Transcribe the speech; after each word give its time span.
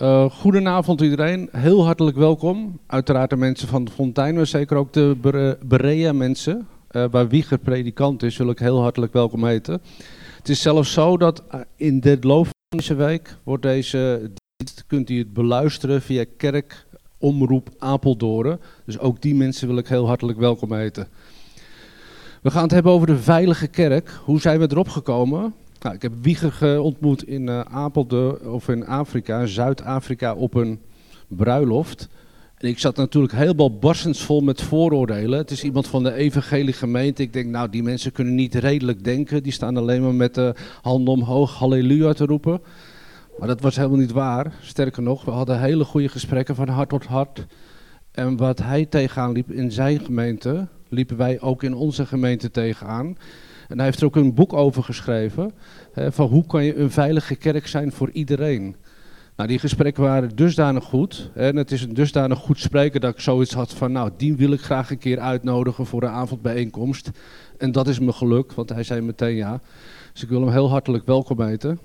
Uh, 0.00 0.30
goedenavond 0.30 1.00
iedereen, 1.00 1.48
heel 1.52 1.84
hartelijk 1.84 2.16
welkom. 2.16 2.78
Uiteraard 2.86 3.30
de 3.30 3.36
mensen 3.36 3.68
van 3.68 3.84
de 3.84 3.90
Fontein, 3.90 4.34
maar 4.34 4.46
zeker 4.46 4.76
ook 4.76 4.92
de 4.92 5.16
Berea 5.66 6.12
mensen. 6.12 6.66
Uh, 6.90 7.04
waar 7.10 7.28
Wieger 7.28 7.58
predikant 7.58 8.22
is, 8.22 8.36
wil 8.36 8.50
ik 8.50 8.58
heel 8.58 8.80
hartelijk 8.80 9.12
welkom 9.12 9.44
heten. 9.44 9.80
Het 10.36 10.48
is 10.48 10.62
zelfs 10.62 10.92
zo 10.92 11.16
dat 11.16 11.42
uh, 11.54 11.60
in 11.76 12.00
de 12.00 12.16
loop 12.20 12.44
van 12.44 12.78
deze 12.78 12.94
week 12.94 13.36
wordt 13.42 13.62
deze 13.62 14.30
dienst, 14.56 14.84
kunt 14.86 15.10
u 15.10 15.18
het 15.18 15.32
beluisteren 15.32 16.02
via 16.02 16.24
kerk 16.36 16.86
Omroep 17.18 17.68
Apeldoorn. 17.78 18.58
Dus 18.84 18.98
ook 18.98 19.22
die 19.22 19.34
mensen 19.34 19.68
wil 19.68 19.78
ik 19.78 19.88
heel 19.88 20.06
hartelijk 20.06 20.38
welkom 20.38 20.72
heten. 20.72 21.08
We 22.42 22.50
gaan 22.50 22.62
het 22.62 22.72
hebben 22.72 22.92
over 22.92 23.06
de 23.06 23.18
veilige 23.18 23.66
kerk. 23.66 24.20
Hoe 24.24 24.40
zijn 24.40 24.58
we 24.58 24.66
erop 24.70 24.88
gekomen? 24.88 25.54
Nou, 25.82 25.94
ik 25.94 26.02
heb 26.02 26.12
Wieger 26.22 26.80
ontmoet 26.80 27.24
in 27.26 27.46
uh, 27.46 27.60
Apeldoorn, 27.60 28.48
of 28.48 28.68
in 28.68 28.86
Afrika, 28.86 29.46
Zuid-Afrika, 29.46 30.34
op 30.34 30.54
een 30.54 30.80
bruiloft. 31.28 32.08
En 32.56 32.68
ik 32.68 32.78
zat 32.78 32.96
natuurlijk 32.96 33.32
helemaal 33.32 33.78
barstensvol 33.78 34.40
met 34.40 34.62
vooroordelen. 34.62 35.38
Het 35.38 35.50
is 35.50 35.64
iemand 35.64 35.86
van 35.86 36.02
de 36.02 36.12
evangelie 36.12 36.72
gemeente. 36.72 37.22
Ik 37.22 37.32
denk, 37.32 37.46
nou, 37.46 37.68
die 37.68 37.82
mensen 37.82 38.12
kunnen 38.12 38.34
niet 38.34 38.54
redelijk 38.54 39.04
denken. 39.04 39.42
Die 39.42 39.52
staan 39.52 39.76
alleen 39.76 40.02
maar 40.02 40.14
met 40.14 40.34
de 40.34 40.54
handen 40.82 41.14
omhoog 41.14 41.54
halleluja 41.54 42.12
te 42.12 42.24
roepen. 42.24 42.60
Maar 43.38 43.48
dat 43.48 43.60
was 43.60 43.76
helemaal 43.76 43.98
niet 43.98 44.12
waar. 44.12 44.54
Sterker 44.60 45.02
nog, 45.02 45.24
we 45.24 45.30
hadden 45.30 45.60
hele 45.60 45.84
goede 45.84 46.08
gesprekken 46.08 46.54
van 46.54 46.68
hart 46.68 46.88
tot 46.88 47.04
hart. 47.04 47.46
En 48.10 48.36
wat 48.36 48.58
hij 48.58 48.86
tegenaan 48.86 49.32
liep 49.32 49.50
in 49.50 49.72
zijn 49.72 50.00
gemeente, 50.00 50.68
liepen 50.88 51.16
wij 51.16 51.40
ook 51.40 51.62
in 51.62 51.74
onze 51.74 52.06
gemeente 52.06 52.50
tegenaan. 52.50 53.16
En 53.72 53.78
hij 53.78 53.86
heeft 53.86 54.00
er 54.00 54.06
ook 54.06 54.16
een 54.16 54.34
boek 54.34 54.52
over 54.52 54.82
geschreven. 54.82 55.52
Hè, 55.92 56.12
van 56.12 56.28
hoe 56.28 56.46
kan 56.46 56.64
je 56.64 56.76
een 56.76 56.90
veilige 56.90 57.34
kerk 57.34 57.66
zijn 57.66 57.92
voor 57.92 58.10
iedereen. 58.10 58.76
Nou, 59.36 59.48
die 59.48 59.58
gesprekken 59.58 60.02
waren 60.02 60.36
dusdanig 60.36 60.84
goed. 60.84 61.30
En 61.34 61.56
het 61.56 61.70
is 61.70 61.82
een 61.82 61.94
dusdanig 61.94 62.38
goed 62.38 62.58
spreken 62.58 63.00
dat 63.00 63.14
ik 63.14 63.20
zoiets 63.20 63.52
had 63.54 63.74
van, 63.74 63.92
nou, 63.92 64.10
die 64.16 64.36
wil 64.36 64.52
ik 64.52 64.60
graag 64.60 64.90
een 64.90 64.98
keer 64.98 65.18
uitnodigen 65.18 65.86
voor 65.86 66.02
een 66.02 66.08
avondbijeenkomst. 66.08 67.10
En 67.58 67.72
dat 67.72 67.88
is 67.88 67.98
me 67.98 68.12
gelukt, 68.12 68.54
want 68.54 68.68
hij 68.68 68.82
zei 68.82 69.00
meteen 69.00 69.36
ja. 69.36 69.60
Dus 70.12 70.22
ik 70.22 70.28
wil 70.28 70.40
hem 70.40 70.50
heel 70.50 70.70
hartelijk 70.70 71.06
welkom 71.06 71.40
heten. 71.40 71.78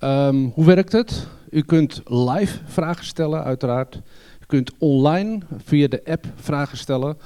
Um, 0.00 0.52
hoe 0.54 0.64
werkt 0.64 0.92
het? 0.92 1.26
U 1.50 1.62
kunt 1.62 2.02
live 2.04 2.58
vragen 2.64 3.04
stellen, 3.04 3.44
uiteraard. 3.44 3.96
U 4.40 4.44
kunt 4.46 4.72
online 4.78 5.40
via 5.64 5.88
de 5.88 6.04
app 6.04 6.26
vragen 6.34 6.78
stellen. 6.78 7.16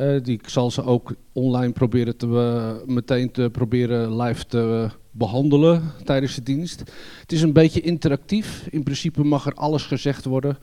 Uh, 0.00 0.22
die 0.22 0.38
ik 0.38 0.48
zal 0.48 0.70
ze 0.70 0.84
ook 0.84 1.14
online 1.32 1.72
proberen 1.72 2.16
te, 2.16 2.26
uh, 2.26 2.94
meteen 2.94 3.30
te 3.30 3.48
proberen 3.52 4.16
live 4.16 4.46
te 4.46 4.90
behandelen 5.10 5.82
tijdens 6.04 6.34
de 6.34 6.42
dienst. 6.42 6.78
Het 7.20 7.32
is 7.32 7.42
een 7.42 7.52
beetje 7.52 7.80
interactief. 7.80 8.66
In 8.70 8.82
principe 8.82 9.24
mag 9.24 9.46
er 9.46 9.54
alles 9.54 9.82
gezegd 9.82 10.24
worden. 10.24 10.58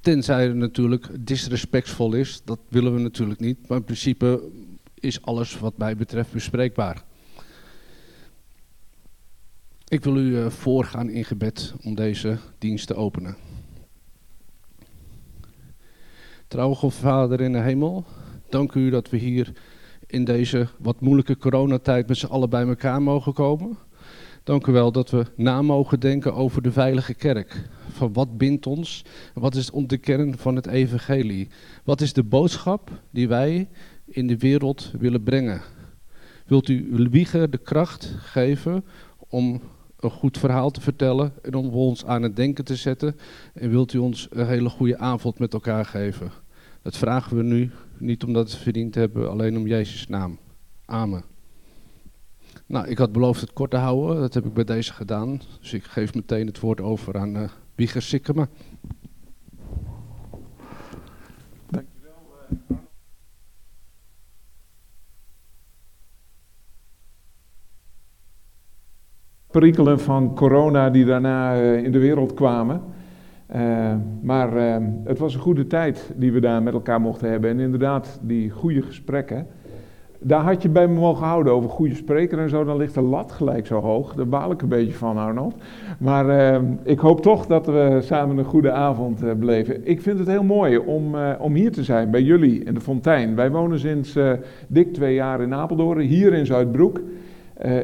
Tenzij 0.00 0.46
het 0.46 0.54
natuurlijk 0.54 1.08
disrespectvol 1.20 2.14
is. 2.14 2.42
Dat 2.44 2.58
willen 2.68 2.94
we 2.94 3.00
natuurlijk 3.00 3.40
niet. 3.40 3.68
Maar 3.68 3.78
in 3.78 3.84
principe 3.84 4.50
is 4.94 5.22
alles 5.22 5.58
wat 5.58 5.78
mij 5.78 5.96
betreft 5.96 6.32
bespreekbaar. 6.32 7.04
Ik 9.88 10.04
wil 10.04 10.16
u 10.16 10.36
uh, 10.36 10.46
voorgaan 10.46 11.08
in 11.08 11.24
gebed 11.24 11.74
om 11.84 11.94
deze 11.94 12.38
dienst 12.58 12.86
te 12.86 12.94
openen. 12.94 13.36
Trouwe 16.48 16.90
Vader 16.90 17.40
in 17.40 17.52
de 17.52 17.58
hemel, 17.58 18.04
dank 18.50 18.74
u 18.74 18.90
dat 18.90 19.10
we 19.10 19.16
hier 19.16 19.52
in 20.06 20.24
deze 20.24 20.68
wat 20.78 21.00
moeilijke 21.00 21.36
coronatijd 21.36 22.08
met 22.08 22.16
z'n 22.16 22.26
allen 22.26 22.50
bij 22.50 22.66
elkaar 22.66 23.02
mogen 23.02 23.32
komen. 23.32 23.78
Dank 24.44 24.66
u 24.66 24.72
wel 24.72 24.92
dat 24.92 25.10
we 25.10 25.26
na 25.36 25.62
mogen 25.62 26.00
denken 26.00 26.34
over 26.34 26.62
de 26.62 26.72
veilige 26.72 27.14
kerk. 27.14 27.68
Van 27.90 28.12
wat 28.12 28.38
bindt 28.38 28.66
ons? 28.66 29.04
Wat 29.34 29.54
is 29.54 29.70
de 29.86 29.98
kern 29.98 30.38
van 30.38 30.56
het 30.56 30.66
evangelie? 30.66 31.48
Wat 31.84 32.00
is 32.00 32.12
de 32.12 32.22
boodschap 32.22 32.90
die 33.10 33.28
wij 33.28 33.68
in 34.04 34.26
de 34.26 34.36
wereld 34.36 34.90
willen 34.98 35.22
brengen? 35.22 35.60
Wilt 36.46 36.68
u 36.68 36.88
Wiegen 37.10 37.50
de 37.50 37.58
kracht 37.58 38.14
geven 38.18 38.84
om 39.18 39.62
een 40.00 40.10
goed 40.10 40.38
verhaal 40.38 40.70
te 40.70 40.80
vertellen 40.80 41.32
en 41.42 41.54
om 41.54 41.68
ons 41.68 42.04
aan 42.04 42.22
het 42.22 42.36
denken 42.36 42.64
te 42.64 42.76
zetten? 42.76 43.16
En 43.54 43.70
wilt 43.70 43.92
u 43.92 43.98
ons 43.98 44.28
een 44.30 44.46
hele 44.46 44.68
goede 44.68 44.98
avond 44.98 45.38
met 45.38 45.52
elkaar 45.52 45.84
geven? 45.84 46.30
Dat 46.82 46.96
vragen 46.96 47.36
we 47.36 47.42
nu, 47.42 47.70
niet 48.00 48.24
omdat 48.24 48.50
het 48.50 48.60
verdiend 48.60 48.94
hebben, 48.94 49.30
alleen 49.30 49.56
om 49.56 49.66
Jezus' 49.66 50.08
naam. 50.08 50.38
Amen. 50.84 51.24
Nou, 52.66 52.88
ik 52.88 52.98
had 52.98 53.12
beloofd 53.12 53.40
het 53.40 53.52
kort 53.52 53.70
te 53.70 53.76
houden. 53.76 54.20
Dat 54.20 54.34
heb 54.34 54.44
ik 54.44 54.54
bij 54.54 54.64
deze 54.64 54.92
gedaan. 54.92 55.40
Dus 55.60 55.72
ik 55.72 55.84
geef 55.84 56.14
meteen 56.14 56.46
het 56.46 56.60
woord 56.60 56.80
over 56.80 57.18
aan 57.18 57.36
uh, 57.36 57.48
Wieger 57.74 58.02
Sikkema. 58.02 58.48
Perikelen 69.50 70.00
van 70.00 70.34
corona 70.34 70.90
die 70.90 71.04
daarna 71.04 71.60
uh, 71.60 71.84
in 71.84 71.92
de 71.92 71.98
wereld 71.98 72.34
kwamen. 72.34 72.82
Uh, 73.56 73.92
maar 74.22 74.56
uh, 74.56 74.76
het 75.04 75.18
was 75.18 75.34
een 75.34 75.40
goede 75.40 75.66
tijd 75.66 76.12
die 76.16 76.32
we 76.32 76.40
daar 76.40 76.62
met 76.62 76.72
elkaar 76.72 77.00
mochten 77.00 77.30
hebben. 77.30 77.50
En 77.50 77.60
inderdaad, 77.60 78.20
die 78.22 78.50
goede 78.50 78.82
gesprekken. 78.82 79.46
Daar 80.18 80.42
had 80.42 80.62
je 80.62 80.68
bij 80.68 80.88
me 80.88 80.94
mogen 80.94 81.26
houden 81.26 81.52
over 81.52 81.70
goede 81.70 81.94
spreker 81.94 82.38
en 82.38 82.48
zo. 82.48 82.64
Dan 82.64 82.76
ligt 82.76 82.94
de 82.94 83.00
lat 83.00 83.32
gelijk 83.32 83.66
zo 83.66 83.80
hoog. 83.80 84.14
Daar 84.14 84.28
baal 84.28 84.50
ik 84.50 84.62
een 84.62 84.68
beetje 84.68 84.92
van, 84.92 85.18
Arnold. 85.18 85.54
Maar 85.98 86.26
uh, 86.26 86.68
ik 86.82 86.98
hoop 86.98 87.22
toch 87.22 87.46
dat 87.46 87.66
we 87.66 87.98
samen 88.02 88.38
een 88.38 88.44
goede 88.44 88.70
avond 88.70 89.38
beleven. 89.38 89.86
Ik 89.86 90.02
vind 90.02 90.18
het 90.18 90.28
heel 90.28 90.42
mooi 90.42 90.78
om, 90.78 91.14
om 91.38 91.54
hier 91.54 91.72
te 91.72 91.84
zijn 91.84 92.10
bij 92.10 92.22
jullie 92.22 92.64
in 92.64 92.74
de 92.74 92.80
Fontein. 92.80 93.34
Wij 93.34 93.50
wonen 93.50 93.78
sinds 93.78 94.18
dik 94.68 94.92
twee 94.92 95.14
jaar 95.14 95.40
in 95.40 95.54
Apeldoorn, 95.54 96.00
hier 96.00 96.32
in 96.32 96.46
Zuidbroek. 96.46 97.00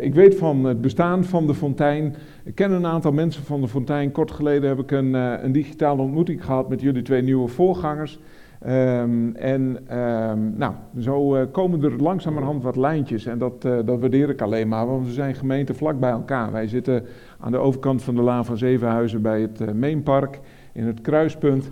Ik 0.01 0.15
weet 0.15 0.35
van 0.35 0.65
het 0.65 0.81
bestaan 0.81 1.25
van 1.25 1.47
de 1.47 1.55
Fontein. 1.55 2.15
Ik 2.45 2.55
ken 2.55 2.71
een 2.71 2.87
aantal 2.87 3.13
mensen 3.13 3.45
van 3.45 3.61
de 3.61 3.69
Fontein. 3.69 4.13
Kort 4.13 4.31
geleden 4.31 4.69
heb 4.69 4.79
ik 4.79 4.91
een, 4.91 5.15
een 5.15 5.53
digitale 5.53 6.03
ontmoeting 6.03 6.45
gehad 6.45 6.69
met 6.69 6.81
jullie 6.81 7.03
twee 7.03 7.23
nieuwe 7.23 7.49
voorgangers. 7.49 8.19
Um, 8.67 9.35
en 9.35 9.97
um, 9.99 10.55
nou, 10.57 10.75
zo 10.99 11.37
uh, 11.37 11.43
komen 11.53 11.83
er 11.83 12.03
langzamerhand 12.03 12.63
wat 12.63 12.77
lijntjes 12.77 13.27
en 13.27 13.39
dat, 13.39 13.63
dat 13.63 14.01
waardeer 14.01 14.29
ik 14.29 14.43
alleen 14.43 14.69
maar, 14.69 14.87
want 14.87 15.07
we 15.07 15.13
zijn 15.13 15.35
gemeenten 15.35 15.75
vlak 15.75 16.01
bij 16.01 16.11
elkaar. 16.11 16.53
Wij 16.53 16.67
zitten 16.67 17.05
aan 17.41 17.53
de 17.53 17.59
overkant 17.59 18.03
van 18.03 18.15
de 18.15 18.23
Laan 18.23 18.45
van 18.45 18.57
Zevenhuizen 18.57 19.23
bij 19.23 19.41
het 19.41 19.75
Meenpark 19.75 20.41
in 20.73 20.87
het 20.87 21.01
kruispunt. 21.01 21.71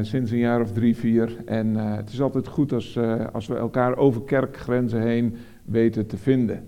sinds 0.00 0.30
een 0.30 0.38
jaar 0.38 0.60
of 0.60 0.72
drie, 0.72 0.96
vier. 0.96 1.36
En 1.46 1.76
het 1.76 2.12
is 2.12 2.20
altijd 2.20 2.48
goed 2.48 2.72
als, 2.72 2.98
als 3.32 3.46
we 3.46 3.54
elkaar 3.54 3.96
over 3.96 4.22
kerkgrenzen 4.22 5.02
heen 5.02 5.36
weten 5.64 6.06
te 6.06 6.16
vinden. 6.16 6.64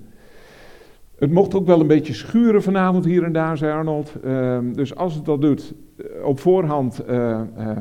Het 1.24 1.32
mocht 1.32 1.54
ook 1.54 1.66
wel 1.66 1.80
een 1.80 1.86
beetje 1.86 2.14
schuren 2.14 2.62
vanavond 2.62 3.04
hier 3.04 3.24
en 3.24 3.32
daar, 3.32 3.56
zei 3.56 3.72
Arnold. 3.72 4.12
Ehm, 4.24 4.72
dus 4.72 4.96
als 4.96 5.14
het 5.14 5.24
dat 5.24 5.40
doet, 5.40 5.74
op 6.24 6.40
voorhand 6.40 7.04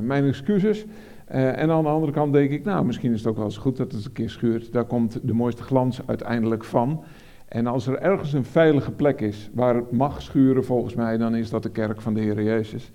mijn 0.02 0.26
excuses. 0.26 0.86
En 1.26 1.70
aan 1.70 1.84
de 1.84 1.90
andere 1.90 2.12
kant 2.12 2.34
denk 2.34 2.52
ik, 2.52 2.64
nou, 2.64 2.86
misschien 2.86 3.14
is 3.14 3.20
het 3.20 3.28
ook 3.28 3.36
wel 3.36 3.46
eens 3.46 3.58
goed 3.58 3.78
dat 3.78 3.92
het 3.92 4.06
een 4.06 4.12
keer 4.12 4.30
schuurt. 4.30 4.72
Daar 4.72 4.86
komt 4.86 5.20
de 5.24 5.34
mooiste 5.34 5.64
glans 5.64 6.02
uiteindelijk 6.06 6.64
van. 6.64 7.04
En 7.48 7.68
als 7.68 7.88
er 7.88 8.00
ergens 8.00 8.34
een 8.34 8.46
veilige 8.46 8.92
plek 8.92 9.22
is 9.22 9.50
waar 9.54 9.76
het 9.76 9.92
mag 9.92 10.22
schuren, 10.22 10.66
volgens 10.66 10.96
mij, 10.96 11.18
dan 11.18 11.36
is 11.36 11.50
dat 11.50 11.64
de 11.64 11.72
kerk 11.72 12.02
van 12.02 12.14
de 12.14 12.22
Heer 12.22 12.44
Jezus. 12.44 12.92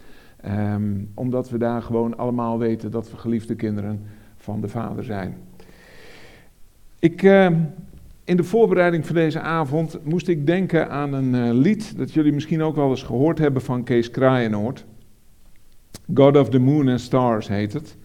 Um, 0.47 1.11
omdat 1.15 1.51
we 1.51 1.59
daar 1.59 1.83
gewoon 1.83 2.17
allemaal 2.17 2.59
weten 2.59 2.91
dat 2.91 3.11
we 3.11 3.17
geliefde 3.17 3.55
kinderen 3.55 4.03
van 4.37 4.61
de 4.61 4.69
Vader 4.69 5.05
zijn. 5.05 5.37
Ik, 6.99 7.23
uh, 7.23 7.51
in 8.29 8.37
de 8.37 8.45
voorbereiding 8.45 9.07
van 9.07 9.15
deze 9.15 9.41
avond 9.41 9.99
moest 10.05 10.29
ik 10.29 10.47
denken 10.47 10.91
aan 10.91 11.13
een 11.13 11.35
uh, 11.35 11.53
lied 11.53 11.97
dat 11.97 12.13
jullie 12.13 12.33
misschien 12.33 12.63
ook 12.63 12.77
wel 12.77 12.91
eens 12.91 13.03
gehoord 13.03 13.39
hebben 13.39 13.63
van 13.63 13.85
Kees 13.85 14.11
Kraaienoord. 14.11 14.85
God 16.15 16.37
of 16.37 16.49
the 16.49 16.59
Moon 16.59 16.89
and 16.89 17.01
Stars 17.01 17.49
heet 17.49 17.73
het. 17.73 17.97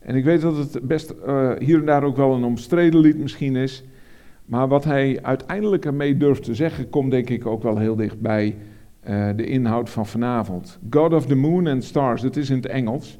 En 0.00 0.14
ik 0.14 0.24
weet 0.24 0.40
dat 0.40 0.56
het 0.56 0.80
best 0.82 1.14
uh, 1.26 1.50
hier 1.58 1.78
en 1.78 1.84
daar 1.84 2.02
ook 2.02 2.16
wel 2.16 2.34
een 2.34 2.44
omstreden 2.44 3.00
lied 3.00 3.18
misschien 3.18 3.56
is. 3.56 3.84
Maar 4.44 4.68
wat 4.68 4.84
hij 4.84 5.18
uiteindelijk 5.22 5.84
ermee 5.84 6.16
durft 6.16 6.42
te 6.42 6.54
zeggen, 6.54 6.90
komt 6.90 7.10
denk 7.10 7.30
ik 7.30 7.46
ook 7.46 7.62
wel 7.62 7.78
heel 7.78 7.96
dicht 7.96 8.20
bij 8.20 8.56
uh, 9.08 9.28
de 9.36 9.44
inhoud 9.46 9.90
van 9.90 10.06
vanavond. 10.06 10.78
God 10.90 11.12
of 11.12 11.26
the 11.26 11.34
moon 11.34 11.66
and 11.66 11.84
stars, 11.84 12.22
dat 12.22 12.36
is 12.36 12.50
in 12.50 12.56
het 12.56 12.66
Engels. 12.66 13.18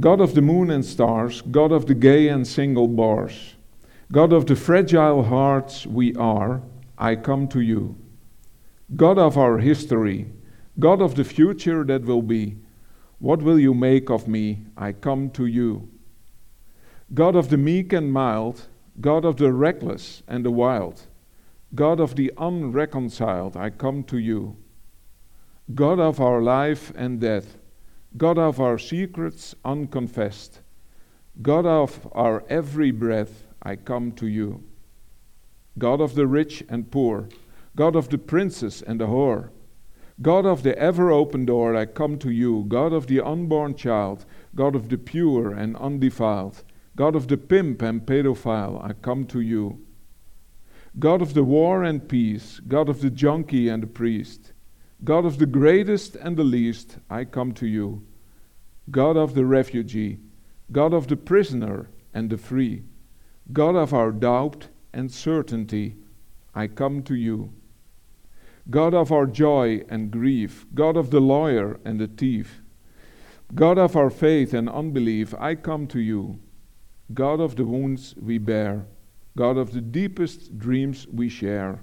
God 0.00 0.20
of 0.20 0.32
the 0.32 0.40
moon 0.40 0.70
and 0.70 0.84
stars, 0.84 1.44
God 1.52 1.72
of 1.72 1.84
the 1.84 1.96
gay 1.98 2.32
and 2.32 2.46
single 2.46 2.88
bars. 2.88 3.57
God 4.10 4.32
of 4.32 4.46
the 4.46 4.56
fragile 4.56 5.24
hearts 5.24 5.86
we 5.86 6.14
are, 6.14 6.62
I 6.96 7.14
come 7.14 7.46
to 7.48 7.60
you. 7.60 7.96
God 8.96 9.18
of 9.18 9.36
our 9.36 9.58
history, 9.58 10.32
God 10.78 11.02
of 11.02 11.14
the 11.14 11.24
future 11.24 11.84
that 11.84 12.04
will 12.04 12.22
be. 12.22 12.56
What 13.18 13.42
will 13.42 13.58
you 13.58 13.74
make 13.74 14.08
of 14.08 14.26
me? 14.26 14.64
I 14.76 14.92
come 14.92 15.28
to 15.30 15.44
you. 15.44 15.90
God 17.12 17.36
of 17.36 17.50
the 17.50 17.58
meek 17.58 17.92
and 17.92 18.10
mild, 18.10 18.68
God 19.00 19.26
of 19.26 19.36
the 19.36 19.52
reckless 19.52 20.22
and 20.26 20.42
the 20.44 20.50
wild, 20.50 21.02
God 21.74 22.00
of 22.00 22.16
the 22.16 22.32
unreconciled, 22.38 23.56
I 23.56 23.68
come 23.70 24.04
to 24.04 24.18
you. 24.18 24.56
God 25.74 26.00
of 26.00 26.18
our 26.18 26.40
life 26.40 26.92
and 26.96 27.20
death, 27.20 27.58
God 28.16 28.38
of 28.38 28.58
our 28.58 28.78
secrets 28.78 29.54
unconfessed, 29.66 30.60
God 31.42 31.66
of 31.66 32.08
our 32.12 32.42
every 32.48 32.90
breath, 32.90 33.47
I 33.62 33.76
come 33.76 34.12
to 34.12 34.26
you. 34.26 34.64
God 35.78 36.00
of 36.00 36.14
the 36.14 36.26
rich 36.26 36.64
and 36.68 36.90
poor, 36.90 37.28
God 37.76 37.94
of 37.94 38.08
the 38.08 38.18
princess 38.18 38.82
and 38.82 39.00
the 39.00 39.06
whore, 39.06 39.50
God 40.20 40.46
of 40.46 40.64
the 40.64 40.76
ever 40.76 41.12
open 41.12 41.44
door, 41.44 41.76
I 41.76 41.86
come 41.86 42.18
to 42.18 42.30
you. 42.30 42.64
God 42.66 42.92
of 42.92 43.06
the 43.06 43.20
unborn 43.20 43.76
child, 43.76 44.24
God 44.56 44.74
of 44.74 44.88
the 44.88 44.98
pure 44.98 45.52
and 45.52 45.76
undefiled, 45.76 46.64
God 46.96 47.14
of 47.14 47.28
the 47.28 47.36
pimp 47.36 47.82
and 47.82 48.04
pedophile, 48.04 48.84
I 48.84 48.94
come 48.94 49.26
to 49.26 49.40
you. 49.40 49.78
God 50.98 51.22
of 51.22 51.34
the 51.34 51.44
war 51.44 51.84
and 51.84 52.08
peace, 52.08 52.58
God 52.66 52.88
of 52.88 53.00
the 53.00 53.10
junkie 53.10 53.68
and 53.68 53.84
the 53.84 53.86
priest, 53.86 54.52
God 55.04 55.24
of 55.24 55.38
the 55.38 55.46
greatest 55.46 56.16
and 56.16 56.36
the 56.36 56.42
least, 56.42 56.98
I 57.08 57.24
come 57.24 57.52
to 57.52 57.68
you. 57.68 58.04
God 58.90 59.16
of 59.16 59.34
the 59.34 59.44
refugee, 59.44 60.18
God 60.72 60.92
of 60.92 61.06
the 61.06 61.16
prisoner 61.16 61.90
and 62.12 62.30
the 62.30 62.38
free, 62.38 62.82
God 63.52 63.76
of 63.76 63.94
our 63.94 64.12
doubt 64.12 64.68
and 64.92 65.10
certainty, 65.10 65.96
I 66.54 66.66
come 66.66 67.02
to 67.04 67.14
you. 67.14 67.52
God 68.70 68.92
of 68.92 69.10
our 69.10 69.26
joy 69.26 69.84
and 69.88 70.10
grief, 70.10 70.66
God 70.74 70.96
of 70.96 71.10
the 71.10 71.20
lawyer 71.20 71.80
and 71.84 71.98
the 71.98 72.06
thief, 72.06 72.60
God 73.54 73.78
of 73.78 73.96
our 73.96 74.10
faith 74.10 74.52
and 74.52 74.68
unbelief, 74.68 75.34
I 75.38 75.54
come 75.54 75.86
to 75.88 76.00
you. 76.00 76.38
God 77.14 77.40
of 77.40 77.56
the 77.56 77.64
wounds 77.64 78.14
we 78.20 78.36
bear, 78.36 78.84
God 79.36 79.56
of 79.56 79.72
the 79.72 79.80
deepest 79.80 80.58
dreams 80.58 81.06
we 81.10 81.30
share, 81.30 81.80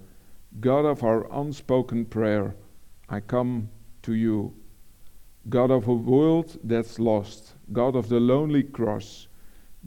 God 0.60 0.86
of 0.86 1.04
our 1.04 1.28
unspoken 1.34 2.06
prayer, 2.06 2.56
I 3.10 3.22
come 3.22 3.70
to 4.04 4.14
you. 4.14 4.54
God 5.50 5.72
of 5.72 5.88
a 5.88 5.94
world 5.94 6.60
that's 6.64 7.00
lost, 7.00 7.54
God 7.74 7.96
of 7.96 8.10
the 8.10 8.20
lonely 8.20 8.62
cross, 8.62 9.28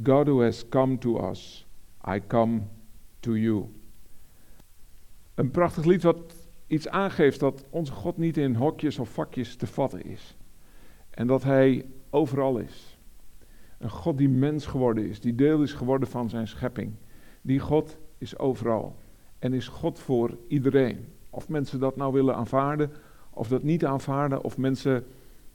God 0.02 0.26
who 0.26 0.40
has 0.40 0.64
come 0.64 0.98
to 0.98 1.19
us, 1.19 1.64
I 2.14 2.22
come 2.26 2.60
to 3.20 3.37
you. 3.37 3.64
Een 5.34 5.50
prachtig 5.50 5.84
lied 5.84 6.02
wat 6.02 6.34
iets 6.66 6.88
aangeeft 6.88 7.40
dat 7.40 7.64
onze 7.70 7.93
God 7.93 8.16
niet 8.16 8.37
in 8.37 8.55
hokjes 8.55 8.99
of 8.99 9.08
vakjes 9.08 9.56
te 9.56 9.66
vatten 9.66 10.05
is. 10.05 10.37
En 11.10 11.26
dat 11.26 11.43
Hij 11.43 11.84
overal 12.10 12.58
is. 12.58 12.99
Een 13.78 13.90
God 13.90 14.19
die 14.19 14.28
mens 14.28 14.66
geworden 14.66 15.08
is, 15.08 15.20
die 15.20 15.34
deel 15.34 15.62
is 15.62 15.72
geworden 15.72 16.08
van 16.08 16.28
zijn 16.28 16.49
schepping. 16.49 16.93
Die 17.43 17.58
God 17.58 17.99
is 18.19 18.38
overal. 18.38 18.96
En 19.38 19.52
is 19.52 19.69
God 19.69 19.99
voor 19.99 20.37
iedereen. 20.49 21.06
Of 21.31 21.49
mensen 21.49 21.81
dat 21.81 21.96
nou 21.96 22.12
willen 22.12 22.34
aanvaarden, 22.34 22.90
of 23.31 23.49
dat 23.49 23.62
niet 23.62 23.84
aanvaarden, 23.84 24.44
of 24.44 24.58
mensen 24.58 25.05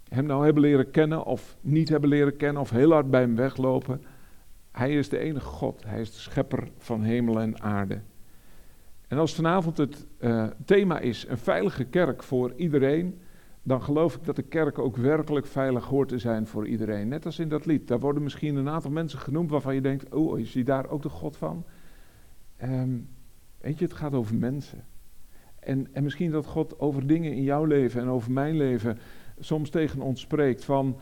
Hem 0.07 0.25
nou 0.25 0.43
hebben 0.43 0.63
leren 0.63 0.91
kennen, 0.91 1.25
of 1.25 1.57
niet 1.61 1.89
hebben 1.89 2.09
leren 2.09 2.37
kennen, 2.37 2.61
of 2.61 2.69
heel 2.69 2.91
hard 2.91 3.09
bij 3.09 3.21
Hem 3.21 3.35
weglopen. 3.35 4.01
Hij 4.73 4.93
is 4.93 5.09
de 5.09 5.17
enige 5.17 5.45
God. 5.45 5.83
Hij 5.85 6.01
is 6.01 6.11
de 6.11 6.19
schepper 6.19 6.71
van 6.77 7.01
hemel 7.03 7.39
en 7.39 7.61
aarde. 7.61 8.01
En 9.07 9.17
als 9.17 9.35
vanavond 9.35 9.77
het 9.77 10.07
uh, 10.19 10.47
thema 10.65 10.99
is 10.99 11.25
een 11.27 11.37
veilige 11.37 11.83
kerk 11.83 12.23
voor 12.23 12.53
iedereen, 12.55 13.19
dan 13.63 13.81
geloof 13.81 14.15
ik 14.15 14.23
dat 14.23 14.35
de 14.35 14.43
kerk 14.43 14.79
ook 14.79 14.97
werkelijk 14.97 15.45
veilig 15.45 15.85
hoort 15.85 16.09
te 16.09 16.17
zijn 16.17 16.47
voor 16.47 16.67
iedereen. 16.67 17.07
Net 17.07 17.25
als 17.25 17.39
in 17.39 17.49
dat 17.49 17.65
lied. 17.65 17.87
Daar 17.87 17.99
worden 17.99 18.23
misschien 18.23 18.55
een 18.55 18.69
aantal 18.69 18.91
mensen 18.91 19.19
genoemd 19.19 19.49
waarvan 19.49 19.75
je 19.75 19.81
denkt, 19.81 20.13
oh, 20.13 20.39
is 20.39 20.53
hij 20.53 20.63
daar 20.63 20.89
ook 20.89 21.01
de 21.01 21.09
God 21.09 21.37
van? 21.37 21.65
Um, 22.63 23.09
weet 23.61 23.79
je, 23.79 23.85
het 23.85 23.93
gaat 23.93 24.13
over 24.13 24.35
mensen. 24.35 24.85
En, 25.59 25.87
en 25.93 26.03
misschien 26.03 26.31
dat 26.31 26.45
God 26.45 26.79
over 26.79 27.07
dingen 27.07 27.33
in 27.33 27.43
jouw 27.43 27.65
leven 27.65 28.01
en 28.01 28.07
over 28.07 28.31
mijn 28.31 28.57
leven 28.57 28.97
soms 29.39 29.69
tegen 29.69 30.01
ons 30.01 30.21
spreekt 30.21 30.65
van, 30.65 30.99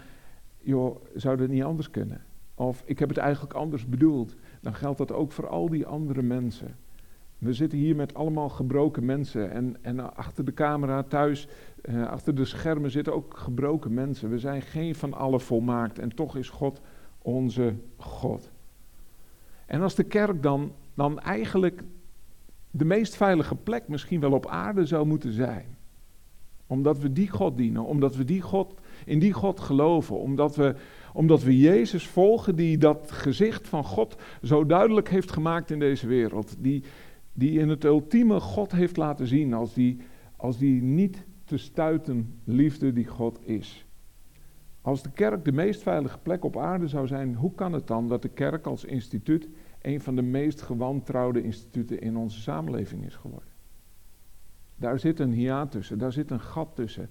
joh, 0.59 1.05
zou 1.15 1.37
dat 1.37 1.47
niet 1.47 1.63
anders 1.63 1.89
kunnen? 1.91 2.21
Of 2.61 2.83
ik 2.85 2.99
heb 2.99 3.09
het 3.09 3.17
eigenlijk 3.17 3.53
anders 3.53 3.85
bedoeld. 3.85 4.35
Dan 4.61 4.73
geldt 4.73 4.97
dat 4.97 5.11
ook 5.11 5.31
voor 5.31 5.47
al 5.47 5.69
die 5.69 5.85
andere 5.85 6.21
mensen. 6.21 6.75
We 7.37 7.53
zitten 7.53 7.77
hier 7.77 7.95
met 7.95 8.13
allemaal 8.13 8.49
gebroken 8.49 9.05
mensen. 9.05 9.51
En, 9.51 9.77
en 9.81 10.15
achter 10.15 10.45
de 10.45 10.53
camera 10.53 11.03
thuis, 11.03 11.47
uh, 11.83 12.07
achter 12.07 12.35
de 12.35 12.45
schermen 12.45 12.91
zitten 12.91 13.13
ook 13.13 13.37
gebroken 13.37 13.93
mensen. 13.93 14.29
We 14.29 14.39
zijn 14.39 14.61
geen 14.61 14.95
van 14.95 15.13
allen 15.13 15.41
volmaakt. 15.41 15.99
En 15.99 16.15
toch 16.15 16.35
is 16.35 16.49
God 16.49 16.81
onze 17.21 17.75
God. 17.97 18.51
En 19.65 19.81
als 19.81 19.95
de 19.95 20.03
kerk 20.03 20.43
dan, 20.43 20.71
dan 20.93 21.19
eigenlijk 21.19 21.83
de 22.71 22.85
meest 22.85 23.15
veilige 23.15 23.55
plek 23.55 23.87
misschien 23.87 24.19
wel 24.19 24.31
op 24.31 24.47
aarde 24.47 24.85
zou 24.85 25.05
moeten 25.05 25.31
zijn. 25.31 25.77
Omdat 26.67 26.99
we 26.99 27.13
die 27.13 27.29
God 27.29 27.57
dienen, 27.57 27.85
omdat 27.85 28.15
we 28.15 28.25
die 28.25 28.41
God, 28.41 28.73
in 29.05 29.19
die 29.19 29.33
God 29.33 29.59
geloven, 29.59 30.19
omdat 30.19 30.55
we, 30.55 30.75
omdat 31.13 31.43
we 31.43 31.57
Jezus 31.57 32.07
volgen 32.07 32.55
die 32.55 32.77
dat 32.77 33.11
gezicht 33.11 33.67
van 33.67 33.83
God 33.83 34.15
zo 34.43 34.65
duidelijk 34.65 35.09
heeft 35.09 35.31
gemaakt 35.31 35.71
in 35.71 35.79
deze 35.79 36.07
wereld. 36.07 36.55
Die, 36.59 36.83
die 37.33 37.59
in 37.59 37.69
het 37.69 37.83
ultieme 37.83 38.39
God 38.39 38.71
heeft 38.71 38.97
laten 38.97 39.27
zien 39.27 39.53
als 39.53 39.73
die, 39.73 39.97
als 40.35 40.57
die 40.57 40.81
niet 40.81 41.25
te 41.45 41.57
stuiten 41.57 42.39
liefde 42.43 42.93
die 42.93 43.07
God 43.07 43.39
is. 43.47 43.85
Als 44.81 45.03
de 45.03 45.11
kerk 45.11 45.45
de 45.45 45.51
meest 45.51 45.81
veilige 45.81 46.17
plek 46.17 46.43
op 46.43 46.57
aarde 46.57 46.87
zou 46.87 47.07
zijn, 47.07 47.35
hoe 47.35 47.53
kan 47.53 47.73
het 47.73 47.87
dan 47.87 48.07
dat 48.07 48.21
de 48.21 48.29
kerk 48.29 48.65
als 48.65 48.85
instituut 48.85 49.49
een 49.81 50.01
van 50.01 50.15
de 50.15 50.21
meest 50.21 50.61
gewantrouwde 50.61 51.43
instituten 51.43 52.01
in 52.01 52.17
onze 52.17 52.39
samenleving 52.39 53.05
is 53.05 53.15
geworden? 53.15 53.49
Daar 54.75 54.99
zit 54.99 55.19
een 55.19 55.31
hiaat 55.31 55.71
tussen, 55.71 55.97
daar 55.97 56.11
zit 56.11 56.31
een 56.31 56.39
gat 56.39 56.75
tussen. 56.75 57.09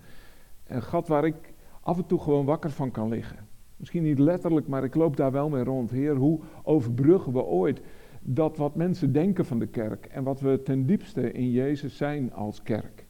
Een 0.66 0.82
gat 0.82 1.08
waar 1.08 1.24
ik 1.24 1.52
af 1.80 1.96
en 1.96 2.06
toe 2.06 2.20
gewoon 2.20 2.44
wakker 2.44 2.70
van 2.70 2.90
kan 2.90 3.08
liggen. 3.08 3.48
Misschien 3.80 4.02
niet 4.02 4.18
letterlijk, 4.18 4.66
maar 4.68 4.84
ik 4.84 4.94
loop 4.94 5.16
daar 5.16 5.32
wel 5.32 5.48
mee 5.48 5.64
rond. 5.64 5.90
Heer, 5.90 6.14
hoe 6.14 6.40
overbruggen 6.62 7.32
we 7.32 7.42
ooit 7.42 7.80
dat 8.20 8.56
wat 8.56 8.74
mensen 8.74 9.12
denken 9.12 9.44
van 9.44 9.58
de 9.58 9.66
kerk 9.66 10.06
en 10.06 10.24
wat 10.24 10.40
we 10.40 10.62
ten 10.62 10.86
diepste 10.86 11.32
in 11.32 11.50
Jezus 11.50 11.96
zijn 11.96 12.32
als 12.32 12.62
kerk. 12.62 13.06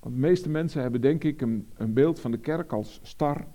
Want 0.00 0.14
de 0.14 0.20
meeste 0.20 0.50
mensen 0.50 0.82
hebben 0.82 1.00
denk 1.00 1.24
ik 1.24 1.40
een, 1.40 1.68
een 1.76 1.92
beeld 1.92 2.20
van 2.20 2.30
de 2.30 2.38
kerk 2.38 2.72
als 2.72 3.00
star, 3.02 3.46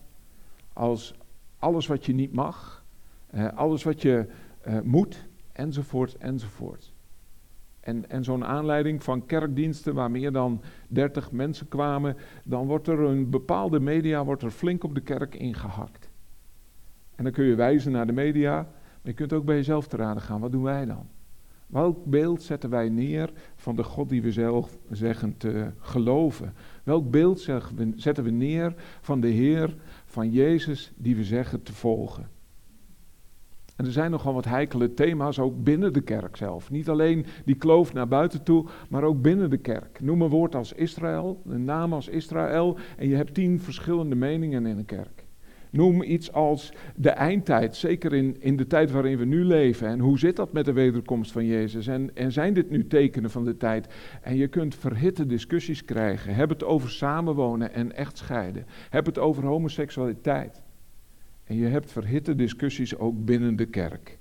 als 0.74 1.16
alles 1.58 1.88
wat 1.88 2.06
je 2.06 2.14
niet 2.14 2.34
mag, 2.34 2.86
eh, 3.28 3.54
alles 3.54 3.84
wat 3.84 4.02
je 4.02 4.28
eh, 4.62 4.80
moet, 4.82 5.28
enzovoort, 5.52 6.18
enzovoort. 6.18 6.94
En, 7.88 8.10
en 8.10 8.24
zo'n 8.24 8.46
aanleiding 8.46 9.04
van 9.04 9.26
kerkdiensten 9.26 9.94
waar 9.94 10.12
meer 10.12 10.32
dan 10.32 10.62
30 10.88 11.32
mensen 11.32 11.68
kwamen, 11.68 12.18
dan 12.44 12.68
wordt 12.68 12.88
er 12.88 13.00
een 13.00 13.30
bepaalde 13.30 13.80
media 13.80 14.26
wordt 14.26 14.44
er 14.44 14.52
flink 14.52 14.84
op 14.84 14.96
de 14.96 15.02
kerk 15.02 15.36
ingehakt. 15.36 16.10
En 17.16 17.24
dan 17.24 17.34
kun 17.34 17.46
je 17.46 17.56
wijzen 17.56 17.92
naar 17.92 18.06
de 18.06 18.14
media, 18.14 18.68
je 19.02 19.14
kunt 19.14 19.34
ook 19.34 19.46
bij 19.46 19.56
jezelf 19.56 19.88
te 19.88 19.96
raden 19.96 20.22
gaan. 20.22 20.40
Wat 20.40 20.52
doen 20.52 20.64
wij 20.64 20.86
dan? 20.86 21.08
Welk 21.68 22.06
beeld 22.06 22.42
zetten 22.42 22.70
wij 22.70 22.90
neer 22.90 23.32
van 23.56 23.76
de 23.76 23.84
God 23.84 24.10
die 24.10 24.22
we 24.22 24.32
zelf 24.32 24.78
zeggen 24.92 25.38
te 25.38 25.72
geloven? 25.80 26.54
Welk 26.84 27.12
beeld 27.12 27.40
zetten 27.96 28.24
we 28.24 28.30
neer 28.30 28.74
van 29.02 29.20
de 29.20 29.28
Heer, 29.28 29.76
van 30.06 30.32
Jezus 30.32 30.92
die 30.96 31.16
we 31.16 31.24
zeggen 31.24 31.64
te 31.64 31.74
volgen? 31.74 32.30
En 33.78 33.86
er 33.86 33.92
zijn 33.92 34.12
nogal 34.12 34.34
wat 34.34 34.46
heikele 34.46 34.94
thema's 34.94 35.40
ook 35.40 35.64
binnen 35.64 35.94
de 35.94 36.02
kerk 36.02 36.36
zelf. 36.36 36.72
Niet 36.72 36.90
alleen 36.90 37.26
die 37.46 37.56
kloof 37.56 37.94
naar 37.94 38.08
buiten 38.08 38.44
toe, 38.44 38.66
maar 38.90 39.04
ook 39.04 39.22
binnen 39.22 39.50
de 39.50 39.58
kerk. 39.58 40.02
Noem 40.02 40.22
een 40.22 40.30
woord 40.30 40.56
als 40.56 40.74
Israël, 40.74 41.42
een 41.46 41.66
naam 41.66 41.94
als 41.94 42.08
Israël, 42.08 42.78
en 42.98 43.08
je 43.08 43.16
hebt 43.16 43.34
tien 43.34 43.60
verschillende 43.60 44.16
meningen 44.16 44.66
in 44.66 44.78
een 44.78 44.86
kerk. 44.86 45.26
Noem 45.70 46.04
iets 46.04 46.32
als 46.32 46.74
de 46.96 47.10
eindtijd, 47.10 47.76
zeker 47.76 48.14
in, 48.14 48.36
in 48.40 48.56
de 48.56 48.68
tijd 48.68 48.92
waarin 48.92 49.18
we 49.18 49.26
nu 49.26 49.44
leven. 49.44 49.88
En 49.88 50.00
hoe 50.00 50.20
zit 50.20 50.36
dat 50.36 50.54
met 50.54 50.66
de 50.66 50.74
wederkomst 50.74 51.32
van 51.32 51.46
Jezus? 51.46 51.88
En, 51.88 52.16
en 52.16 52.32
zijn 52.32 52.54
dit 52.54 52.70
nu 52.70 52.88
tekenen 52.88 53.30
van 53.30 53.46
de 53.46 53.58
tijd? 53.58 53.88
En 54.22 54.36
je 54.36 54.48
kunt 54.48 54.76
verhitte 54.76 55.26
discussies 55.26 55.86
krijgen. 55.86 56.36
Heb 56.36 56.50
het 56.50 56.64
over 56.64 56.90
samenwonen 56.90 57.74
en 57.74 57.96
echt 57.96 58.18
scheiden. 58.18 58.66
Heb 58.90 59.06
het 59.06 59.20
over 59.20 59.46
homoseksualiteit. 59.46 60.62
En 61.48 61.56
je 61.56 61.66
hebt 61.66 61.92
verhitte 61.92 62.36
discussies 62.36 62.98
ook 62.98 63.26
binnen 63.26 63.56
de 63.56 63.66
kerk. 63.66 64.18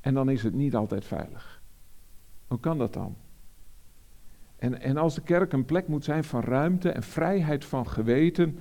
En 0.00 0.14
dan 0.14 0.30
is 0.30 0.42
het 0.42 0.54
niet 0.54 0.74
altijd 0.74 1.04
veilig. 1.04 1.62
Hoe 2.46 2.60
kan 2.60 2.78
dat 2.78 2.92
dan? 2.92 3.16
En, 4.56 4.80
en 4.80 4.96
als 4.96 5.14
de 5.14 5.22
kerk 5.22 5.52
een 5.52 5.64
plek 5.64 5.88
moet 5.88 6.04
zijn 6.04 6.24
van 6.24 6.40
ruimte 6.40 6.90
en 6.90 7.02
vrijheid 7.02 7.64
van 7.64 7.88
geweten 7.88 8.58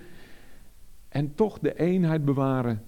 en 1.09 1.35
toch 1.35 1.59
de 1.59 1.79
eenheid 1.79 2.25
bewaren, 2.25 2.83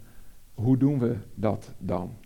hoe 0.53 0.77
doen 0.77 1.00
we 1.00 1.17
dat 1.36 1.74
dan? 1.77 2.17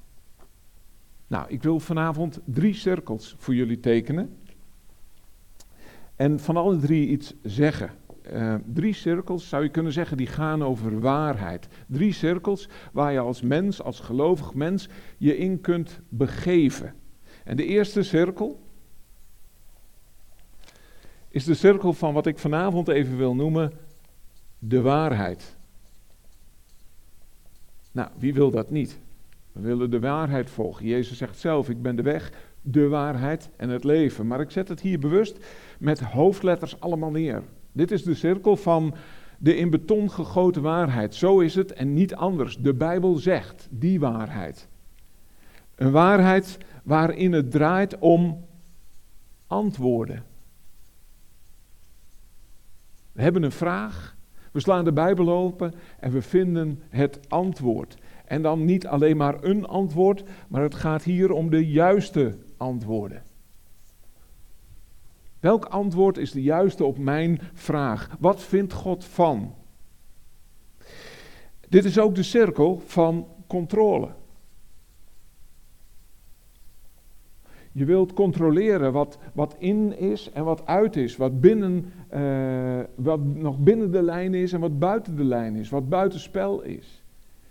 Nou, 1.27 1.49
ik 1.49 1.63
wil 1.63 1.79
vanavond 1.79 2.39
drie 2.45 2.73
cirkels 2.73 3.35
voor 3.37 3.55
jullie 3.55 3.79
tekenen. 3.79 4.37
En 6.15 6.39
van 6.39 6.57
alle 6.57 6.77
drie 6.77 7.07
iets 7.07 7.33
zeggen. 7.41 7.89
Uh, 8.31 8.55
drie 8.65 8.93
cirkels 8.93 9.49
zou 9.49 9.63
je 9.63 9.69
kunnen 9.69 9.91
zeggen, 9.91 10.17
die 10.17 10.27
gaan 10.27 10.63
over 10.63 10.99
waarheid. 10.99 11.67
Drie 11.87 12.13
cirkels 12.13 12.69
waar 12.91 13.11
je 13.11 13.19
als 13.19 13.41
mens, 13.41 13.81
als 13.81 13.99
gelovig 13.99 14.53
mens, 14.53 14.89
je 15.17 15.37
in 15.37 15.61
kunt 15.61 15.99
begeven. 16.09 16.93
En 17.43 17.55
de 17.55 17.65
eerste 17.65 18.03
cirkel 18.03 18.59
is 21.29 21.43
de 21.43 21.53
cirkel 21.53 21.93
van 21.93 22.13
wat 22.13 22.25
ik 22.25 22.39
vanavond 22.39 22.87
even 22.87 23.17
wil 23.17 23.35
noemen 23.35 23.71
de 24.59 24.81
waarheid. 24.81 25.57
Nou, 27.91 28.09
wie 28.17 28.33
wil 28.33 28.51
dat 28.51 28.69
niet? 28.69 28.99
We 29.51 29.61
willen 29.61 29.89
de 29.89 29.99
waarheid 29.99 30.49
volgen. 30.49 30.85
Jezus 30.85 31.17
zegt 31.17 31.39
zelf: 31.39 31.69
Ik 31.69 31.81
ben 31.81 31.95
de 31.95 32.01
weg, 32.01 32.31
de 32.61 32.87
waarheid 32.87 33.49
en 33.55 33.69
het 33.69 33.83
leven. 33.83 34.27
Maar 34.27 34.41
ik 34.41 34.51
zet 34.51 34.67
het 34.67 34.81
hier 34.81 34.99
bewust 34.99 35.45
met 35.79 35.99
hoofdletters 35.99 36.79
allemaal 36.79 37.11
neer. 37.11 37.43
Dit 37.73 37.91
is 37.91 38.03
de 38.03 38.15
cirkel 38.15 38.55
van 38.55 38.95
de 39.37 39.55
in 39.55 39.69
beton 39.69 40.11
gegoten 40.11 40.61
waarheid. 40.61 41.15
Zo 41.15 41.39
is 41.39 41.55
het 41.55 41.73
en 41.73 41.93
niet 41.93 42.15
anders. 42.15 42.57
De 42.57 42.73
Bijbel 42.73 43.15
zegt 43.15 43.67
die 43.71 43.99
waarheid. 43.99 44.67
Een 45.75 45.91
waarheid 45.91 46.57
waarin 46.83 47.33
het 47.33 47.51
draait 47.51 47.97
om 47.97 48.45
antwoorden. 49.47 50.23
We 53.11 53.21
hebben 53.21 53.43
een 53.43 53.51
vraag, 53.51 54.15
we 54.51 54.59
slaan 54.59 54.85
de 54.85 54.93
Bijbel 54.93 55.29
open 55.29 55.73
en 55.99 56.11
we 56.11 56.21
vinden 56.21 56.81
het 56.89 57.29
antwoord. 57.29 57.97
En 58.25 58.41
dan 58.41 58.65
niet 58.65 58.87
alleen 58.87 59.17
maar 59.17 59.43
een 59.43 59.65
antwoord, 59.65 60.23
maar 60.47 60.61
het 60.61 60.75
gaat 60.75 61.03
hier 61.03 61.31
om 61.31 61.49
de 61.49 61.67
juiste 61.67 62.37
antwoorden. 62.57 63.23
Welk 65.43 65.65
antwoord 65.65 66.17
is 66.17 66.31
de 66.31 66.41
juiste 66.41 66.83
op 66.83 66.97
mijn 66.97 67.39
vraag? 67.53 68.15
Wat 68.19 68.43
vindt 68.43 68.73
God 68.73 69.05
van? 69.05 69.53
Dit 71.69 71.85
is 71.85 71.99
ook 71.99 72.15
de 72.15 72.23
cirkel 72.23 72.81
van 72.85 73.27
controle. 73.47 74.09
Je 77.71 77.85
wilt 77.85 78.13
controleren 78.13 78.93
wat, 78.93 79.17
wat 79.33 79.55
in 79.57 79.97
is 79.97 80.31
en 80.31 80.43
wat 80.43 80.65
uit 80.65 80.95
is. 80.95 81.17
Wat, 81.17 81.41
binnen, 81.41 81.93
uh, 82.13 82.79
wat 82.95 83.23
nog 83.23 83.59
binnen 83.59 83.91
de 83.91 84.01
lijn 84.01 84.33
is 84.33 84.53
en 84.53 84.59
wat 84.59 84.79
buiten 84.79 85.15
de 85.15 85.25
lijn 85.25 85.55
is. 85.55 85.69
Wat 85.69 85.89
buitenspel 85.89 86.61
is. 86.61 87.03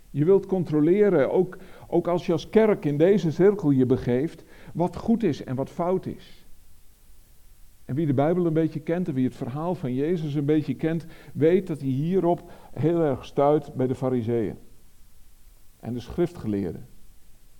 Je 0.09 0.25
wilt 0.25 0.45
controleren, 0.45 1.31
ook, 1.31 1.57
ook 1.87 2.07
als 2.07 2.25
je 2.25 2.31
als 2.31 2.49
kerk 2.49 2.85
in 2.85 2.97
deze 2.97 3.31
cirkel 3.31 3.69
je 3.69 3.85
begeeft, 3.85 4.43
wat 4.73 4.95
goed 4.95 5.23
is 5.23 5.43
en 5.43 5.55
wat 5.55 5.69
fout 5.69 6.05
is. 6.05 6.42
En 7.93 7.99
wie 7.99 8.07
de 8.07 8.13
Bijbel 8.13 8.45
een 8.45 8.53
beetje 8.53 8.79
kent 8.79 9.07
en 9.07 9.13
wie 9.13 9.25
het 9.25 9.35
verhaal 9.35 9.75
van 9.75 9.93
Jezus 9.93 10.33
een 10.33 10.45
beetje 10.45 10.75
kent, 10.75 11.05
weet 11.33 11.67
dat 11.67 11.79
hij 11.79 11.89
hierop 11.89 12.51
heel 12.71 13.01
erg 13.01 13.25
stuit 13.25 13.73
bij 13.73 13.87
de 13.87 13.95
Fariseeën 13.95 14.57
en 15.79 15.93
de 15.93 15.99
schriftgeleerden. 15.99 16.87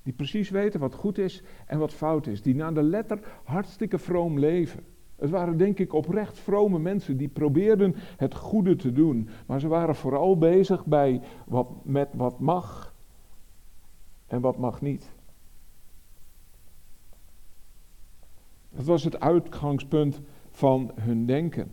Die 0.03 0.13
precies 0.13 0.49
weten 0.49 0.79
wat 0.79 0.93
goed 0.93 1.17
is 1.17 1.43
en 1.65 1.79
wat 1.79 1.93
fout 1.93 2.27
is. 2.27 2.41
Die 2.41 2.55
naar 2.55 2.73
de 2.73 2.83
letter 2.83 3.19
hartstikke 3.43 3.99
vroom 3.99 4.39
leven. 4.39 4.83
Het 5.15 5.29
waren 5.29 5.57
denk 5.57 5.79
ik 5.79 5.93
oprecht 5.93 6.39
vrome 6.39 6.79
mensen 6.79 7.17
die 7.17 7.29
probeerden 7.29 7.95
het 8.17 8.35
goede 8.35 8.75
te 8.75 8.91
doen. 8.91 9.29
Maar 9.45 9.59
ze 9.59 9.67
waren 9.67 9.95
vooral 9.95 10.37
bezig 10.37 10.85
bij 10.85 11.21
wat, 11.45 11.67
met 11.83 12.09
wat 12.13 12.39
mag 12.39 12.95
en 14.27 14.41
wat 14.41 14.57
mag 14.57 14.81
niet. 14.81 15.12
Dat 18.75 18.85
was 18.85 19.03
het 19.03 19.19
uitgangspunt 19.19 20.21
van 20.51 20.91
hun 20.95 21.25
denken. 21.25 21.71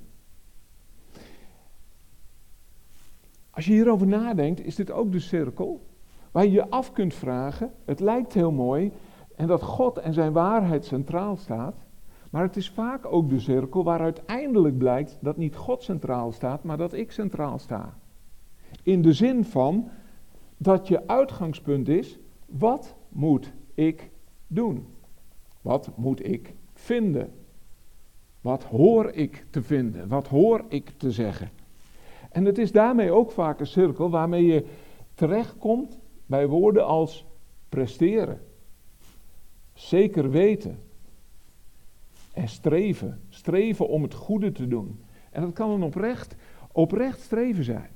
Als 3.50 3.66
je 3.66 3.72
hierover 3.72 4.06
nadenkt, 4.06 4.64
is 4.64 4.74
dit 4.74 4.90
ook 4.90 5.12
de 5.12 5.20
cirkel 5.20 5.86
waar 6.30 6.44
je 6.44 6.50
je 6.50 6.70
af 6.70 6.92
kunt 6.92 7.14
vragen. 7.14 7.72
Het 7.84 8.00
lijkt 8.00 8.32
heel 8.32 8.52
mooi 8.52 8.92
en 9.36 9.46
dat 9.46 9.62
God 9.62 9.98
en 9.98 10.12
zijn 10.12 10.32
waarheid 10.32 10.84
centraal 10.84 11.36
staat. 11.36 11.74
Maar 12.30 12.42
het 12.42 12.56
is 12.56 12.70
vaak 12.70 13.06
ook 13.06 13.28
de 13.28 13.40
cirkel 13.40 13.84
waar 13.84 14.00
uiteindelijk 14.00 14.78
blijkt 14.78 15.18
dat 15.20 15.36
niet 15.36 15.56
God 15.56 15.82
centraal 15.82 16.32
staat, 16.32 16.64
maar 16.64 16.76
dat 16.76 16.92
ik 16.92 17.12
centraal 17.12 17.58
sta. 17.58 17.98
In 18.82 19.02
de 19.02 19.12
zin 19.12 19.44
van 19.44 19.88
dat 20.56 20.88
je 20.88 21.06
uitgangspunt 21.06 21.88
is, 21.88 22.18
wat 22.46 22.96
moet 23.08 23.52
ik 23.74 24.10
doen? 24.46 24.86
Wat 25.60 25.90
moet 25.96 26.26
ik 26.26 26.54
vinden? 26.90 27.32
Wat 28.40 28.64
hoor 28.64 29.10
ik 29.10 29.44
te 29.50 29.62
vinden? 29.62 30.08
Wat 30.08 30.28
hoor 30.28 30.64
ik 30.68 30.92
te 30.96 31.10
zeggen? 31.10 31.50
En 32.30 32.44
het 32.44 32.58
is 32.58 32.72
daarmee 32.72 33.12
ook 33.12 33.30
vaak 33.30 33.60
een 33.60 33.66
cirkel 33.66 34.10
waarmee 34.10 34.44
je 34.44 34.64
terechtkomt 35.14 35.98
bij 36.26 36.46
woorden 36.46 36.86
als 36.86 37.26
presteren, 37.68 38.40
zeker 39.72 40.30
weten 40.30 40.78
en 42.32 42.48
streven. 42.48 43.20
Streven 43.28 43.88
om 43.88 44.02
het 44.02 44.14
goede 44.14 44.52
te 44.52 44.68
doen. 44.68 45.00
En 45.30 45.42
dat 45.42 45.52
kan 45.52 45.70
een 45.70 45.82
oprecht, 45.82 46.36
oprecht 46.72 47.20
streven 47.20 47.64
zijn. 47.64 47.90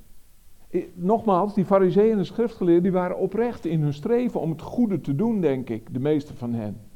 Nogmaals, 0.95 1.55
die 1.55 1.65
fariseeën 1.65 2.13
en 2.13 2.19
de 2.19 2.25
schriftgeleerden 2.25 2.83
die 2.83 2.93
waren 2.93 3.19
oprecht 3.19 3.65
in 3.65 3.81
hun 3.81 3.95
streven 3.95 4.41
om 4.41 4.51
het 4.51 4.63
goede 4.63 5.01
te 5.01 5.15
doen, 5.15 5.41
denk 5.41 5.69
ik, 5.69 5.95
de 5.95 6.01
meeste 6.01 6.35
van 6.35 6.53
hen. 6.53 6.93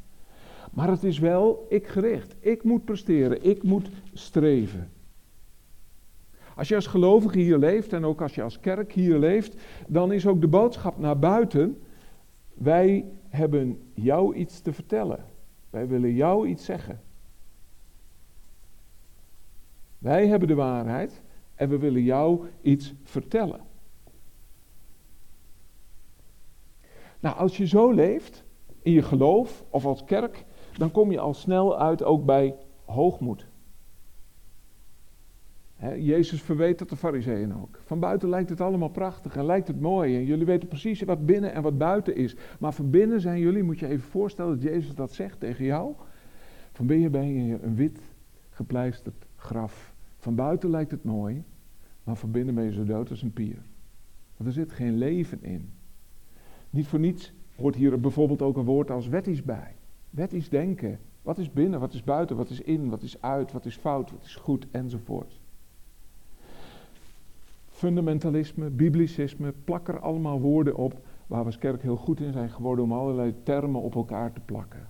Maar 0.79 0.91
het 0.91 1.05
is 1.05 1.19
wel 1.19 1.67
ik 1.69 1.87
gericht. 1.87 2.35
Ik 2.41 2.63
moet 2.63 2.85
presteren, 2.85 3.45
ik 3.45 3.63
moet 3.63 3.89
streven. 4.13 4.91
Als 6.57 6.69
je 6.69 6.75
als 6.75 6.87
gelovige 6.87 7.39
hier 7.39 7.59
leeft 7.59 7.93
en 7.93 8.05
ook 8.05 8.23
als 8.23 8.35
je 8.35 8.43
als 8.43 8.61
kerk 8.61 8.93
hier 8.93 9.19
leeft, 9.19 9.57
dan 9.89 10.13
is 10.13 10.27
ook 10.27 10.41
de 10.41 10.49
boodschap 10.49 10.99
naar 10.99 11.19
buiten: 11.19 11.83
wij 12.55 13.05
hebben 13.29 13.83
jou 13.95 14.35
iets 14.35 14.61
te 14.61 14.73
vertellen. 14.73 15.25
Wij 15.71 15.89
willen 15.89 16.15
jou 16.15 16.49
iets 16.49 16.65
zeggen. 16.65 17.01
Wij 19.99 20.27
hebben 20.27 20.49
de 20.49 20.55
waarheid 20.55 21.23
en 21.55 21.69
we 21.69 21.79
willen 21.79 22.03
jou 22.03 22.47
iets 22.63 22.95
vertellen. 23.03 23.61
Nou, 27.21 27.37
als 27.37 27.57
je 27.57 27.67
zo 27.67 27.91
leeft, 27.91 28.45
in 28.83 28.93
je 28.93 29.03
geloof 29.03 29.65
of 29.71 29.85
als 29.85 30.05
kerk, 30.05 30.47
dan 30.79 30.91
kom 30.91 31.11
je 31.11 31.19
al 31.19 31.35
snel 31.35 31.79
uit 31.79 32.03
ook 32.03 32.25
bij 32.25 32.55
hoogmoed. 32.85 33.47
Jezus 35.99 36.43
verweet 36.43 36.79
dat 36.79 36.89
de 36.89 36.97
fariseeën 36.97 37.55
ook. 37.55 37.81
Van 37.85 38.01
buiten 38.01 38.29
lijkt 38.29 38.51
het 38.51 38.61
allemaal 38.61 38.89
prachtig 38.89 39.37
en 39.37 39.45
lijkt 39.45 39.69
het 39.69 39.81
mooi. 39.81 40.17
En 40.17 40.25
jullie 40.25 40.47
weten 40.47 40.69
precies 40.69 41.03
wat 41.03 41.27
binnen 41.27 41.53
en 41.53 41.63
wat 41.63 41.79
buiten 41.79 42.17
is. 42.17 42.37
Maar 42.59 42.73
van 42.73 42.91
binnen 42.91 43.21
zijn 43.21 43.41
jullie, 43.41 43.63
moet 43.63 43.79
je 43.79 43.87
even 43.87 44.09
voorstellen 44.09 44.55
dat 44.55 44.63
Jezus 44.63 44.95
dat 44.95 45.13
zegt 45.13 45.41
tegen 45.41 45.65
jou. 45.65 45.95
Van 46.73 46.87
binnen 46.87 47.11
ben 47.11 47.47
je 47.47 47.63
een 47.63 47.75
wit 47.75 48.01
gepleisterd 48.51 49.27
graf. 49.37 49.95
Van 50.17 50.35
buiten 50.35 50.71
lijkt 50.71 50.91
het 50.91 51.05
mooi, 51.05 51.45
maar 52.05 52.17
van 52.17 52.31
binnen 52.31 52.55
ben 52.55 52.65
je 52.65 52.73
zo 52.73 52.85
dood 52.85 53.11
als 53.11 53.23
een 53.23 53.33
pier. 53.33 53.59
Want 54.37 54.49
er 54.49 54.53
zit 54.53 54.73
geen 54.73 54.99
leven 54.99 55.43
in. 55.43 55.71
Niet 56.71 56.87
voor 56.87 56.99
niets 56.99 57.33
hoort 57.57 57.75
hier 57.75 58.01
bijvoorbeeld 58.01 58.43
ook 58.43 58.57
een 58.57 58.65
woord 58.65 58.91
als 58.91 59.09
wettisch 59.09 59.43
bij. 59.43 59.75
Wettisch 60.11 60.49
denken. 60.49 60.99
Wat 61.23 61.39
is 61.39 61.53
binnen, 61.53 61.81
wat 61.81 61.93
is 61.93 62.05
buiten, 62.05 62.37
wat 62.37 62.51
is 62.51 62.61
in, 62.61 62.89
wat 62.89 63.03
is 63.03 63.23
uit, 63.23 63.53
wat 63.53 63.65
is 63.65 63.77
fout, 63.77 64.11
wat 64.11 64.25
is 64.25 64.37
goed, 64.37 64.67
enzovoort. 64.71 65.41
Fundamentalisme, 67.71 68.71
biblicisme, 68.71 69.53
plak 69.65 69.89
er 69.89 70.01
allemaal 70.01 70.41
woorden 70.41 70.77
op 70.77 71.01
waar 71.27 71.41
we 71.41 71.47
als 71.47 71.59
kerk 71.59 71.83
heel 71.83 71.97
goed 71.97 72.21
in 72.21 72.33
zijn 72.33 72.51
geworden 72.51 72.85
om 72.85 72.93
allerlei 72.93 73.35
termen 73.43 73.81
op 73.81 73.95
elkaar 73.95 74.33
te 74.33 74.41
plakken. 74.41 74.89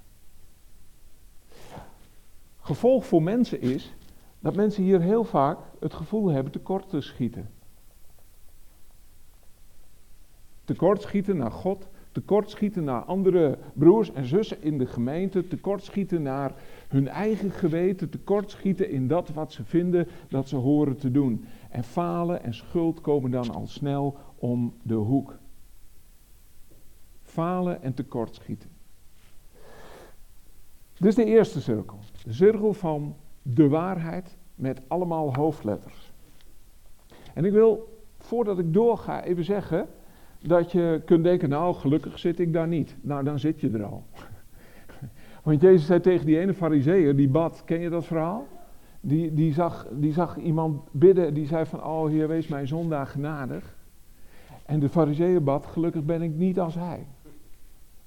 Gevolg 2.58 3.06
voor 3.06 3.22
mensen 3.22 3.60
is 3.60 3.94
dat 4.40 4.56
mensen 4.56 4.82
hier 4.82 5.00
heel 5.00 5.24
vaak 5.24 5.58
het 5.80 5.94
gevoel 5.94 6.28
hebben 6.28 6.52
tekort 6.52 6.88
te 6.88 7.00
schieten. 7.00 7.50
Tekort 10.64 11.02
schieten 11.02 11.36
naar 11.36 11.52
God, 11.52 11.88
tekortschieten 12.18 12.84
naar 12.84 13.02
andere 13.02 13.58
broers 13.72 14.12
en 14.12 14.24
zussen 14.24 14.62
in 14.62 14.78
de 14.78 14.86
gemeente, 14.86 15.46
tekortschieten 15.46 16.22
naar 16.22 16.52
hun 16.88 17.08
eigen 17.08 17.50
geweten, 17.50 18.10
tekortschieten 18.10 18.90
in 18.90 19.08
dat 19.08 19.28
wat 19.28 19.52
ze 19.52 19.64
vinden 19.64 20.08
dat 20.28 20.48
ze 20.48 20.56
horen 20.56 20.96
te 20.96 21.10
doen. 21.10 21.44
En 21.70 21.84
falen 21.84 22.42
en 22.42 22.54
schuld 22.54 23.00
komen 23.00 23.30
dan 23.30 23.50
al 23.50 23.66
snel 23.66 24.16
om 24.36 24.74
de 24.82 24.94
hoek. 24.94 25.38
Falen 27.22 27.82
en 27.82 27.94
tekortschieten. 27.94 28.70
Is 30.98 31.14
de 31.14 31.24
eerste 31.24 31.60
cirkel. 31.60 31.98
De 32.24 32.32
cirkel 32.32 32.72
van 32.72 33.16
de 33.42 33.68
waarheid 33.68 34.36
met 34.54 34.80
allemaal 34.88 35.34
hoofdletters. 35.34 36.12
En 37.34 37.44
ik 37.44 37.52
wil, 37.52 38.02
voordat 38.18 38.58
ik 38.58 38.72
doorga, 38.72 39.24
even 39.24 39.44
zeggen 39.44 39.88
dat 40.40 40.72
je 40.72 41.02
kunt 41.04 41.24
denken, 41.24 41.48
nou 41.48 41.74
gelukkig 41.74 42.18
zit 42.18 42.40
ik 42.40 42.52
daar 42.52 42.68
niet. 42.68 42.96
Nou, 43.00 43.24
dan 43.24 43.38
zit 43.38 43.60
je 43.60 43.70
er 43.70 43.84
al. 43.84 44.04
Want 45.42 45.60
Jezus 45.60 45.86
zei 45.86 46.00
tegen 46.00 46.26
die 46.26 46.38
ene 46.38 46.54
fariseer, 46.54 47.16
die 47.16 47.28
bad, 47.28 47.62
ken 47.64 47.80
je 47.80 47.88
dat 47.88 48.04
verhaal? 48.04 48.46
Die, 49.00 49.34
die, 49.34 49.52
zag, 49.52 49.86
die 49.92 50.12
zag 50.12 50.36
iemand 50.36 50.80
bidden, 50.90 51.34
die 51.34 51.46
zei 51.46 51.66
van, 51.66 51.84
oh 51.84 52.08
Heer, 52.08 52.28
wees 52.28 52.48
mijn 52.48 52.66
zondaar 52.66 53.06
genadig. 53.06 53.76
En 54.64 54.80
de 54.80 54.88
fariseer 54.88 55.42
bad, 55.42 55.66
gelukkig 55.66 56.04
ben 56.04 56.22
ik 56.22 56.34
niet 56.34 56.60
als 56.60 56.74
hij. 56.74 57.06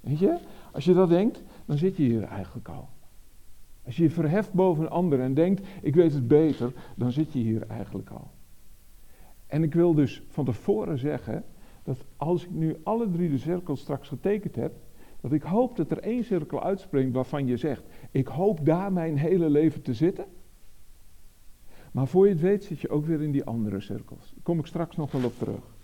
Weet 0.00 0.18
je, 0.18 0.38
als 0.72 0.84
je 0.84 0.94
dat 0.94 1.08
denkt, 1.08 1.42
dan 1.64 1.78
zit 1.78 1.96
je 1.96 2.02
hier 2.02 2.22
eigenlijk 2.22 2.68
al. 2.68 2.88
Als 3.86 3.96
je 3.96 4.02
je 4.02 4.10
verheft 4.10 4.52
boven 4.52 4.84
een 4.84 4.90
ander 4.90 5.20
en 5.20 5.34
denkt, 5.34 5.66
ik 5.82 5.94
weet 5.94 6.12
het 6.12 6.28
beter, 6.28 6.72
dan 6.94 7.12
zit 7.12 7.32
je 7.32 7.38
hier 7.38 7.66
eigenlijk 7.66 8.10
al. 8.10 8.30
En 9.46 9.62
ik 9.62 9.74
wil 9.74 9.94
dus 9.94 10.22
van 10.28 10.44
tevoren 10.44 10.98
zeggen, 10.98 11.44
dat 11.82 12.04
als 12.16 12.44
ik 12.44 12.50
nu 12.50 12.76
alle 12.82 13.10
drie 13.10 13.30
de 13.30 13.38
cirkels 13.38 13.80
straks 13.80 14.08
getekend 14.08 14.56
heb, 14.56 14.72
dat 15.20 15.32
ik 15.32 15.42
hoop 15.42 15.76
dat 15.76 15.90
er 15.90 15.98
één 15.98 16.24
cirkel 16.24 16.62
uitspringt 16.62 17.14
waarvan 17.14 17.46
je 17.46 17.56
zegt, 17.56 17.82
ik 18.10 18.26
hoop 18.26 18.64
daar 18.64 18.92
mijn 18.92 19.16
hele 19.16 19.50
leven 19.50 19.82
te 19.82 19.94
zitten. 19.94 20.24
Maar 21.92 22.06
voor 22.06 22.26
je 22.26 22.32
het 22.32 22.40
weet 22.42 22.64
zit 22.64 22.80
je 22.80 22.88
ook 22.88 23.06
weer 23.06 23.22
in 23.22 23.30
die 23.30 23.44
andere 23.44 23.80
cirkels. 23.80 24.30
Daar 24.30 24.42
kom 24.42 24.58
ik 24.58 24.66
straks 24.66 24.96
nog 24.96 25.12
wel 25.12 25.24
op 25.24 25.38
terug. 25.38 25.76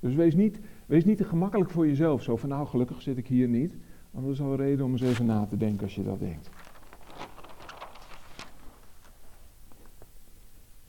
Dus 0.00 0.14
wees 0.14 0.34
niet, 0.34 0.60
wees 0.86 1.04
niet 1.04 1.16
te 1.16 1.24
gemakkelijk 1.24 1.70
voor 1.70 1.86
jezelf. 1.86 2.22
Zo 2.22 2.36
van 2.36 2.48
nou 2.48 2.66
gelukkig 2.66 3.02
zit 3.02 3.16
ik 3.16 3.26
hier 3.26 3.48
niet. 3.48 3.76
Want 4.10 4.24
dat 4.24 4.34
is 4.34 4.40
al 4.40 4.50
een 4.50 4.56
reden 4.56 4.84
om 4.84 4.92
eens 4.92 5.02
even 5.02 5.26
na 5.26 5.46
te 5.46 5.56
denken 5.56 5.82
als 5.82 5.94
je 5.94 6.02
dat 6.02 6.18
denkt. 6.18 6.50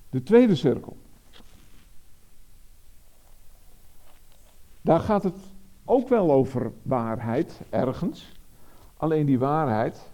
De 0.10 0.24
tweede 0.24 0.56
cirkel. 0.56 0.98
Daar 4.82 5.00
gaat 5.00 5.24
het 5.24 5.38
ook 5.86 6.10
wel 6.10 6.32
over 6.32 6.72
waarheid, 6.82 7.62
ergens. 7.70 8.32
Alleen 8.98 9.26
die 9.26 9.40
waarheid, 9.40 10.12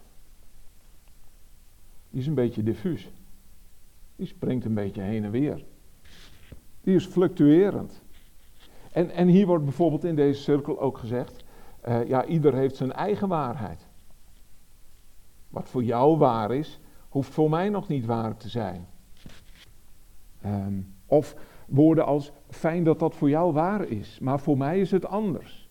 die 2.10 2.20
is 2.20 2.28
een 2.28 2.34
beetje 2.34 2.64
diffuus. 2.64 3.12
Die 4.16 4.28
springt 4.28 4.66
een 4.66 4.74
beetje 4.74 5.02
heen 5.02 5.24
en 5.24 5.32
weer. 5.32 5.66
Die 6.82 6.96
is 6.96 7.06
fluctuerend. 7.06 8.02
En, 8.92 9.10
en 9.10 9.28
hier 9.28 9.46
wordt 9.46 9.64
bijvoorbeeld 9.64 10.04
in 10.04 10.16
deze 10.16 10.42
cirkel 10.42 10.80
ook 10.80 10.98
gezegd, 10.98 11.44
uh, 11.88 12.08
ja, 12.08 12.26
ieder 12.26 12.54
heeft 12.54 12.76
zijn 12.76 12.92
eigen 12.92 13.28
waarheid. 13.28 13.88
Wat 15.50 15.70
voor 15.70 15.84
jou 15.84 16.18
waar 16.18 16.52
is, 16.52 16.80
hoeft 17.10 17.34
voor 17.34 17.50
mij 17.50 17.70
nog 17.70 17.88
niet 17.88 18.06
waar 18.06 18.38
te 18.38 18.50
zijn. 18.50 18.88
Um, 20.46 20.94
of 21.06 21.36
woorden 21.68 22.06
als 22.06 22.32
fijn 22.50 22.84
dat 22.84 23.00
dat 23.00 23.16
voor 23.16 23.30
jou 23.30 23.54
waar 23.54 23.88
is, 23.88 24.20
maar 24.22 24.40
voor 24.40 24.58
mij 24.58 24.80
is 24.80 24.92
het 24.92 25.06
anders. 25.06 25.70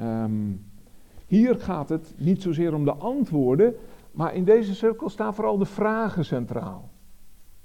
Um, 0.00 0.64
hier 1.26 1.60
gaat 1.60 1.88
het 1.88 2.14
niet 2.16 2.42
zozeer 2.42 2.74
om 2.74 2.84
de 2.84 2.94
antwoorden, 2.94 3.74
maar 4.12 4.34
in 4.34 4.44
deze 4.44 4.74
cirkel 4.74 5.08
staan 5.08 5.34
vooral 5.34 5.58
de 5.58 5.64
vragen 5.64 6.24
centraal. 6.24 6.90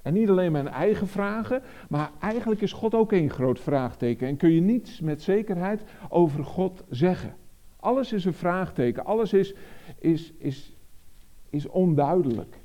En 0.01 0.13
niet 0.13 0.29
alleen 0.29 0.51
mijn 0.51 0.67
eigen 0.67 1.07
vragen, 1.07 1.61
maar 1.89 2.11
eigenlijk 2.19 2.61
is 2.61 2.73
God 2.73 2.95
ook 2.95 3.11
een 3.11 3.29
groot 3.29 3.59
vraagteken. 3.59 4.27
En 4.27 4.37
kun 4.37 4.51
je 4.51 4.61
niets 4.61 4.99
met 4.99 5.21
zekerheid 5.21 5.83
over 6.09 6.43
God 6.43 6.83
zeggen. 6.89 7.35
Alles 7.79 8.13
is 8.13 8.25
een 8.25 8.33
vraagteken, 8.33 9.05
alles 9.05 9.33
is, 9.33 9.53
is, 9.99 10.33
is, 10.37 10.75
is 11.49 11.67
onduidelijk. 11.67 12.59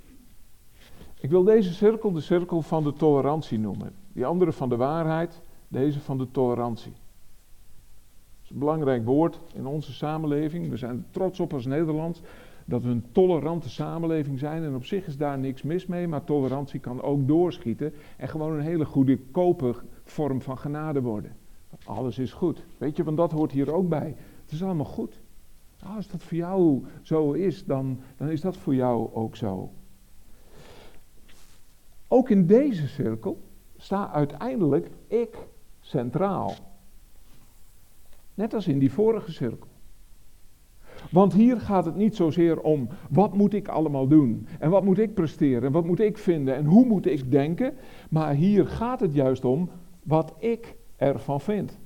Ik 1.20 1.30
wil 1.30 1.44
deze 1.44 1.72
cirkel 1.72 2.12
de 2.12 2.20
cirkel 2.20 2.62
van 2.62 2.84
de 2.84 2.92
tolerantie 2.92 3.58
noemen. 3.58 3.94
Die 4.16 4.26
andere 4.26 4.52
van 4.52 4.68
de 4.68 4.76
waarheid, 4.76 5.40
deze 5.68 6.00
van 6.00 6.18
de 6.18 6.30
tolerantie. 6.30 6.92
Dat 6.92 8.44
is 8.44 8.50
een 8.50 8.58
belangrijk 8.58 9.04
woord 9.04 9.40
in 9.54 9.66
onze 9.66 9.92
samenleving. 9.92 10.70
We 10.70 10.76
zijn 10.76 11.06
trots 11.10 11.40
op 11.40 11.52
als 11.52 11.66
Nederland 11.66 12.22
dat 12.64 12.82
we 12.82 12.88
een 12.88 13.04
tolerante 13.12 13.68
samenleving 13.68 14.38
zijn. 14.38 14.62
En 14.62 14.74
op 14.74 14.84
zich 14.84 15.06
is 15.06 15.16
daar 15.16 15.38
niks 15.38 15.62
mis 15.62 15.86
mee, 15.86 16.08
maar 16.08 16.24
tolerantie 16.24 16.80
kan 16.80 17.02
ook 17.02 17.28
doorschieten 17.28 17.92
en 18.16 18.28
gewoon 18.28 18.52
een 18.52 18.60
hele 18.60 18.84
goede 18.84 19.18
vorm 20.04 20.40
van 20.40 20.58
genade 20.58 21.02
worden. 21.02 21.36
Alles 21.84 22.18
is 22.18 22.32
goed. 22.32 22.64
Weet 22.78 22.96
je, 22.96 23.04
want 23.04 23.16
dat 23.16 23.32
hoort 23.32 23.52
hier 23.52 23.72
ook 23.72 23.88
bij. 23.88 24.14
Het 24.42 24.52
is 24.52 24.62
allemaal 24.62 24.84
goed. 24.84 25.20
Als 25.96 26.08
dat 26.08 26.22
voor 26.22 26.36
jou 26.36 26.84
zo 27.02 27.32
is, 27.32 27.64
dan, 27.64 28.00
dan 28.16 28.28
is 28.28 28.40
dat 28.40 28.56
voor 28.56 28.74
jou 28.74 29.14
ook 29.14 29.36
zo. 29.36 29.70
Ook 32.08 32.30
in 32.30 32.46
deze 32.46 32.88
cirkel 32.88 33.44
staat 33.86 34.12
uiteindelijk 34.12 34.90
ik 35.06 35.36
centraal. 35.80 36.54
Net 38.34 38.54
als 38.54 38.66
in 38.66 38.78
die 38.78 38.92
vorige 38.92 39.32
cirkel. 39.32 39.68
Want 41.10 41.32
hier 41.32 41.60
gaat 41.60 41.84
het 41.84 41.96
niet 41.96 42.16
zozeer 42.16 42.60
om 42.60 42.88
wat 43.10 43.34
moet 43.34 43.54
ik 43.54 43.68
allemaal 43.68 44.06
doen 44.06 44.46
en 44.58 44.70
wat 44.70 44.84
moet 44.84 44.98
ik 44.98 45.14
presteren 45.14 45.62
en 45.62 45.72
wat 45.72 45.84
moet 45.84 46.00
ik 46.00 46.18
vinden 46.18 46.54
en 46.54 46.64
hoe 46.64 46.84
moet 46.86 47.06
ik 47.06 47.30
denken, 47.30 47.74
maar 48.10 48.34
hier 48.34 48.66
gaat 48.66 49.00
het 49.00 49.14
juist 49.14 49.44
om 49.44 49.70
wat 50.02 50.34
ik 50.38 50.76
ervan 50.96 51.40
vind. 51.40 51.78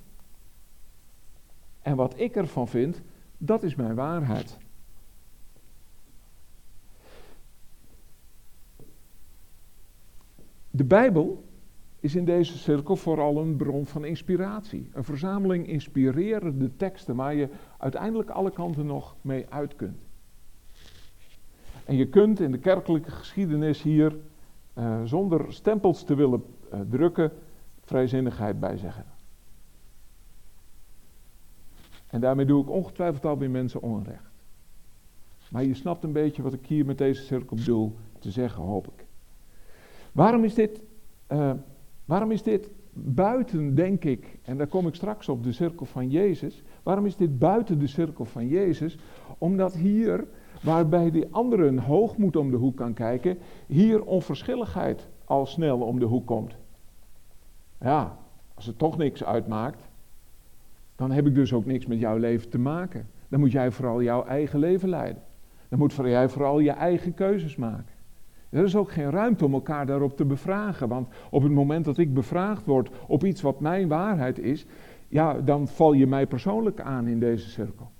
En 1.83 1.97
wat 1.97 2.19
ik 2.19 2.37
ervan 2.37 2.69
vind, 2.69 3.03
dat 3.39 3.63
is 3.63 3.75
mijn 3.75 3.95
waarheid. 3.95 4.59
De 10.71 10.85
Bijbel 10.85 11.49
is 12.01 12.15
in 12.15 12.25
deze 12.25 12.59
cirkel 12.59 12.97
vooral 12.97 13.39
een 13.39 13.57
bron 13.57 13.87
van 13.87 14.05
inspiratie. 14.05 14.91
Een 14.93 15.05
verzameling 15.05 15.67
inspirerende 15.67 16.77
teksten 16.77 17.17
waar 17.17 17.35
je 17.35 17.49
uiteindelijk 17.79 18.31
alle 18.31 18.51
kanten 18.51 18.87
nog 18.87 19.17
mee 19.21 19.47
uit 19.49 19.77
kunt. 19.77 19.99
En 21.85 21.97
je 21.97 22.09
kunt 22.09 22.41
in 22.41 22.53
de 22.53 22.59
kerkelijke 22.59 23.11
geschiedenis 23.11 23.83
hier, 23.83 24.17
uh, 24.79 25.05
zonder 25.05 25.53
stempels 25.53 26.05
te 26.05 26.15
willen 26.15 26.43
uh, 26.73 26.81
drukken, 26.91 27.33
vrijzinnigheid 27.85 28.61
bijzeggen. 28.61 29.05
En 32.07 32.21
daarmee 32.21 32.47
doe 32.47 32.63
ik 32.63 32.71
ongetwijfeld 32.71 33.25
alweer 33.25 33.51
mensen 33.51 33.83
onrecht. 33.83 34.31
Maar 35.51 35.65
je 35.65 35.75
snapt 35.75 36.05
een 36.05 36.13
beetje 36.13 36.43
wat 36.43 36.53
ik 36.53 36.67
hier 36.67 36.87
met 36.87 36.99
deze 36.99 37.23
cirkel 37.23 37.57
bedoel 37.57 37.97
te 38.19 38.31
zeggen, 38.31 38.63
hoop 38.63 38.87
ik. 38.87 39.05
Waarom 40.13 40.45
is 40.45 40.55
dit 40.55 40.83
uh, 41.33 41.53
Waarom 42.11 42.31
is 42.31 42.43
dit 42.43 42.71
buiten, 42.93 43.75
denk 43.75 44.05
ik, 44.05 44.39
en 44.43 44.57
daar 44.57 44.67
kom 44.67 44.87
ik 44.87 44.95
straks 44.95 45.29
op, 45.29 45.43
de 45.45 45.53
cirkel 45.53 45.87
van 45.87 46.09
Jezus. 46.09 46.63
Waarom 46.83 47.07
is 47.07 47.17
dit 47.17 47.39
buiten 47.39 47.79
de 47.79 47.87
cirkel 47.87 48.25
van 48.25 48.49
Jezus? 48.49 48.99
Omdat 49.39 49.75
hier, 49.75 50.27
waarbij 50.63 51.11
die 51.11 51.27
andere 51.31 51.67
een 51.67 51.79
hoogmoed 51.79 52.37
om 52.37 52.51
de 52.51 52.57
hoek 52.57 52.77
kan 52.77 52.93
kijken, 52.93 53.39
hier 53.67 54.05
onverschilligheid 54.05 55.09
al 55.25 55.47
snel 55.47 55.81
om 55.81 55.99
de 55.99 56.05
hoek 56.05 56.27
komt. 56.27 56.57
Ja, 57.81 58.19
als 58.55 58.67
het 58.67 58.79
toch 58.79 58.97
niks 58.97 59.25
uitmaakt, 59.25 59.89
dan 60.97 61.11
heb 61.11 61.27
ik 61.27 61.35
dus 61.35 61.53
ook 61.53 61.67
niks 61.67 61.87
met 61.87 61.99
jouw 61.99 62.17
leven 62.17 62.51
te 62.51 62.59
maken. 62.59 63.09
Dan 63.29 63.41
moet 63.41 63.53
jij 63.53 63.71
vooral 63.71 64.03
jouw 64.03 64.25
eigen 64.25 64.59
leven 64.59 64.89
leiden. 64.89 65.23
Dan 65.69 65.79
moet 65.79 65.95
jij 65.95 66.29
vooral 66.29 66.59
je 66.59 66.71
eigen 66.71 67.15
keuzes 67.15 67.57
maken. 67.57 67.95
Er 68.51 68.65
is 68.65 68.77
ook 68.77 68.93
geen 68.93 69.11
ruimte 69.11 69.45
om 69.45 69.53
elkaar 69.53 69.87
daarop 69.87 70.17
te 70.17 70.25
bevragen. 70.25 70.89
Want 70.89 71.09
op 71.31 71.43
het 71.43 71.53
moment 71.53 71.85
dat 71.85 71.99
ik 71.99 72.15
bevraagd 72.15 72.67
word 72.67 72.91
op 73.07 73.25
iets 73.25 73.43
wat 73.43 73.61
mijn 73.61 73.89
waarheid 73.89 74.39
is, 74.39 74.67
ja, 75.09 75.41
dan 75.41 75.69
val 75.69 75.93
je 75.93 76.07
mij 76.07 76.27
persoonlijk 76.27 76.81
aan 76.81 77.07
in 77.07 77.21
deze 77.21 77.51
cirkel. 77.51 77.91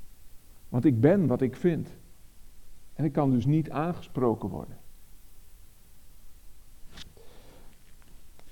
Want 0.69 0.85
ik 0.85 1.01
ben 1.01 1.27
wat 1.27 1.41
ik 1.41 1.57
vind. 1.57 1.89
En 2.95 3.05
ik 3.05 3.13
kan 3.13 3.31
dus 3.31 3.47
niet 3.47 3.71
aangesproken 3.71 4.49
worden. 4.49 4.79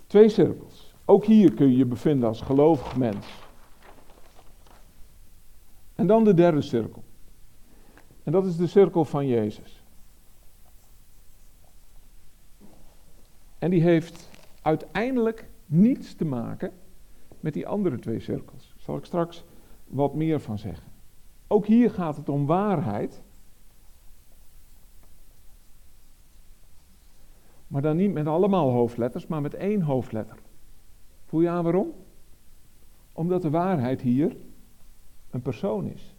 Twee 0.06 0.28
cirkels. 0.28 0.94
Ook 1.04 1.24
hier 1.24 1.52
kun 1.52 1.70
je 1.70 1.76
je 1.76 1.86
bevinden 1.86 2.28
als 2.28 2.40
gelovig 2.40 2.96
mens. 2.96 3.46
En 5.94 6.06
dan 6.06 6.24
de 6.24 6.34
derde 6.34 6.62
cirkel. 6.62 7.04
En 8.22 8.32
dat 8.32 8.46
is 8.46 8.56
de 8.56 8.66
cirkel 8.66 9.04
van 9.04 9.26
Jezus. 9.26 9.77
En 13.58 13.70
die 13.70 13.82
heeft 13.82 14.30
uiteindelijk 14.62 15.48
niets 15.66 16.14
te 16.14 16.24
maken 16.24 16.72
met 17.40 17.52
die 17.52 17.66
andere 17.66 17.98
twee 17.98 18.20
cirkels. 18.20 18.68
Daar 18.68 18.82
zal 18.82 18.96
ik 18.96 19.04
straks 19.04 19.44
wat 19.86 20.14
meer 20.14 20.40
van 20.40 20.58
zeggen. 20.58 20.92
Ook 21.46 21.66
hier 21.66 21.90
gaat 21.90 22.16
het 22.16 22.28
om 22.28 22.46
waarheid. 22.46 23.22
Maar 27.66 27.82
dan 27.82 27.96
niet 27.96 28.12
met 28.12 28.26
allemaal 28.26 28.70
hoofdletters, 28.70 29.26
maar 29.26 29.40
met 29.40 29.54
één 29.54 29.82
hoofdletter. 29.82 30.38
Voel 31.24 31.40
je 31.40 31.48
aan 31.48 31.64
waarom? 31.64 31.92
Omdat 33.12 33.42
de 33.42 33.50
waarheid 33.50 34.00
hier 34.00 34.36
een 35.30 35.42
persoon 35.42 35.86
is. 35.86 36.14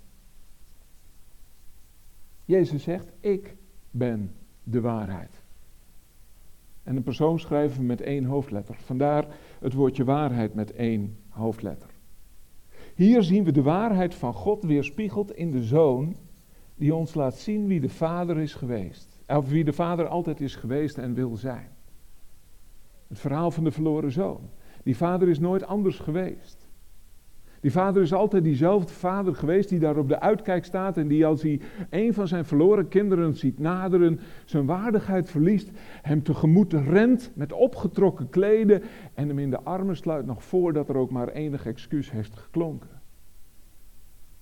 Jezus 2.46 2.84
zegt, 2.84 3.12
ik 3.20 3.56
ben 3.92 4.36
de 4.64 4.82
waarheid. 4.82 5.42
En 6.90 6.96
een 6.96 7.04
persoon 7.04 7.40
schrijven 7.40 7.80
we 7.80 7.86
met 7.86 8.02
één 8.02 8.24
hoofdletter. 8.24 8.76
Vandaar 8.76 9.28
het 9.60 9.74
woordje 9.74 10.04
waarheid 10.04 10.54
met 10.54 10.72
één 10.72 11.18
hoofdletter. 11.28 11.90
Hier 12.96 13.24
zien 13.24 13.44
we 13.44 13.52
de 13.52 13.62
waarheid 13.62 14.16
van 14.16 14.34
God 14.34 14.64
weerspiegeld 14.64 15.36
in 15.36 15.52
de 15.52 15.64
Zoon, 15.64 16.16
die 16.76 16.96
ons 16.96 17.14
laat 17.14 17.36
zien 17.36 17.68
wie 17.68 17.80
de 17.80 17.90
Vader 17.90 18.38
is 18.38 18.54
geweest. 18.54 19.20
Of 19.28 19.50
wie 19.50 19.64
de 19.64 19.74
Vader 19.74 20.08
altijd 20.08 20.42
is 20.42 20.56
geweest 20.56 20.98
en 20.98 21.14
wil 21.14 21.36
zijn. 21.36 21.70
Het 23.08 23.20
verhaal 23.20 23.52
van 23.52 23.64
de 23.64 23.72
verloren 23.72 24.12
zoon. 24.12 24.50
Die 24.84 24.98
vader 24.98 25.30
is 25.30 25.40
nooit 25.40 25.66
anders 25.66 26.00
geweest. 26.00 26.69
Die 27.60 27.72
vader 27.72 28.02
is 28.02 28.14
altijd 28.14 28.44
diezelfde 28.44 28.94
vader 28.94 29.36
geweest 29.36 29.70
die 29.70 29.80
daar 29.80 29.98
op 29.98 30.08
de 30.08 30.20
uitkijk 30.20 30.66
staat 30.66 30.98
en 30.98 31.08
die 31.08 31.26
als 31.26 31.42
hij 31.42 31.62
een 31.90 32.14
van 32.14 32.28
zijn 32.28 32.46
verloren 32.46 32.88
kinderen 32.88 33.36
ziet 33.36 33.60
naderen, 33.60 34.20
zijn 34.46 34.66
waardigheid 34.66 35.30
verliest, 35.30 35.70
hem 36.02 36.24
tegemoet 36.24 36.74
rent 36.74 37.32
met 37.36 37.54
opgetrokken 37.54 38.30
kleden 38.30 38.82
en 39.14 39.28
hem 39.28 39.40
in 39.40 39.50
de 39.50 39.62
armen 39.62 39.98
sluit 39.98 40.26
nog 40.26 40.44
voordat 40.44 40.90
er 40.90 40.98
ook 40.98 41.12
maar 41.12 41.30
enig 41.30 41.66
excuus 41.66 42.12
heeft 42.12 42.38
geklonken. 42.38 43.02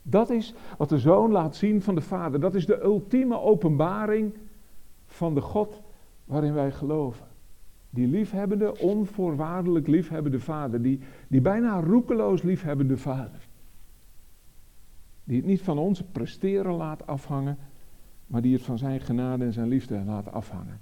Dat 0.02 0.30
is 0.30 0.54
wat 0.78 0.90
de 0.90 1.00
zoon 1.00 1.32
laat 1.32 1.56
zien 1.56 1.82
van 1.82 1.96
de 1.96 2.02
vader. 2.02 2.40
Dat 2.40 2.56
is 2.56 2.66
de 2.66 2.82
ultieme 2.84 3.40
openbaring 3.40 4.34
van 5.06 5.34
de 5.34 5.42
God 5.42 5.82
waarin 6.26 6.54
wij 6.54 6.72
geloven. 6.72 7.26
Die 7.90 8.08
liefhebbende, 8.08 8.80
onvoorwaardelijk 8.80 9.88
liefhebbende 9.88 10.40
vader. 10.40 10.82
Die, 10.82 11.00
die 11.28 11.42
bijna 11.42 11.80
roekeloos 11.80 12.42
liefhebbende 12.42 12.98
vader. 12.98 13.48
Die 15.24 15.38
het 15.38 15.46
niet 15.46 15.62
van 15.62 15.78
onze 15.78 16.04
presteren 16.04 16.74
laat 16.74 17.08
afhangen, 17.08 17.58
maar 18.28 18.42
die 18.42 18.54
het 18.54 18.62
van 18.62 18.78
zijn 18.78 19.02
genade 19.02 19.46
en 19.46 19.54
zijn 19.54 19.68
liefde 19.68 20.04
laat 20.06 20.32
afhangen. 20.32 20.80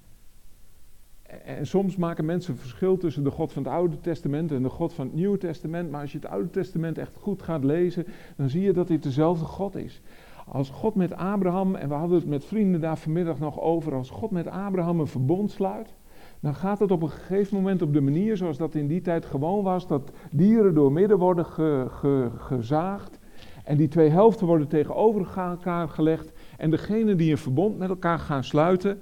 En 1.45 1.67
soms 1.67 1.95
maken 1.95 2.25
mensen 2.25 2.57
verschil 2.57 2.97
tussen 2.97 3.23
de 3.23 3.31
God 3.31 3.51
van 3.51 3.63
het 3.63 3.71
Oude 3.71 3.99
Testament 3.99 4.51
en 4.51 4.63
de 4.63 4.69
God 4.69 4.93
van 4.93 5.05
het 5.05 5.15
Nieuwe 5.15 5.37
Testament. 5.37 5.91
Maar 5.91 6.01
als 6.01 6.11
je 6.11 6.17
het 6.17 6.27
Oude 6.27 6.49
Testament 6.49 6.97
echt 6.97 7.15
goed 7.15 7.41
gaat 7.41 7.63
lezen, 7.63 8.05
dan 8.35 8.49
zie 8.49 8.61
je 8.61 8.73
dat 8.73 8.87
dit 8.87 9.03
dezelfde 9.03 9.45
God 9.45 9.75
is. 9.75 10.01
Als 10.47 10.69
God 10.69 10.95
met 10.95 11.13
Abraham, 11.13 11.75
en 11.75 11.89
we 11.89 11.93
hadden 11.93 12.17
het 12.17 12.27
met 12.27 12.45
vrienden 12.45 12.81
daar 12.81 12.97
vanmiddag 12.97 13.39
nog 13.39 13.59
over, 13.59 13.93
als 13.93 14.09
God 14.09 14.31
met 14.31 14.47
Abraham 14.47 14.99
een 14.99 15.07
verbond 15.07 15.51
sluit, 15.51 15.93
dan 16.41 16.55
gaat 16.55 16.79
het 16.79 16.91
op 16.91 17.01
een 17.01 17.09
gegeven 17.09 17.57
moment 17.57 17.81
op 17.81 17.93
de 17.93 18.01
manier 18.01 18.37
zoals 18.37 18.57
dat 18.57 18.75
in 18.75 18.87
die 18.87 19.01
tijd 19.01 19.25
gewoon 19.25 19.63
was, 19.63 19.87
dat 19.87 20.11
dieren 20.31 20.73
door 20.73 20.91
midden 20.91 21.17
worden 21.17 21.45
gezaagd 22.37 23.19
en 23.63 23.77
die 23.77 23.87
twee 23.87 24.09
helften 24.09 24.47
worden 24.47 24.67
tegenover 24.67 25.21
elkaar 25.35 25.89
gelegd 25.89 26.31
en 26.57 26.69
degene 26.69 27.15
die 27.15 27.31
een 27.31 27.37
verbond 27.37 27.77
met 27.77 27.89
elkaar 27.89 28.19
gaan 28.19 28.43
sluiten, 28.43 28.99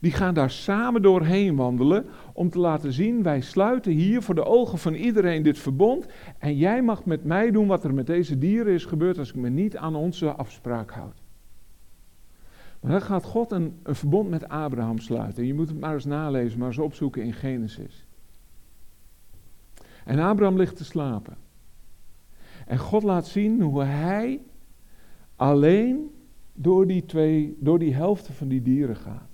die 0.00 0.12
gaan 0.12 0.34
daar 0.34 0.50
samen 0.50 1.02
doorheen 1.02 1.56
wandelen 1.56 2.06
om 2.32 2.50
te 2.50 2.58
laten 2.58 2.92
zien, 2.92 3.22
wij 3.22 3.40
sluiten 3.40 3.92
hier 3.92 4.22
voor 4.22 4.34
de 4.34 4.44
ogen 4.44 4.78
van 4.78 4.94
iedereen 4.94 5.42
dit 5.42 5.58
verbond 5.58 6.06
en 6.38 6.56
jij 6.56 6.82
mag 6.82 7.04
met 7.04 7.24
mij 7.24 7.50
doen 7.50 7.66
wat 7.66 7.84
er 7.84 7.94
met 7.94 8.06
deze 8.06 8.38
dieren 8.38 8.72
is 8.72 8.84
gebeurd 8.84 9.18
als 9.18 9.28
ik 9.28 9.36
me 9.36 9.48
niet 9.48 9.76
aan 9.76 9.94
onze 9.94 10.32
afspraak 10.32 10.90
houd. 10.90 11.23
Dan 12.90 13.02
gaat 13.02 13.24
God 13.24 13.50
een, 13.50 13.80
verbond 13.82 14.30
met 14.30 14.48
Abraham 14.48 14.98
sluiten. 14.98 15.46
Je 15.46 15.54
moet 15.54 15.68
het 15.68 15.80
maar 15.80 15.94
eens 15.94 16.04
nalezen, 16.04 16.58
maar 16.58 16.68
eens 16.68 16.78
opzoeken 16.78 17.22
in 17.22 17.32
Genesis. 17.32 18.06
En 20.04 20.18
Abraham 20.18 20.56
ligt 20.56 20.76
te 20.76 20.84
slapen. 20.84 21.36
En 22.66 22.78
God 22.78 23.02
laat 23.02 23.26
zien 23.26 23.60
hoe 23.60 23.82
hij 23.82 24.40
alleen 25.36 26.14
door 26.52 26.86
die 26.86 27.04
twee, 27.04 27.56
door 27.60 27.78
die 27.78 27.94
helften 27.94 28.34
van 28.34 28.48
die 28.48 28.62
dieren 28.62 28.96
gaat. 28.96 29.30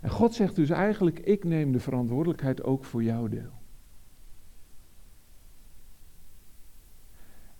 En 0.00 0.10
God 0.10 0.34
zegt 0.34 0.56
dus 0.56 0.70
eigenlijk, 0.70 1.18
ik 1.18 1.44
neem 1.44 1.72
de 1.72 1.80
verantwoordelijkheid 1.80 2.62
ook 2.62 2.84
voor 2.84 3.02
jouw 3.02 3.28
deel. 3.28 3.52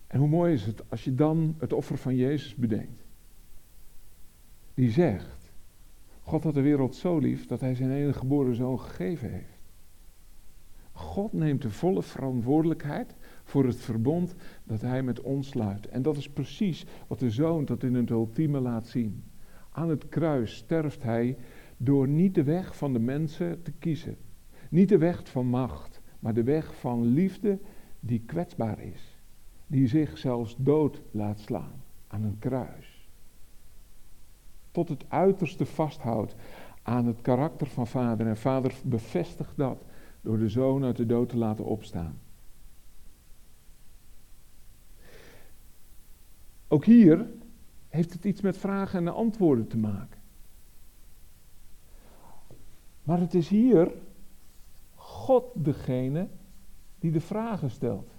En 0.06 0.18
hoe 0.18 0.28
mooi 0.28 0.52
is 0.52 0.66
het 0.66 0.90
als 0.90 1.04
je 1.04 1.14
dan 1.14 1.54
het 1.58 1.72
offer 1.72 1.98
van 1.98 2.16
Jezus 2.16 2.54
bedenkt. 2.54 3.02
Die 4.74 4.90
zegt, 4.90 5.52
God 6.20 6.44
had 6.44 6.54
de 6.54 6.61
wereld 6.61 6.94
zo 6.94 7.18
lief 7.18 7.46
dat 7.46 7.61
hij 7.61 7.74
zijn 7.74 7.90
enige 7.90 8.18
geboren 8.18 8.54
zoon 8.54 8.80
gegeven 8.80 9.30
heeft. 9.30 9.52
God 10.92 11.32
neemt 11.32 11.62
de 11.62 11.70
volle 11.70 12.02
verantwoordelijkheid 12.02 13.14
voor 13.44 13.66
het 13.66 13.80
verbond 13.80 14.35
dat 14.64 14.80
hij 14.80 15.02
met 15.02 15.20
ons 15.20 15.48
sluit. 15.48 15.87
En 15.88 16.02
dat 16.02 16.16
is 16.16 16.30
precies 16.30 16.87
wat 17.06 17.18
de 17.18 17.30
zoon 17.30 17.64
dat 17.64 17.82
in 17.82 17.94
het 17.94 18.11
ultieme 18.11 18.61
laat 18.61 18.87
zien. 18.87 19.24
Aan 19.70 19.88
het 19.88 20.08
kruis 20.08 20.56
sterft 20.56 21.02
hij 21.02 21.37
door 21.76 22.08
niet 22.08 22.35
de 22.35 22.42
weg 22.42 22.76
van 22.76 22.92
de 22.92 22.98
mensen 22.98 23.62
te 23.62 23.72
kiezen. 23.72 24.16
Niet 24.70 24.88
de 24.88 24.98
weg 24.98 25.28
van 25.30 25.46
macht, 25.46 26.00
maar 26.18 26.35
de 26.35 26.42
weg 26.42 26.74
van 26.74 27.04
liefde 27.04 27.58
die 28.00 28.22
kwetsbaar 28.26 28.80
is. 28.80 29.18
Die 29.66 29.87
zich 29.87 30.18
zelfs 30.18 30.56
dood 30.58 31.02
laat 31.11 31.40
slaan 31.40 31.82
aan 32.06 32.22
een 32.22 32.38
kruis. 32.38 32.91
Tot 34.72 34.88
het 34.88 35.04
uiterste 35.08 35.66
vasthoudt 35.66 36.35
aan 36.82 37.06
het 37.06 37.20
karakter 37.20 37.66
van 37.66 37.87
vader. 37.87 38.26
En 38.26 38.37
vader 38.37 38.74
bevestigt 38.85 39.56
dat 39.56 39.85
door 40.20 40.38
de 40.38 40.48
zoon 40.48 40.85
uit 40.85 40.96
de 40.96 41.06
dood 41.06 41.28
te 41.28 41.37
laten 41.37 41.64
opstaan. 41.64 42.20
Ook 46.68 46.85
hier 46.85 47.26
heeft 47.88 48.12
het 48.12 48.24
iets 48.24 48.40
met 48.40 48.58
vragen 48.58 48.98
en 48.98 49.14
antwoorden 49.14 49.68
te 49.68 49.78
maken. 49.78 50.20
Maar 53.02 53.20
het 53.20 53.35
is 53.35 53.48
hier 53.48 53.92
God 54.94 55.44
degene 55.54 56.28
die 56.98 57.11
de 57.11 57.20
vragen 57.20 57.70
stelt. 57.70 58.11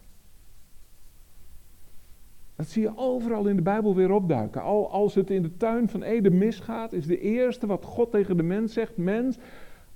Dat 2.64 2.72
zie 2.72 2.82
je 2.82 2.98
overal 2.98 3.46
in 3.46 3.56
de 3.56 3.62
Bijbel 3.62 3.96
weer 3.96 4.12
opduiken. 4.12 4.62
Al 4.62 4.92
als 4.92 5.16
het 5.16 5.30
in 5.30 5.42
de 5.42 5.58
tuin 5.58 5.90
van 5.90 6.04
Eden 6.04 6.38
misgaat, 6.38 6.94
is 6.94 7.06
de 7.06 7.20
eerste 7.20 7.68
wat 7.68 7.86
God 7.86 8.12
tegen 8.12 8.38
de 8.38 8.44
mens 8.44 8.74
zegt: 8.74 8.98
Mens, 8.98 9.38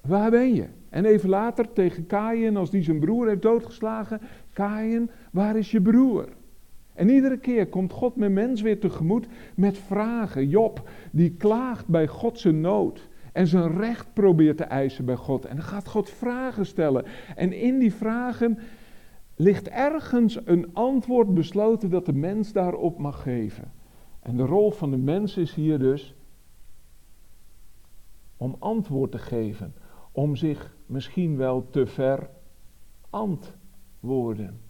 waar 0.02 0.30
ben 0.32 0.54
je? 0.54 0.66
En 0.90 1.06
even 1.06 1.30
later 1.30 1.74
tegen 1.74 2.06
Kaïn, 2.06 2.58
als 2.58 2.70
die 2.70 2.84
zijn 2.84 3.00
broer 3.00 3.28
heeft 3.28 3.42
doodgeslagen: 3.42 4.22
Kaïn, 4.54 5.10
waar 5.32 5.58
is 5.58 5.72
je 5.72 5.82
broer? 5.82 6.28
En 6.94 7.10
iedere 7.10 7.38
keer 7.38 7.68
komt 7.68 7.92
God 7.92 8.16
met 8.16 8.32
mens 8.32 8.62
weer 8.62 8.80
tegemoet 8.80 9.28
met 9.56 9.78
vragen. 9.78 10.50
Job, 10.50 10.90
die 11.12 11.36
klaagt 11.38 11.88
bij 11.88 12.08
God 12.08 12.40
zijn 12.40 12.62
nood 12.62 13.08
en 13.34 13.48
zijn 13.48 13.78
recht 13.78 14.14
probeert 14.14 14.58
te 14.58 14.64
eisen 14.64 15.06
bij 15.06 15.16
God. 15.16 15.46
En 15.46 15.56
dan 15.56 15.66
gaat 15.66 15.88
God 15.88 16.10
vragen 16.10 16.66
stellen. 16.66 17.06
En 17.36 17.54
in 17.54 17.80
die 17.80 17.94
vragen 17.94 18.60
ligt 19.40 19.68
ergens 19.68 20.40
een 20.46 20.74
antwoord 20.74 21.34
besloten 21.34 21.90
dat 21.90 22.06
de 22.06 22.14
mens 22.14 22.52
daarop 22.52 22.98
mag 22.98 23.22
geven. 23.22 23.72
En 24.20 24.38
de 24.38 24.46
rol 24.46 24.72
van 24.72 24.92
de 24.92 24.98
mens 24.98 25.38
is 25.38 25.54
hier 25.54 25.80
dus 25.80 26.16
om 28.38 28.56
antwoord 28.60 29.12
te 29.12 29.18
geven, 29.18 29.74
om 30.12 30.36
zich 30.36 30.76
misschien 30.86 31.38
wel 31.38 31.70
te 31.70 31.86
verantwoorden. 33.10 34.62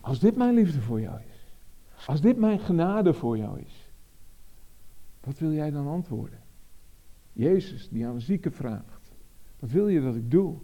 Als 0.00 0.18
dit 0.18 0.36
mijn 0.36 0.54
liefde 0.54 0.80
voor 0.80 1.00
jou 1.00 1.20
is, 1.20 1.54
als 2.06 2.20
dit 2.20 2.36
mijn 2.36 2.58
genade 2.58 3.14
voor 3.14 3.36
jou 3.36 3.60
is, 3.60 3.90
wat 5.20 5.38
wil 5.38 5.52
jij 5.52 5.70
dan 5.70 5.86
antwoorden? 5.86 6.40
Jezus 7.32 7.88
die 7.88 8.06
aan 8.06 8.14
een 8.14 8.20
zieke 8.20 8.50
vraagt. 8.50 9.12
Wat 9.58 9.70
wil 9.70 9.88
je 9.88 10.00
dat 10.00 10.14
ik 10.14 10.30
doe? 10.30 10.58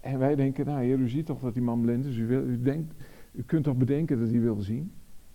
En 0.00 0.18
wij 0.18 0.34
denken, 0.34 0.66
nou 0.66 0.82
heer, 0.82 0.98
u 0.98 1.08
ziet 1.08 1.26
toch 1.26 1.40
dat 1.40 1.54
die 1.54 1.62
man 1.62 1.80
blind 1.80 2.04
is. 2.04 2.16
U, 2.16 2.26
wil, 2.26 2.42
u, 2.42 2.62
denkt, 2.62 2.94
u 3.32 3.42
kunt 3.42 3.64
toch 3.64 3.76
bedenken 3.76 4.18
dat 4.18 4.28
hij 4.30 4.40
wil 4.40 4.60
zien? 4.60 4.92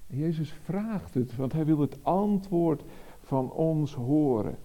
En 0.08 0.18
Jezus 0.18 0.52
vraagt 0.52 1.14
het, 1.14 1.36
want 1.36 1.54
hij 1.54 1.66
wil 1.66 1.80
het 1.80 2.04
antwoord 2.04 2.84
van 3.20 3.52
ons 3.52 3.94
horen. 3.94 4.58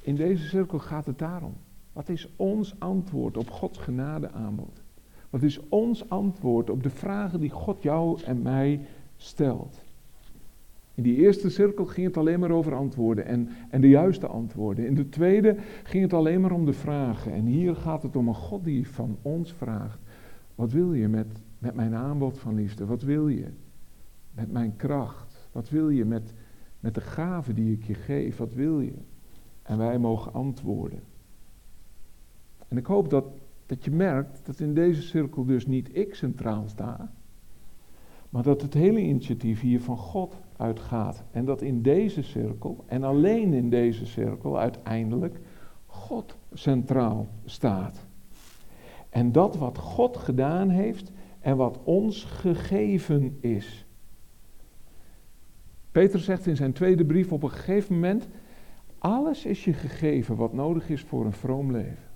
In 0.00 0.14
deze 0.14 0.44
cirkel 0.44 0.78
gaat 0.78 1.06
het 1.06 1.18
daarom. 1.18 1.54
Wat 1.92 2.08
is 2.08 2.28
ons 2.36 2.80
antwoord 2.80 3.36
op 3.36 3.50
Gods 3.50 3.78
genade 3.78 4.30
aanbod? 4.30 4.82
Wat 5.30 5.42
is 5.42 5.68
ons 5.68 6.08
antwoord 6.08 6.70
op 6.70 6.82
de 6.82 6.90
vragen 6.90 7.40
die 7.40 7.50
God 7.50 7.82
jou 7.82 8.22
en 8.22 8.42
mij 8.42 8.80
stelt? 9.16 9.83
In 10.94 11.02
die 11.02 11.16
eerste 11.16 11.50
cirkel 11.50 11.84
ging 11.84 12.06
het 12.06 12.16
alleen 12.16 12.40
maar 12.40 12.50
over 12.50 12.74
antwoorden 12.74 13.24
en, 13.24 13.48
en 13.70 13.80
de 13.80 13.88
juiste 13.88 14.26
antwoorden. 14.26 14.86
In 14.86 14.94
de 14.94 15.08
tweede 15.08 15.56
ging 15.82 16.02
het 16.02 16.12
alleen 16.12 16.40
maar 16.40 16.52
om 16.52 16.64
de 16.64 16.72
vragen. 16.72 17.32
En 17.32 17.44
hier 17.44 17.76
gaat 17.76 18.02
het 18.02 18.16
om 18.16 18.28
een 18.28 18.34
God 18.34 18.64
die 18.64 18.88
van 18.88 19.18
ons 19.22 19.52
vraagt: 19.52 19.98
Wat 20.54 20.72
wil 20.72 20.92
je 20.92 21.08
met, 21.08 21.26
met 21.58 21.74
mijn 21.74 21.94
aanbod 21.94 22.38
van 22.38 22.54
liefde? 22.54 22.86
Wat 22.86 23.02
wil 23.02 23.28
je 23.28 23.46
met 24.30 24.52
mijn 24.52 24.76
kracht? 24.76 25.48
Wat 25.52 25.70
wil 25.70 25.88
je 25.88 26.04
met, 26.04 26.34
met 26.80 26.94
de 26.94 27.00
gave 27.00 27.52
die 27.52 27.72
ik 27.72 27.82
je 27.82 27.94
geef? 27.94 28.36
Wat 28.36 28.54
wil 28.54 28.80
je? 28.80 28.94
En 29.62 29.78
wij 29.78 29.98
mogen 29.98 30.32
antwoorden. 30.32 31.00
En 32.68 32.76
ik 32.76 32.86
hoop 32.86 33.10
dat, 33.10 33.24
dat 33.66 33.84
je 33.84 33.90
merkt 33.90 34.46
dat 34.46 34.60
in 34.60 34.74
deze 34.74 35.02
cirkel 35.02 35.44
dus 35.44 35.66
niet 35.66 35.96
ik 35.96 36.14
centraal 36.14 36.68
sta, 36.68 37.12
maar 38.34 38.42
dat 38.42 38.62
het 38.62 38.74
hele 38.74 39.00
initiatief 39.00 39.60
hier 39.60 39.80
van 39.80 39.96
God 39.96 40.40
uitgaat. 40.56 41.24
En 41.30 41.44
dat 41.44 41.62
in 41.62 41.82
deze 41.82 42.22
cirkel, 42.22 42.84
en 42.86 43.02
alleen 43.02 43.52
in 43.52 43.70
deze 43.70 44.06
cirkel, 44.06 44.58
uiteindelijk 44.58 45.40
God 45.86 46.36
centraal 46.52 47.28
staat. 47.44 48.06
En 49.08 49.32
dat 49.32 49.56
wat 49.56 49.78
God 49.78 50.16
gedaan 50.16 50.68
heeft 50.68 51.12
en 51.40 51.56
wat 51.56 51.80
ons 51.84 52.24
gegeven 52.24 53.38
is. 53.40 53.86
Peter 55.92 56.20
zegt 56.20 56.46
in 56.46 56.56
zijn 56.56 56.72
tweede 56.72 57.04
brief 57.04 57.32
op 57.32 57.42
een 57.42 57.50
gegeven 57.50 57.94
moment: 57.94 58.28
alles 58.98 59.44
is 59.44 59.64
je 59.64 59.72
gegeven 59.72 60.36
wat 60.36 60.52
nodig 60.52 60.88
is 60.88 61.02
voor 61.02 61.24
een 61.24 61.32
vroom 61.32 61.72
leven. 61.72 62.08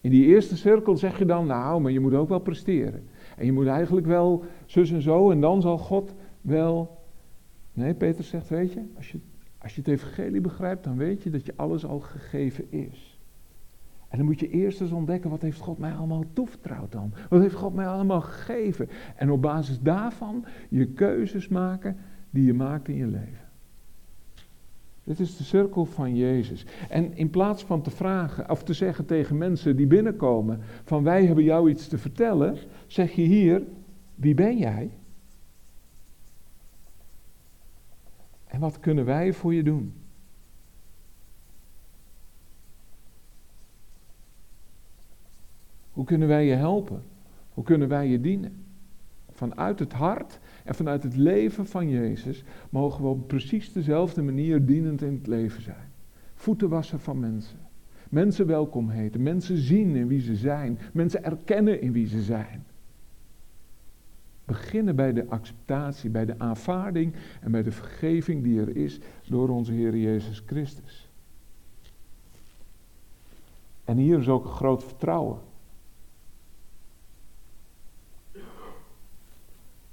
In 0.00 0.10
die 0.10 0.26
eerste 0.26 0.56
cirkel 0.56 0.96
zeg 0.96 1.18
je 1.18 1.24
dan, 1.24 1.46
nou, 1.46 1.80
maar 1.80 1.92
je 1.92 2.00
moet 2.00 2.14
ook 2.14 2.28
wel 2.28 2.38
presteren. 2.38 3.08
En 3.38 3.44
je 3.44 3.52
moet 3.52 3.66
eigenlijk 3.66 4.06
wel 4.06 4.44
zus 4.66 4.90
en 4.90 5.02
zo, 5.02 5.30
en 5.30 5.40
dan 5.40 5.60
zal 5.60 5.78
God 5.78 6.14
wel. 6.40 6.98
Nee, 7.72 7.94
Peter 7.94 8.24
zegt, 8.24 8.48
weet 8.48 8.72
je, 8.72 8.82
als 8.96 9.10
je, 9.10 9.18
als 9.58 9.74
je 9.74 9.80
het 9.80 9.90
evangelie 9.90 10.40
begrijpt, 10.40 10.84
dan 10.84 10.96
weet 10.96 11.22
je 11.22 11.30
dat 11.30 11.46
je 11.46 11.52
alles 11.56 11.86
al 11.86 12.00
gegeven 12.00 12.72
is. 12.72 13.20
En 14.08 14.18
dan 14.18 14.26
moet 14.26 14.40
je 14.40 14.50
eerst 14.50 14.80
eens 14.80 14.90
ontdekken, 14.90 15.30
wat 15.30 15.42
heeft 15.42 15.60
God 15.60 15.78
mij 15.78 15.92
allemaal 15.92 16.24
toevertrouwd 16.32 16.92
dan? 16.92 17.12
Wat 17.28 17.40
heeft 17.40 17.54
God 17.54 17.74
mij 17.74 17.86
allemaal 17.86 18.20
gegeven? 18.20 18.88
En 19.16 19.30
op 19.30 19.42
basis 19.42 19.80
daarvan 19.80 20.44
je 20.68 20.86
keuzes 20.86 21.48
maken 21.48 21.96
die 22.30 22.44
je 22.44 22.54
maakt 22.54 22.88
in 22.88 22.96
je 22.96 23.06
leven. 23.06 23.48
Dit 25.08 25.20
is 25.20 25.36
de 25.36 25.44
cirkel 25.44 25.84
van 25.84 26.16
Jezus. 26.16 26.66
En 26.88 27.16
in 27.16 27.30
plaats 27.30 27.64
van 27.64 27.82
te 27.82 27.90
vragen 27.90 28.50
of 28.50 28.62
te 28.62 28.72
zeggen 28.72 29.04
tegen 29.04 29.38
mensen 29.38 29.76
die 29.76 29.86
binnenkomen: 29.86 30.60
van 30.84 31.02
wij 31.02 31.26
hebben 31.26 31.44
jou 31.44 31.70
iets 31.70 31.88
te 31.88 31.98
vertellen, 31.98 32.56
zeg 32.88 33.12
je 33.12 33.22
hier: 33.22 33.62
wie 34.14 34.34
ben 34.34 34.58
jij? 34.58 34.90
En 38.46 38.60
wat 38.60 38.80
kunnen 38.80 39.04
wij 39.04 39.32
voor 39.32 39.54
je 39.54 39.62
doen? 39.62 39.94
Hoe 45.92 46.04
kunnen 46.04 46.28
wij 46.28 46.46
je 46.46 46.54
helpen? 46.54 47.02
Hoe 47.54 47.64
kunnen 47.64 47.88
wij 47.88 48.08
je 48.08 48.20
dienen? 48.20 48.64
Vanuit 49.30 49.78
het 49.78 49.92
hart 49.92 50.38
en 50.64 50.74
vanuit 50.74 51.02
het 51.02 51.16
leven 51.16 51.66
van 51.66 51.88
Jezus 51.88 52.44
mogen 52.70 53.02
we 53.02 53.08
op 53.08 53.28
precies 53.28 53.72
dezelfde 53.72 54.22
manier 54.22 54.66
dienend 54.66 55.02
in 55.02 55.12
het 55.12 55.26
leven 55.26 55.62
zijn. 55.62 55.92
Voeten 56.34 56.68
wassen 56.68 57.00
van 57.00 57.20
mensen. 57.20 57.58
Mensen 58.08 58.46
welkom 58.46 58.88
heten. 58.88 59.22
Mensen 59.22 59.56
zien 59.56 59.96
in 59.96 60.06
wie 60.06 60.20
ze 60.20 60.36
zijn. 60.36 60.78
Mensen 60.92 61.24
erkennen 61.24 61.80
in 61.80 61.92
wie 61.92 62.06
ze 62.06 62.22
zijn. 62.22 62.64
Beginnen 64.48 64.96
bij 64.96 65.12
de 65.12 65.26
acceptatie, 65.28 66.10
bij 66.10 66.24
de 66.24 66.38
aanvaarding 66.38 67.14
en 67.40 67.50
bij 67.50 67.62
de 67.62 67.72
vergeving 67.72 68.42
die 68.42 68.60
er 68.60 68.76
is 68.76 69.00
door 69.26 69.48
onze 69.48 69.72
Heer 69.72 69.96
Jezus 69.96 70.42
Christus. 70.46 71.10
En 73.84 73.96
hier 73.96 74.18
is 74.18 74.28
ook 74.28 74.44
een 74.44 74.50
groot 74.50 74.84
vertrouwen. 74.84 75.38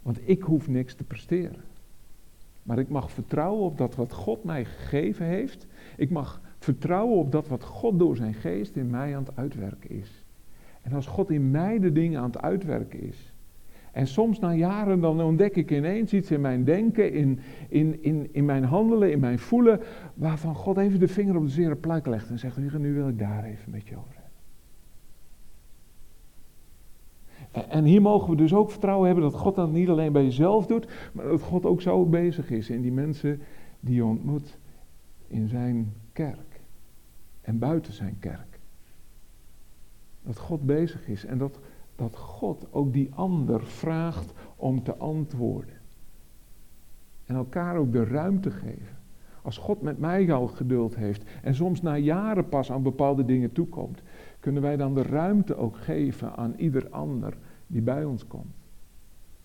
Want 0.02 0.30
ik 0.30 0.42
hoef 0.42 0.68
niks 0.68 0.96
te 0.96 1.04
presteren. 1.04 1.64
Maar 2.64 2.80
ik 2.80 2.90
mag 2.90 3.12
vertrouwen 3.12 3.64
op 3.64 3.78
dat 3.78 3.96
wat 3.96 4.12
God 4.12 4.44
mij 4.44 4.66
gegeven 4.66 5.26
heeft. 5.26 5.66
Ik 5.98 6.10
mag 6.10 6.42
vertrouwen 6.60 7.18
op 7.18 7.32
dat 7.32 7.48
wat 7.48 7.64
God 7.64 8.00
door 8.00 8.16
zijn 8.16 8.34
geest 8.34 8.76
in 8.76 8.90
mij 8.90 9.16
aan 9.16 9.24
het 9.24 9.36
uitwerken 9.36 9.90
is. 9.90 10.24
En 10.82 10.94
als 10.94 11.08
God 11.08 11.30
in 11.30 11.52
mij 11.52 11.80
de 11.80 11.92
dingen 11.92 12.20
aan 12.20 12.32
het 12.32 12.42
uitwerken 12.42 13.02
is. 13.02 13.34
En 13.96 14.08
soms 14.08 14.40
na 14.40 14.54
jaren 14.54 15.00
dan 15.00 15.22
ontdek 15.22 15.56
ik 15.56 15.72
ineens 15.72 16.14
iets 16.14 16.32
in 16.32 16.42
mijn 16.42 16.64
denken, 16.64 17.14
in, 17.14 17.40
in, 17.70 18.04
in, 18.04 18.30
in 18.32 18.46
mijn 18.46 18.64
handelen, 18.64 19.12
in 19.12 19.20
mijn 19.20 19.40
voelen. 19.40 19.80
Waarvan 20.14 20.56
God 20.56 20.78
even 20.78 21.00
de 21.00 21.08
vinger 21.08 21.36
op 21.36 21.44
de 21.44 21.52
zere 21.52 21.76
pluik 21.76 22.06
legt 22.06 22.30
en 22.30 22.40
zegt, 22.40 22.78
nu 22.78 22.94
wil 22.94 23.08
ik 23.08 23.20
daar 23.20 23.44
even 23.44 23.72
met 23.72 23.88
je 23.88 23.98
over 23.98 24.16
En 27.70 27.84
hier 27.84 28.02
mogen 28.02 28.30
we 28.30 28.36
dus 28.36 28.54
ook 28.54 28.72
vertrouwen 28.72 29.06
hebben 29.06 29.24
dat 29.32 29.40
God 29.40 29.56
dat 29.56 29.72
niet 29.72 29.90
alleen 29.90 30.12
bij 30.12 30.24
jezelf 30.24 30.66
doet, 30.66 30.88
maar 31.14 31.26
dat 31.26 31.42
God 31.42 31.66
ook 31.66 31.82
zo 31.82 32.06
bezig 32.06 32.52
is 32.52 32.70
in 32.70 32.82
die 32.82 32.92
mensen 32.92 33.42
die 33.80 33.96
je 33.96 34.06
ontmoet 34.06 34.58
in 35.28 35.48
zijn 35.48 35.94
kerk 36.14 36.62
en 37.42 37.60
buiten 37.60 37.94
zijn 37.94 38.18
kerk. 38.20 38.60
Dat 40.24 40.38
God 40.38 40.66
bezig 40.66 41.08
is 41.08 41.26
en 41.26 41.38
dat, 41.38 41.60
dat 41.96 42.16
God 42.16 42.68
ook 42.72 42.94
die 42.94 43.14
ander 43.14 43.66
vraagt 43.66 44.34
om 44.56 44.84
te 44.84 44.96
antwoorden. 44.96 45.76
En 47.26 47.36
elkaar 47.36 47.78
ook 47.78 47.92
de 47.92 48.04
ruimte 48.04 48.52
geven. 48.52 48.98
Als 49.42 49.58
God 49.58 49.82
met 49.82 50.00
mij 50.00 50.34
al 50.34 50.48
geduld 50.48 50.96
heeft 50.96 51.24
en 51.42 51.56
soms 51.56 51.82
na 51.82 51.98
jaren 51.98 52.50
pas 52.50 52.72
aan 52.72 52.84
bepaalde 52.84 53.26
dingen 53.26 53.52
toekomt, 53.52 54.02
kunnen 54.40 54.62
wij 54.62 54.78
dan 54.78 54.94
de 54.94 55.04
ruimte 55.04 55.56
ook 55.56 55.78
geven 55.78 56.36
aan 56.36 56.54
ieder 56.58 56.90
ander 56.90 57.38
die 57.68 57.82
bij 57.82 58.04
ons 58.04 58.28
komt. 58.28 58.56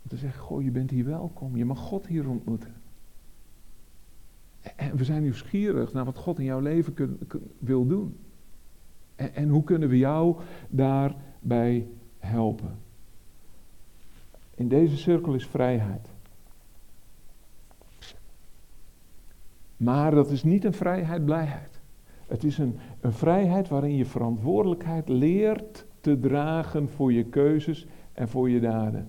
Om 0.02 0.08
te 0.08 0.16
zeggen, 0.16 0.40
goh, 0.40 0.62
je 0.62 0.70
bent 0.70 0.90
hier 0.90 1.04
welkom, 1.04 1.56
je 1.56 1.64
mag 1.64 1.78
God 1.78 2.06
hier 2.06 2.28
ontmoeten. 2.28 2.74
En 4.76 4.96
we 4.96 5.04
zijn 5.04 5.22
nieuwsgierig 5.22 5.92
naar 5.92 6.04
wat 6.04 6.16
God 6.16 6.38
in 6.38 6.44
jouw 6.44 6.60
leven 6.60 7.18
wil 7.58 7.86
doen. 7.86 8.16
En, 9.16 9.34
en 9.34 9.48
hoe 9.48 9.64
kunnen 9.64 9.88
we 9.88 9.98
jou 9.98 10.36
daarbij 10.68 11.86
helpen? 12.20 12.78
In 14.54 14.68
deze 14.68 14.96
cirkel 14.96 15.34
is 15.34 15.46
vrijheid. 15.46 16.08
Maar 19.76 20.10
dat 20.10 20.30
is 20.30 20.42
niet 20.42 20.64
een 20.64 20.72
vrijheid 20.72 21.24
blijheid. 21.24 21.80
Het 22.26 22.44
is 22.44 22.58
een, 22.58 22.78
een 23.00 23.12
vrijheid 23.12 23.68
waarin 23.68 23.96
je 23.96 24.04
verantwoordelijkheid 24.06 25.08
leert 25.08 25.86
te 26.00 26.20
dragen 26.20 26.88
voor 26.88 27.12
je 27.12 27.24
keuzes 27.24 27.86
en 28.12 28.28
voor 28.28 28.50
je 28.50 28.60
daden. 28.60 29.08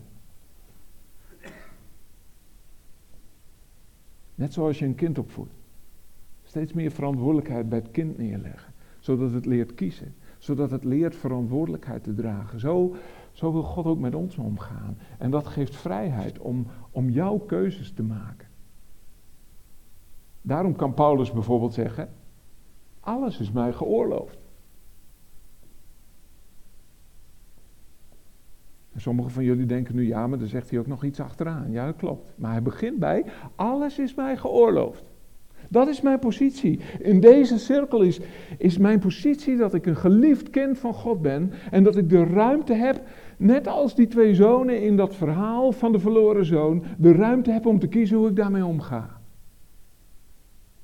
Net 4.35 4.53
zoals 4.53 4.79
je 4.79 4.85
een 4.85 4.95
kind 4.95 5.17
opvoedt. 5.17 5.53
Steeds 6.43 6.73
meer 6.73 6.91
verantwoordelijkheid 6.91 7.69
bij 7.69 7.77
het 7.77 7.91
kind 7.91 8.17
neerleggen. 8.17 8.73
Zodat 8.99 9.31
het 9.31 9.45
leert 9.45 9.73
kiezen. 9.73 10.15
Zodat 10.41 10.71
het 10.71 10.83
leert 10.83 11.15
verantwoordelijkheid 11.15 12.03
te 12.03 12.13
dragen. 12.13 12.59
Zo, 12.59 12.95
wil 13.33 13.63
God 13.63 13.85
ook 13.85 13.99
met 13.99 14.15
ons 14.15 14.37
omgaan. 14.37 14.97
En 15.17 15.31
dat 15.31 15.47
geeft 15.47 15.75
vrijheid 15.75 16.39
om, 16.39 16.67
om 16.91 17.09
jouw 17.09 17.37
keuzes 17.37 17.93
te 17.93 18.03
maken. 18.03 18.47
Daarom 20.41 20.75
kan 20.75 20.93
Paulus 20.93 21.31
bijvoorbeeld 21.31 21.73
zeggen: 21.73 22.09
Alles 22.99 23.39
is 23.39 23.51
mij 23.51 23.73
geoorloofd. 23.73 24.37
En 28.91 29.01
sommigen 29.01 29.31
van 29.31 29.43
jullie 29.43 29.65
denken 29.65 29.95
nu, 29.95 30.07
ja, 30.07 30.27
maar 30.27 30.39
dan 30.39 30.47
zegt 30.47 30.69
hij 30.69 30.79
ook 30.79 30.87
nog 30.87 31.03
iets 31.03 31.19
achteraan. 31.19 31.71
Ja, 31.71 31.85
dat 31.85 31.95
klopt. 31.95 32.31
Maar 32.35 32.51
hij 32.51 32.61
begint 32.61 32.99
bij, 32.99 33.25
alles 33.55 33.99
is 33.99 34.15
mij 34.15 34.37
geoorloofd. 34.37 35.10
Dat 35.71 35.87
is 35.87 36.01
mijn 36.01 36.19
positie. 36.19 36.79
In 36.99 37.19
deze 37.19 37.59
cirkel 37.59 38.01
is, 38.01 38.19
is 38.57 38.77
mijn 38.77 38.99
positie 38.99 39.57
dat 39.57 39.73
ik 39.73 39.85
een 39.85 39.95
geliefd 39.95 40.49
kind 40.49 40.77
van 40.77 40.93
God 40.93 41.21
ben. 41.21 41.51
En 41.71 41.83
dat 41.83 41.97
ik 41.97 42.09
de 42.09 42.25
ruimte 42.25 42.73
heb, 42.73 43.01
net 43.37 43.67
als 43.67 43.95
die 43.95 44.07
twee 44.07 44.35
zonen 44.35 44.81
in 44.81 44.97
dat 44.97 45.15
verhaal 45.15 45.71
van 45.71 45.91
de 45.91 45.99
verloren 45.99 46.45
zoon, 46.45 46.83
de 46.97 47.11
ruimte 47.11 47.51
heb 47.51 47.65
om 47.65 47.79
te 47.79 47.87
kiezen 47.87 48.17
hoe 48.17 48.29
ik 48.29 48.35
daarmee 48.35 48.65
omga. 48.65 49.19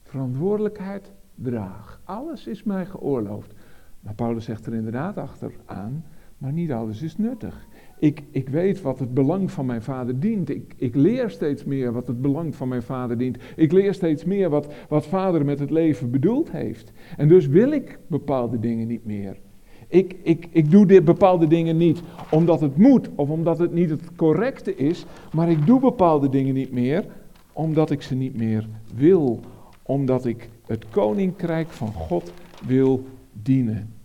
Verantwoordelijkheid 0.04 1.12
draag. 1.36 2.02
Alles 2.04 2.48
is 2.48 2.64
mij 2.64 2.86
geoorloofd. 2.86 3.54
Maar 4.00 4.14
Paulus 4.14 4.46
zegt 4.46 4.66
er 4.66 4.74
inderdaad 4.74 5.18
achteraan, 5.18 6.04
maar 6.38 6.52
niet 6.52 6.72
alles 6.72 7.02
is 7.02 7.18
nuttig. 7.18 7.68
Ik, 8.00 8.24
ik 8.32 8.50
weet 8.50 8.82
wat 8.82 9.00
het 9.00 9.14
belang 9.14 9.52
van 9.52 9.66
mijn 9.66 9.82
vader 9.82 10.20
dient. 10.20 10.50
Ik, 10.50 10.74
ik 10.78 10.96
leer 10.96 11.30
steeds 11.30 11.64
meer 11.64 11.92
wat 11.92 12.08
het 12.08 12.22
belang 12.22 12.56
van 12.56 12.68
mijn 12.68 12.82
vader 12.82 13.18
dient. 13.18 13.38
Ik 13.56 13.72
leer 13.72 13.94
steeds 13.94 14.26
meer 14.26 14.50
wat, 14.50 14.74
wat 14.90 15.08
vader 15.08 15.46
met 15.46 15.60
het 15.60 15.70
leven 15.70 16.12
bedoeld 16.12 16.52
heeft. 16.52 16.92
En 17.18 17.28
dus 17.28 17.48
wil 17.48 17.72
ik 17.72 18.00
bepaalde 18.08 18.60
dingen 18.60 18.88
niet 18.88 19.06
meer. 19.06 19.38
Ik, 19.88 20.16
ik, 20.24 20.48
ik 20.52 20.72
doe 20.72 20.86
dit 20.86 21.06
bepaalde 21.06 21.48
dingen 21.48 21.78
niet 21.78 22.02
omdat 22.32 22.62
het 22.62 22.78
moet 22.78 23.10
of 23.16 23.30
omdat 23.30 23.60
het 23.60 23.74
niet 23.74 23.90
het 23.90 24.16
correcte 24.16 24.76
is, 24.76 25.06
maar 25.34 25.50
ik 25.50 25.66
doe 25.66 25.80
bepaalde 25.80 26.30
dingen 26.30 26.54
niet 26.54 26.72
meer 26.72 27.06
omdat 27.54 27.92
ik 27.92 28.02
ze 28.02 28.16
niet 28.16 28.38
meer 28.38 28.68
wil. 28.96 29.40
Omdat 29.84 30.26
ik 30.26 30.50
het 30.66 30.86
koninkrijk 30.90 31.70
van 31.70 31.94
God 31.94 32.32
wil 32.66 33.06
dienen. 33.34 33.97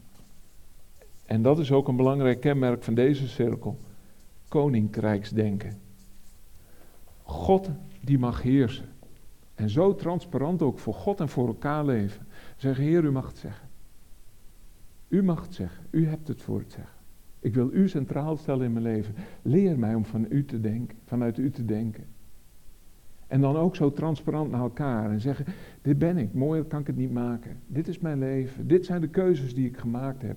En 1.33 1.43
dat 1.43 1.59
is 1.59 1.73
ook 1.73 1.89
een 1.89 1.97
belangrijk 1.97 2.41
kenmerk 2.41 2.83
van 2.83 2.95
deze 2.95 3.29
cirkel. 3.29 3.79
Koninkrijksdenken. 4.49 5.79
God 7.23 7.71
die 8.01 8.19
mag 8.19 8.43
heersen. 8.43 8.85
En 9.55 9.71
zo 9.71 9.95
transparant 9.95 10.63
ook 10.63 10.79
voor 10.79 10.95
God 10.95 11.21
en 11.21 11.29
voor 11.29 11.47
elkaar 11.47 11.85
leven. 11.85 12.27
Zeggen, 12.57 12.85
Heer, 12.85 13.05
u 13.05 13.11
mag 13.11 13.27
het 13.27 13.39
zeggen. 13.39 13.69
U 15.09 15.23
mag 15.23 15.43
het 15.43 15.55
zeggen. 15.55 15.85
U 15.91 16.07
hebt 16.07 16.29
het 16.29 16.43
voor 16.43 16.59
het 16.59 16.73
zeggen. 16.73 16.99
Ik 17.41 17.55
wil 17.55 17.73
u 17.73 17.89
centraal 17.89 18.37
stellen 18.37 18.65
in 18.65 18.73
mijn 18.73 18.85
leven. 18.85 19.15
Leer 19.43 19.79
mij 19.79 19.95
om 19.95 20.05
van 20.05 20.27
u 20.29 20.45
te 20.45 20.61
denken, 20.61 20.99
vanuit 21.05 21.39
u 21.39 21.51
te 21.51 21.65
denken. 21.65 22.07
En 23.27 23.41
dan 23.41 23.57
ook 23.57 23.77
zo 23.77 23.93
transparant 23.93 24.51
naar 24.51 24.61
elkaar 24.61 25.11
en 25.11 25.21
zeggen: 25.21 25.45
Dit 25.83 25.99
ben 25.99 26.19
ik, 26.19 26.35
mooier 26.35 26.65
kan 26.65 26.81
ik 26.81 26.87
het 26.87 26.97
niet 26.97 27.13
maken. 27.13 27.61
Dit 27.67 27.89
is 27.89 27.99
mijn 27.99 28.19
leven, 28.19 28.67
dit 28.67 28.85
zijn 28.85 29.01
de 29.01 29.09
keuzes 29.09 29.55
die 29.55 29.67
ik 29.67 29.77
gemaakt 29.77 30.23
heb. 30.23 30.37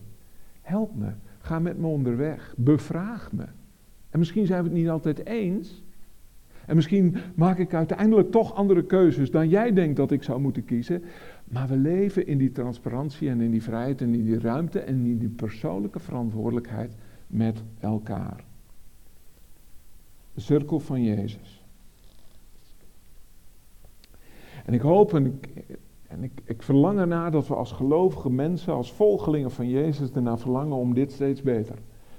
Help 0.66 0.96
me. 0.96 1.10
Ga 1.40 1.60
met 1.60 1.78
me 1.78 1.88
onderweg. 1.88 2.54
Bevraag 2.58 3.32
me. 3.32 3.46
En 4.10 4.20
misschien 4.20 4.46
zijn 4.46 4.64
we 4.64 4.70
het 4.70 4.78
niet 4.78 4.90
altijd 4.90 5.26
eens. 5.26 5.84
En 6.66 6.76
misschien 6.76 7.16
maak 7.36 7.58
ik 7.58 7.74
uiteindelijk 7.74 8.32
toch 8.32 8.54
andere 8.54 8.84
keuzes 8.86 9.32
dan 9.32 9.50
jij 9.50 9.74
denkt 9.74 9.96
dat 9.96 10.12
ik 10.12 10.24
zou 10.24 10.40
moeten 10.40 10.66
kiezen. 10.66 11.04
Maar 11.44 11.68
we 11.68 11.78
leven 11.78 12.28
in 12.28 12.38
die 12.38 12.52
transparantie 12.52 13.30
en 13.30 13.42
in 13.42 13.52
die 13.52 13.64
vrijheid 13.64 14.02
en 14.02 14.14
in 14.14 14.26
die 14.26 14.40
ruimte 14.40 14.80
en 14.80 15.06
in 15.06 15.18
die 15.18 15.30
persoonlijke 15.30 16.00
verantwoordelijkheid 16.00 16.96
met 17.28 17.64
elkaar. 17.80 18.44
De 20.34 20.42
cirkel 20.42 20.80
van 20.80 21.04
Jezus. 21.04 21.64
En 24.66 24.74
ik 24.74 24.82
hoop 24.82 25.14
en 25.14 25.40
en 26.16 26.24
ik, 26.24 26.42
ik 26.44 26.64
verlang 26.64 27.00
ernaar 27.00 27.32
dat 27.32 27.48
we 27.48 27.56
als 27.56 27.72
gelovige 27.72 28.30
mensen, 28.30 28.74
als 28.74 28.94
volgelingen 28.94 29.52
van 29.52 29.70
Jezus, 29.70 30.12
ernaar 30.12 30.40
verlangen 30.40 30.78
om 30.78 30.94
dit 30.94 31.12
steeds 31.12 31.42
beter, 31.42 31.76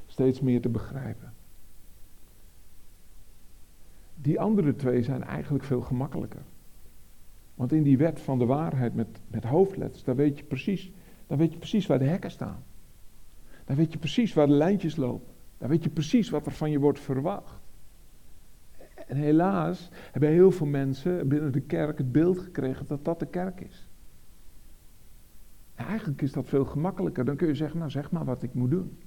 steeds 0.06 0.40
meer 0.40 0.60
te 0.60 0.68
begrijpen. 0.68 1.32
Die 4.14 4.40
andere 4.40 4.76
twee 4.76 5.02
zijn 5.02 5.22
eigenlijk 5.22 5.64
veel 5.64 5.80
gemakkelijker. 5.80 6.42
Want 7.54 7.72
in 7.72 7.82
die 7.82 7.98
wet 7.98 8.20
van 8.20 8.38
de 8.38 8.46
waarheid 8.46 8.94
met, 8.94 9.20
met 9.28 9.44
hoofdletters, 9.44 10.04
daar 10.04 10.16
weet, 10.16 10.38
je 10.38 10.44
precies, 10.44 10.92
daar 11.26 11.38
weet 11.38 11.52
je 11.52 11.58
precies 11.58 11.86
waar 11.86 11.98
de 11.98 12.04
hekken 12.04 12.30
staan. 12.30 12.64
Daar 13.64 13.76
weet 13.76 13.92
je 13.92 13.98
precies 13.98 14.34
waar 14.34 14.46
de 14.46 14.52
lijntjes 14.52 14.96
lopen. 14.96 15.34
Daar 15.58 15.68
weet 15.68 15.84
je 15.84 15.90
precies 15.90 16.30
wat 16.30 16.46
er 16.46 16.52
van 16.52 16.70
je 16.70 16.78
wordt 16.78 17.00
verwacht. 17.00 17.60
En 19.06 19.16
helaas 19.16 19.88
hebben 20.12 20.30
heel 20.30 20.50
veel 20.50 20.66
mensen 20.66 21.28
binnen 21.28 21.52
de 21.52 21.60
kerk 21.60 21.98
het 21.98 22.12
beeld 22.12 22.38
gekregen 22.38 22.86
dat 22.86 23.04
dat 23.04 23.18
de 23.18 23.26
kerk 23.26 23.60
is. 23.60 23.85
Eigenlijk 25.76 26.22
is 26.22 26.32
dat 26.32 26.48
veel 26.48 26.64
gemakkelijker. 26.64 27.24
Dan 27.24 27.36
kun 27.36 27.46
je 27.46 27.54
zeggen, 27.54 27.78
nou 27.78 27.90
zeg 27.90 28.10
maar 28.10 28.24
wat 28.24 28.42
ik 28.42 28.54
moet 28.54 28.70
doen. 28.70 28.98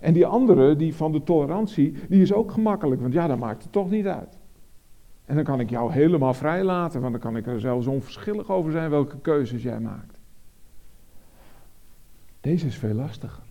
En 0.00 0.12
die 0.12 0.26
andere, 0.26 0.76
die 0.76 0.94
van 0.94 1.12
de 1.12 1.22
tolerantie, 1.22 1.94
die 2.08 2.22
is 2.22 2.32
ook 2.32 2.52
gemakkelijk, 2.52 3.00
want 3.00 3.12
ja, 3.12 3.26
dat 3.26 3.38
maakt 3.38 3.62
het 3.62 3.72
toch 3.72 3.90
niet 3.90 4.06
uit. 4.06 4.38
En 5.24 5.34
dan 5.34 5.44
kan 5.44 5.60
ik 5.60 5.70
jou 5.70 5.92
helemaal 5.92 6.34
vrij 6.34 6.64
laten, 6.64 7.00
want 7.00 7.12
dan 7.12 7.20
kan 7.20 7.36
ik 7.36 7.46
er 7.46 7.60
zelfs 7.60 7.86
onverschillig 7.86 8.50
over 8.50 8.72
zijn 8.72 8.90
welke 8.90 9.18
keuzes 9.20 9.62
jij 9.62 9.80
maakt. 9.80 10.18
Deze 12.40 12.66
is 12.66 12.78
veel 12.78 12.94
lastiger. 12.94 13.44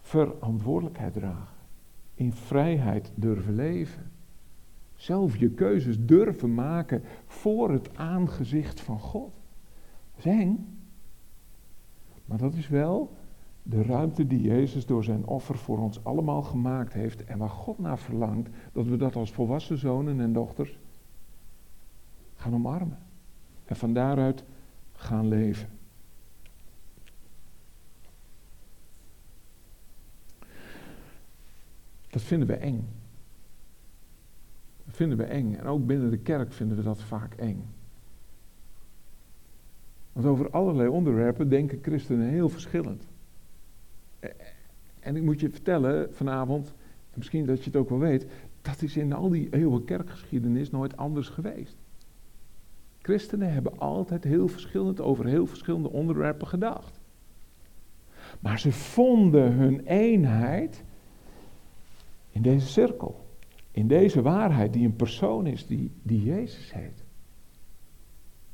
Verantwoordelijkheid 0.00 1.12
dragen. 1.12 1.56
In 2.14 2.32
vrijheid 2.32 3.12
durven 3.14 3.54
leven. 3.54 4.10
Zelf 4.96 5.36
je 5.36 5.50
keuzes 5.50 6.04
durven 6.04 6.54
maken 6.54 7.02
voor 7.26 7.70
het 7.70 7.96
aangezicht 7.96 8.80
van 8.80 8.98
God. 8.98 9.32
Dat 10.14 10.24
is 10.24 10.32
eng. 10.32 10.78
Maar 12.24 12.38
dat 12.38 12.54
is 12.54 12.68
wel 12.68 13.16
de 13.62 13.82
ruimte 13.82 14.26
die 14.26 14.40
Jezus 14.40 14.86
door 14.86 15.04
zijn 15.04 15.26
offer 15.26 15.58
voor 15.58 15.78
ons 15.78 16.04
allemaal 16.04 16.42
gemaakt 16.42 16.92
heeft 16.92 17.24
en 17.24 17.38
waar 17.38 17.50
God 17.50 17.78
naar 17.78 17.98
verlangt, 17.98 18.48
dat 18.72 18.86
we 18.86 18.96
dat 18.96 19.16
als 19.16 19.32
volwassen 19.32 19.78
zonen 19.78 20.20
en 20.20 20.32
dochters 20.32 20.78
gaan 22.36 22.54
omarmen. 22.54 22.98
En 23.64 23.76
van 23.76 23.92
daaruit 23.92 24.44
gaan 24.92 25.28
leven. 25.28 25.68
Dat 32.10 32.22
vinden 32.22 32.48
we 32.48 32.54
eng. 32.54 32.95
Vinden 34.96 35.18
we 35.18 35.24
eng. 35.24 35.54
En 35.54 35.66
ook 35.66 35.86
binnen 35.86 36.10
de 36.10 36.18
kerk 36.18 36.52
vinden 36.52 36.76
we 36.76 36.82
dat 36.82 37.02
vaak 37.02 37.34
eng. 37.34 37.64
Want 40.12 40.26
over 40.26 40.50
allerlei 40.50 40.88
onderwerpen 40.88 41.48
denken 41.48 41.78
christenen 41.82 42.28
heel 42.28 42.48
verschillend. 42.48 43.06
En 45.00 45.16
ik 45.16 45.22
moet 45.22 45.40
je 45.40 45.50
vertellen 45.50 46.14
vanavond, 46.14 46.66
en 47.10 47.14
misschien 47.14 47.46
dat 47.46 47.58
je 47.58 47.64
het 47.64 47.76
ook 47.76 47.88
wel 47.88 47.98
weet, 47.98 48.26
dat 48.62 48.82
is 48.82 48.96
in 48.96 49.12
al 49.12 49.28
die 49.28 49.48
eeuwen 49.50 49.84
kerkgeschiedenis 49.84 50.70
nooit 50.70 50.96
anders 50.96 51.28
geweest. 51.28 51.76
Christenen 53.02 53.52
hebben 53.52 53.78
altijd 53.78 54.24
heel 54.24 54.48
verschillend 54.48 55.00
over 55.00 55.26
heel 55.26 55.46
verschillende 55.46 55.90
onderwerpen 55.90 56.46
gedacht. 56.46 57.00
Maar 58.40 58.58
ze 58.58 58.72
vonden 58.72 59.52
hun 59.52 59.86
eenheid 59.86 60.82
in 62.30 62.42
deze 62.42 62.66
cirkel. 62.66 63.25
In 63.76 63.88
deze 63.88 64.22
waarheid 64.22 64.72
die 64.72 64.84
een 64.84 64.96
persoon 64.96 65.46
is 65.46 65.66
die, 65.66 65.90
die 66.02 66.22
Jezus 66.22 66.72
heet. 66.74 67.04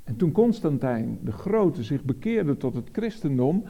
En 0.04 0.16
toen 0.16 0.32
Constantijn 0.32 1.18
de 1.24 1.32
Grote 1.32 1.82
zich 1.82 2.04
bekeerde 2.04 2.56
tot 2.56 2.74
het 2.74 2.88
christendom, 2.92 3.64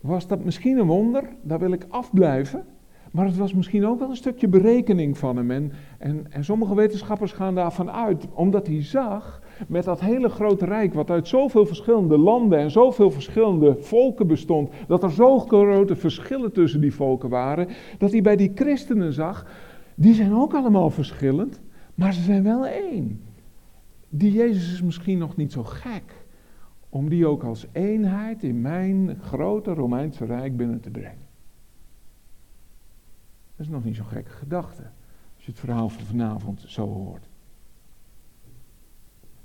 was 0.00 0.26
dat 0.26 0.44
misschien 0.44 0.78
een 0.78 0.86
wonder, 0.86 1.28
daar 1.42 1.58
wil 1.58 1.72
ik 1.72 1.86
afblijven. 1.88 2.64
Maar 3.12 3.26
het 3.26 3.36
was 3.36 3.54
misschien 3.54 3.86
ook 3.86 3.98
wel 3.98 4.10
een 4.10 4.16
stukje 4.16 4.48
berekening 4.48 5.18
van 5.18 5.36
hem. 5.36 5.50
En, 5.50 5.72
en, 5.98 6.26
en 6.30 6.44
sommige 6.44 6.74
wetenschappers 6.74 7.32
gaan 7.32 7.54
daarvan 7.54 7.90
uit, 7.90 8.26
omdat 8.32 8.66
hij 8.66 8.84
zag 8.84 9.42
met 9.68 9.84
dat 9.84 10.00
hele 10.00 10.28
grote 10.28 10.64
rijk, 10.64 10.94
wat 10.94 11.10
uit 11.10 11.28
zoveel 11.28 11.66
verschillende 11.66 12.18
landen 12.18 12.58
en 12.58 12.70
zoveel 12.70 13.10
verschillende 13.10 13.76
volken 13.80 14.26
bestond, 14.26 14.70
dat 14.86 15.02
er 15.02 15.12
zo 15.12 15.38
grote 15.38 15.96
verschillen 15.96 16.52
tussen 16.52 16.80
die 16.80 16.94
volken 16.94 17.28
waren, 17.28 17.68
dat 17.98 18.10
hij 18.10 18.22
bij 18.22 18.36
die 18.36 18.52
christenen 18.54 19.12
zag, 19.12 19.46
die 20.00 20.14
zijn 20.14 20.34
ook 20.34 20.54
allemaal 20.54 20.90
verschillend, 20.90 21.60
maar 21.94 22.14
ze 22.14 22.22
zijn 22.22 22.42
wel 22.42 22.66
één. 22.66 23.22
Die 24.08 24.32
Jezus 24.32 24.72
is 24.72 24.82
misschien 24.82 25.18
nog 25.18 25.36
niet 25.36 25.52
zo 25.52 25.64
gek 25.64 26.26
om 26.88 27.08
die 27.08 27.26
ook 27.26 27.42
als 27.42 27.66
eenheid 27.72 28.42
in 28.42 28.60
mijn 28.60 29.18
grote 29.20 29.72
Romeinse 29.72 30.24
Rijk 30.24 30.56
binnen 30.56 30.80
te 30.80 30.90
brengen. 30.90 31.26
Dat 33.56 33.66
is 33.66 33.72
nog 33.72 33.84
niet 33.84 33.96
zo'n 33.96 34.06
gekke 34.06 34.30
gedachte, 34.30 34.82
als 35.34 35.44
je 35.44 35.50
het 35.50 35.60
verhaal 35.60 35.88
van 35.88 36.04
vanavond 36.04 36.64
zo 36.66 36.86
hoort. 36.86 37.28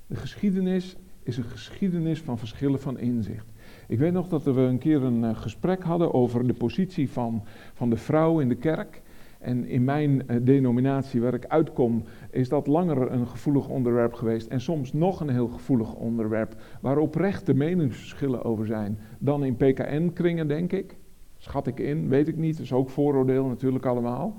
De 0.07 0.15
geschiedenis 0.15 0.95
is 1.23 1.37
een 1.37 1.43
geschiedenis 1.43 2.21
van 2.21 2.37
verschillen 2.37 2.79
van 2.79 2.97
inzicht. 2.97 3.47
Ik 3.87 3.99
weet 3.99 4.13
nog 4.13 4.27
dat 4.27 4.43
we 4.43 4.51
een 4.51 4.77
keer 4.77 5.03
een 5.03 5.23
eh, 5.23 5.37
gesprek 5.37 5.83
hadden 5.83 6.13
over 6.13 6.47
de 6.47 6.53
positie 6.53 7.09
van, 7.09 7.43
van 7.73 7.89
de 7.89 7.97
vrouw 7.97 8.39
in 8.39 8.49
de 8.49 8.55
kerk. 8.55 9.01
En 9.43 9.65
in 9.65 9.83
mijn 9.83 10.27
eh, 10.27 10.37
denominatie 10.41 11.21
waar 11.21 11.33
ik 11.33 11.45
uitkom, 11.45 12.03
is 12.29 12.49
dat 12.49 12.67
langer 12.67 13.11
een 13.11 13.27
gevoelig 13.27 13.67
onderwerp 13.67 14.13
geweest. 14.13 14.47
En 14.47 14.61
soms 14.61 14.93
nog 14.93 15.19
een 15.19 15.29
heel 15.29 15.47
gevoelig 15.47 15.93
onderwerp, 15.93 16.55
waar 16.81 16.97
oprechte 16.97 17.53
meningsverschillen 17.53 18.43
over 18.43 18.65
zijn. 18.65 18.99
Dan 19.19 19.43
in 19.43 19.55
PKN-kringen, 19.55 20.47
denk 20.47 20.71
ik. 20.71 20.97
Schat 21.37 21.67
ik 21.67 21.79
in, 21.79 22.09
weet 22.09 22.27
ik 22.27 22.37
niet. 22.37 22.53
Dat 22.53 22.65
is 22.65 22.73
ook 22.73 22.89
vooroordeel 22.89 23.45
natuurlijk 23.45 23.85
allemaal. 23.85 24.35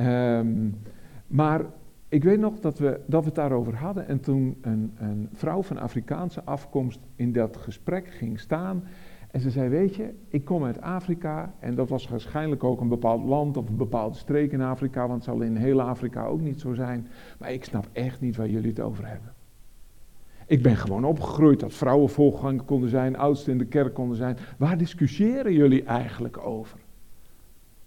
Um, 0.00 0.74
maar 1.26 1.64
ik 2.08 2.24
weet 2.24 2.38
nog 2.38 2.58
dat 2.58 2.78
we, 2.78 3.00
dat 3.06 3.20
we 3.20 3.26
het 3.26 3.34
daarover 3.34 3.76
hadden. 3.76 4.08
En 4.08 4.20
toen 4.20 4.56
een, 4.60 4.92
een 4.98 5.28
vrouw 5.32 5.62
van 5.62 5.78
Afrikaanse 5.78 6.44
afkomst 6.44 7.00
in 7.16 7.32
dat 7.32 7.56
gesprek 7.56 8.08
ging 8.08 8.40
staan. 8.40 8.84
En 9.30 9.40
ze 9.40 9.50
zei, 9.50 9.68
weet 9.68 9.94
je, 9.94 10.14
ik 10.28 10.44
kom 10.44 10.64
uit 10.64 10.80
Afrika 10.80 11.54
en 11.58 11.74
dat 11.74 11.88
was 11.88 12.08
waarschijnlijk 12.08 12.64
ook 12.64 12.80
een 12.80 12.88
bepaald 12.88 13.24
land 13.24 13.56
of 13.56 13.68
een 13.68 13.76
bepaalde 13.76 14.16
streek 14.16 14.52
in 14.52 14.60
Afrika, 14.60 15.00
want 15.00 15.24
het 15.24 15.24
zal 15.24 15.40
in 15.40 15.56
heel 15.56 15.82
Afrika 15.82 16.26
ook 16.26 16.40
niet 16.40 16.60
zo 16.60 16.74
zijn. 16.74 17.06
Maar 17.38 17.52
ik 17.52 17.64
snap 17.64 17.88
echt 17.92 18.20
niet 18.20 18.36
waar 18.36 18.48
jullie 18.48 18.70
het 18.70 18.80
over 18.80 19.06
hebben. 19.08 19.34
Ik 20.46 20.62
ben 20.62 20.76
gewoon 20.76 21.04
opgegroeid 21.04 21.60
dat 21.60 21.74
vrouwen 21.74 22.08
voorganger 22.08 22.62
konden 22.62 22.88
zijn, 22.88 23.16
oudsten 23.16 23.52
in 23.52 23.58
de 23.58 23.66
kerk 23.66 23.94
konden 23.94 24.16
zijn. 24.16 24.36
Waar 24.58 24.78
discussiëren 24.78 25.52
jullie 25.52 25.84
eigenlijk 25.84 26.46
over? 26.46 26.78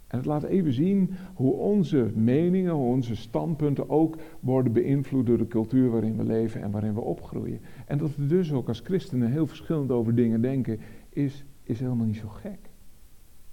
En 0.10 0.18
het 0.18 0.26
laat 0.26 0.44
even 0.44 0.74
zien 0.74 1.12
hoe 1.34 1.54
onze 1.54 2.12
meningen, 2.16 2.74
hoe 2.74 2.88
onze 2.88 3.16
standpunten 3.16 3.90
ook 3.90 4.16
worden 4.40 4.74
beïnvloed 4.74 5.26
door 5.26 5.38
de 5.38 5.48
cultuur 5.48 5.90
waarin 5.90 6.18
we 6.18 6.24
leven 6.24 6.62
en 6.62 6.72
waarin 6.72 6.94
we 6.94 7.02
opgroeien. 7.02 7.60
En 7.86 7.98
dat 7.98 8.16
we 8.16 8.26
dus 8.26 8.54
ook 8.54 8.68
als 8.68 8.80
christenen 8.80 9.32
heel 9.32 9.48
verschillend 9.48 9.92
over 9.92 10.16
dingen 10.16 10.42
denken, 10.42 10.80
is, 11.10 11.46
is 11.64 11.80
helemaal 11.80 12.06
niet 12.06 12.16
zo 12.18 12.28
gek. 12.28 12.60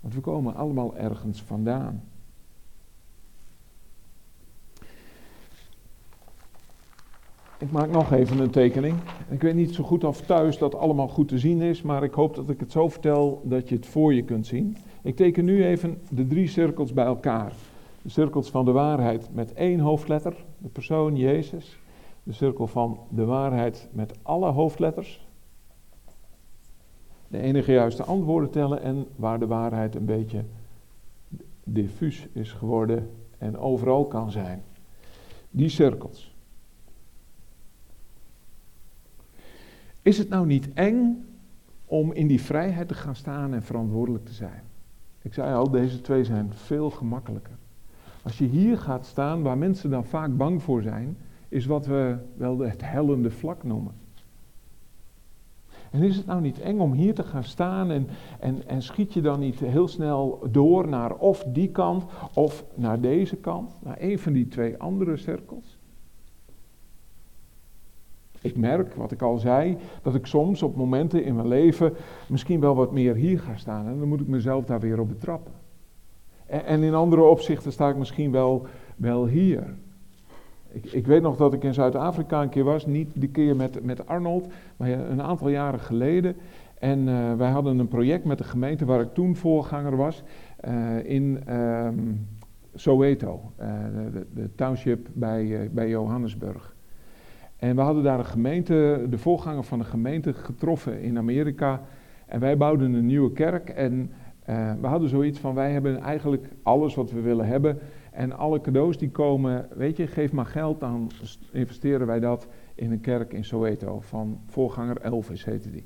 Want 0.01 0.15
we 0.15 0.21
komen 0.21 0.55
allemaal 0.55 0.97
ergens 0.97 1.43
vandaan. 1.43 2.03
Ik 7.59 7.71
maak 7.71 7.91
nog 7.91 8.13
even 8.13 8.39
een 8.39 8.51
tekening. 8.51 8.97
Ik 9.29 9.43
weet 9.43 9.55
niet 9.55 9.75
zo 9.75 9.85
goed 9.85 10.05
of 10.05 10.21
thuis 10.21 10.59
dat 10.59 10.75
allemaal 10.75 11.09
goed 11.09 11.29
te 11.29 11.39
zien 11.39 11.63
is, 11.63 11.83
maar 11.83 12.03
ik 12.03 12.13
hoop 12.13 12.35
dat 12.35 12.51
ik 12.51 12.61
het 12.61 12.73
zo 12.73 12.89
vertel 12.89 13.43
dat 13.45 13.69
je 13.69 13.75
het 13.75 13.87
voor 13.87 14.15
je 14.15 14.23
kunt 14.23 14.47
zien. 14.47 14.77
Ik 15.03 15.17
teken 15.17 15.45
nu 15.45 15.65
even 15.65 16.01
de 16.11 16.27
drie 16.27 16.49
cirkels 16.49 16.93
bij 16.93 17.05
elkaar. 17.05 17.53
De 18.03 18.09
cirkels 18.09 18.51
van 18.51 18.65
de 18.65 18.71
waarheid 18.71 19.29
met 19.33 19.53
één 19.53 19.81
hoofdletter, 19.81 20.45
de 20.59 20.69
persoon 20.69 21.17
Jezus. 21.17 21.79
De 22.23 22.33
cirkel 22.33 22.67
van 22.67 22.99
de 23.09 23.25
waarheid 23.25 23.89
met 23.93 24.19
alle 24.23 24.51
hoofdletters, 24.51 25.26
de 27.29 27.41
enige 27.41 27.73
juiste 27.73 28.03
antwoorden 28.03 28.51
tellen 28.51 28.83
en 28.83 29.07
waar 29.17 29.39
de 29.39 29.47
waarheid 29.47 29.95
een 29.95 30.05
beetje 30.05 30.45
diffuus 31.65 32.27
is 32.33 32.53
geworden 32.53 33.11
en 33.39 33.59
overal 33.59 34.07
kan 34.07 34.31
zijn. 34.31 34.63
Die 35.51 35.69
cirkels. 35.69 36.35
Is 40.03 40.19
het 40.19 40.29
nou 40.29 40.47
niet 40.47 40.73
eng 40.73 41.27
om 41.85 42.13
in 42.13 42.27
die 42.27 42.43
vrijheid 42.43 42.89
te 42.89 42.95
gaan 42.95 43.17
staan 43.17 43.55
en 43.55 43.63
verantwoordelijk 43.63 44.25
te 44.25 44.33
zijn? 44.33 44.63
Ik 45.23 45.35
zei 45.35 45.55
al, 45.55 45.71
deze 45.71 46.01
twee 46.01 46.25
zijn 46.25 46.53
veel 46.55 46.91
gemakkelijker. 46.91 47.57
Als 48.23 48.39
je 48.39 48.45
hier 48.45 48.79
gaat 48.79 49.07
staan, 49.07 49.43
waar 49.43 49.59
mensen 49.59 49.91
dan 49.91 50.05
vaak 50.05 50.37
bang 50.37 50.63
voor 50.63 50.83
zijn, 50.83 51.17
is 51.49 51.67
wat 51.67 51.87
we 51.87 52.17
wel 52.37 52.59
het 52.59 52.81
hellende 52.85 53.31
vlak 53.31 53.63
noemen. 53.63 53.93
En 55.91 56.03
is 56.03 56.17
het 56.17 56.27
nou 56.27 56.41
niet 56.41 56.61
eng 56.61 56.79
om 56.79 56.93
hier 56.93 57.15
te 57.15 57.23
gaan 57.23 57.45
staan 57.45 57.91
en, 57.91 58.09
en, 58.41 58.69
en 58.69 58.83
schiet 58.83 59.13
je 59.13 59.21
dan 59.21 59.41
niet 59.41 59.61
heel 59.61 59.89
snel 59.89 60.43
door 60.51 60.89
naar 60.89 61.15
of 61.15 61.45
die 61.47 61.71
kant 61.71 62.05
of 62.35 62.65
naar 62.75 63.01
deze 63.01 63.37
kant, 63.37 63.79
naar 63.83 63.97
een 64.01 64.19
van 64.19 64.33
die 64.33 64.49
twee 64.49 64.79
andere 64.79 65.17
cirkels? 65.17 65.79
Ik 68.41 68.57
merk, 68.57 68.95
wat 68.95 69.13
ik 69.13 69.23
al 69.23 69.39
zei, 69.39 69.77
dat 70.03 70.15
ik 70.15 70.27
soms 70.27 70.63
op 70.63 70.77
momenten 70.77 71.25
in 71.25 71.35
mijn 71.35 71.49
leven 71.49 71.93
misschien 72.29 72.61
wel 72.61 72.75
wat 72.75 72.93
meer 72.93 73.15
hier 73.15 73.41
ga 73.41 73.57
staan 73.57 73.87
en 73.87 73.99
dan 73.99 74.09
moet 74.09 74.21
ik 74.21 74.27
mezelf 74.27 74.65
daar 74.65 74.81
weer 74.81 75.01
op 75.01 75.09
betrappen. 75.09 75.53
En, 76.47 76.65
en 76.65 76.83
in 76.83 76.95
andere 76.95 77.23
opzichten 77.23 77.73
sta 77.73 77.89
ik 77.89 77.97
misschien 77.97 78.31
wel, 78.31 78.67
wel 78.97 79.27
hier. 79.27 79.75
Ik, 80.77 80.93
ik, 80.93 81.07
weet 81.07 81.23
nog 81.23 81.37
dat 81.37 81.53
ik 81.53 81.65
in 81.65 81.75
Zuid-Afrika 81.75 82.43
een 82.43 82.49
keer 82.49 82.65
was, 82.65 82.87
niet 82.87 83.11
die 83.15 83.29
keer 83.29 83.57
met, 83.57 83.85
met 83.85 84.07
Arnold, 84.07 84.47
maar 84.77 84.89
een 84.89 85.23
aantal 85.23 85.49
jaren 85.49 85.81
geleden. 85.81 86.37
En 86.79 87.09
uh, 87.09 87.35
wij 87.35 87.51
hadden 87.51 87.79
een 87.79 87.89
project 87.89 88.25
met 88.25 88.39
de 88.39 88.45
gemeente 88.45 88.85
waar 88.85 89.01
ik 89.01 89.15
toen 89.15 89.37
voorganger 89.37 89.97
was, 89.97 90.23
uh, 90.69 91.05
in 91.05 91.53
um, 91.55 92.27
Soweto, 92.75 93.41
de, 94.13 94.27
de, 94.35 94.55
township 94.55 95.09
bij, 95.13 95.71
bij 95.73 95.89
Johannesburg. 95.89 96.77
En 97.57 97.77
we 97.77 97.83
hadden 97.83 98.03
daar 98.03 98.19
een 98.19 98.25
gemeente, 98.25 99.07
de 99.11 99.19
voorganger 99.19 99.65
van 99.65 99.79
de 99.79 99.85
gemeente, 99.85 100.33
getroffen 100.33 101.01
in 101.01 101.19
Amerika. 101.19 101.83
En 102.27 102.41
wij 102.41 102.57
bouwden 102.57 102.95
een 102.95 103.07
nieuwe 103.07 103.33
kerk 103.33 103.69
en 103.69 104.11
we 104.81 104.87
hadden 104.87 105.09
zoiets 105.09 105.39
van, 105.39 105.55
wij 105.55 105.73
hebben 105.73 106.01
eigenlijk 106.01 106.49
alles 106.63 106.95
wat 106.95 107.11
we 107.11 107.21
willen 107.21 107.47
hebben. 107.47 107.79
En 108.17 108.33
alle 108.33 108.61
cadeaus 108.61 108.99
die 108.99 109.11
komen, 109.11 109.69
weet 109.75 109.97
je, 109.97 110.07
geef 110.07 110.33
maar 110.33 110.47
geld, 110.47 110.81
dan 110.81 111.11
investeren 111.53 112.07
wij 112.07 112.21
dat 112.21 112.49
in 112.75 112.91
een 112.91 113.01
kerk 113.01 113.33
in 113.33 113.45
Soweto 113.45 114.01
van 114.01 114.41
voorganger 114.47 115.01
Elvis 115.01 115.45
heette 115.45 115.71
die. 115.71 115.85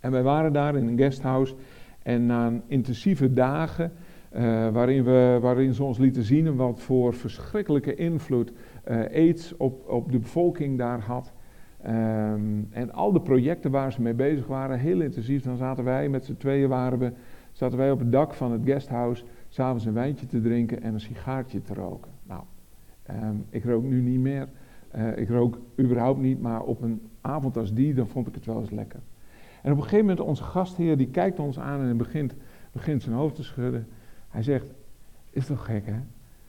En 0.00 0.10
wij 0.10 0.22
waren 0.22 0.52
daar 0.52 0.76
in 0.76 0.88
een 0.88 0.98
guesthouse 0.98 1.54
en 2.02 2.26
na 2.26 2.52
intensieve 2.66 3.32
dagen, 3.32 3.92
uh, 4.36 4.68
waarin, 4.68 5.04
we, 5.04 5.38
waarin 5.40 5.74
ze 5.74 5.84
ons 5.84 5.98
lieten 5.98 6.22
zien 6.22 6.56
wat 6.56 6.80
voor 6.80 7.14
verschrikkelijke 7.14 7.94
invloed 7.94 8.52
uh, 8.88 8.96
aids 9.14 9.56
op, 9.56 9.88
op 9.88 10.12
de 10.12 10.18
bevolking 10.18 10.78
daar 10.78 11.00
had. 11.00 11.32
Um, 11.86 12.68
en 12.70 12.92
al 12.92 13.12
de 13.12 13.20
projecten 13.20 13.70
waar 13.70 13.92
ze 13.92 14.02
mee 14.02 14.14
bezig 14.14 14.46
waren, 14.46 14.78
heel 14.78 15.00
intensief, 15.00 15.42
dan 15.42 15.56
zaten 15.56 15.84
wij 15.84 16.08
met 16.08 16.24
z'n 16.24 16.36
tweeën 16.36 16.68
waren 16.68 16.98
we, 16.98 17.12
zaten 17.52 17.78
wij 17.78 17.90
op 17.90 17.98
het 17.98 18.12
dak 18.12 18.34
van 18.34 18.52
het 18.52 18.60
guesthouse 18.64 19.24
s'avonds 19.48 19.84
een 19.84 19.92
wijntje 19.92 20.26
te 20.26 20.40
drinken 20.40 20.82
en 20.82 20.94
een 20.94 21.00
sigaartje 21.00 21.62
te 21.62 21.74
roken. 21.74 22.10
Nou, 22.22 22.42
um, 23.10 23.44
ik 23.50 23.64
rook 23.64 23.82
nu 23.82 24.00
niet 24.00 24.20
meer. 24.20 24.48
Uh, 24.96 25.16
ik 25.16 25.28
rook 25.28 25.58
überhaupt 25.80 26.20
niet, 26.20 26.40
maar 26.40 26.62
op 26.62 26.82
een 26.82 27.00
avond 27.20 27.56
als 27.56 27.74
die, 27.74 27.94
dan 27.94 28.06
vond 28.06 28.26
ik 28.26 28.34
het 28.34 28.44
wel 28.44 28.60
eens 28.60 28.70
lekker. 28.70 29.00
En 29.62 29.72
op 29.72 29.76
een 29.76 29.82
gegeven 29.82 30.06
moment, 30.06 30.26
onze 30.26 30.42
gastheer, 30.42 30.96
die 30.96 31.08
kijkt 31.08 31.38
ons 31.38 31.58
aan 31.58 31.80
en 31.80 31.96
begint, 31.96 32.34
begint 32.72 33.02
zijn 33.02 33.14
hoofd 33.14 33.34
te 33.34 33.42
schudden. 33.42 33.86
Hij 34.28 34.42
zegt, 34.42 34.66
is 35.30 35.46
toch 35.46 35.64
gek 35.64 35.86
hè? 35.86 36.00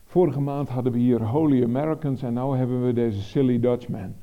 Vorige 0.06 0.40
maand 0.40 0.70
hadden 0.70 0.92
we 0.92 1.00
hier 1.00 1.24
Holy 1.24 1.64
Americans 1.64 2.24
en 2.24 2.34
nu 2.34 2.40
hebben 2.40 2.86
we 2.86 2.94
deze 2.94 3.22
Silly 3.22 3.60
Dutchman. 3.60 4.14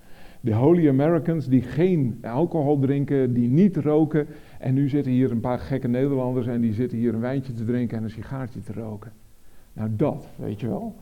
De 0.40 0.54
Holy 0.54 0.88
Americans 0.88 1.48
die 1.48 1.62
geen 1.62 2.18
alcohol 2.22 2.78
drinken, 2.78 3.34
die 3.34 3.48
niet 3.48 3.76
roken. 3.76 4.26
En 4.58 4.74
nu 4.74 4.88
zitten 4.88 5.12
hier 5.12 5.30
een 5.30 5.40
paar 5.40 5.58
gekke 5.58 5.88
Nederlanders 5.88 6.46
en 6.46 6.60
die 6.60 6.72
zitten 6.72 6.98
hier 6.98 7.14
een 7.14 7.20
wijntje 7.20 7.52
te 7.52 7.64
drinken 7.64 7.96
en 7.98 8.02
een 8.02 8.10
sigaartje 8.10 8.60
te 8.60 8.72
roken. 8.72 9.12
Nou 9.72 9.90
dat, 9.96 10.28
weet 10.36 10.60
je 10.60 10.68
wel. 10.68 10.94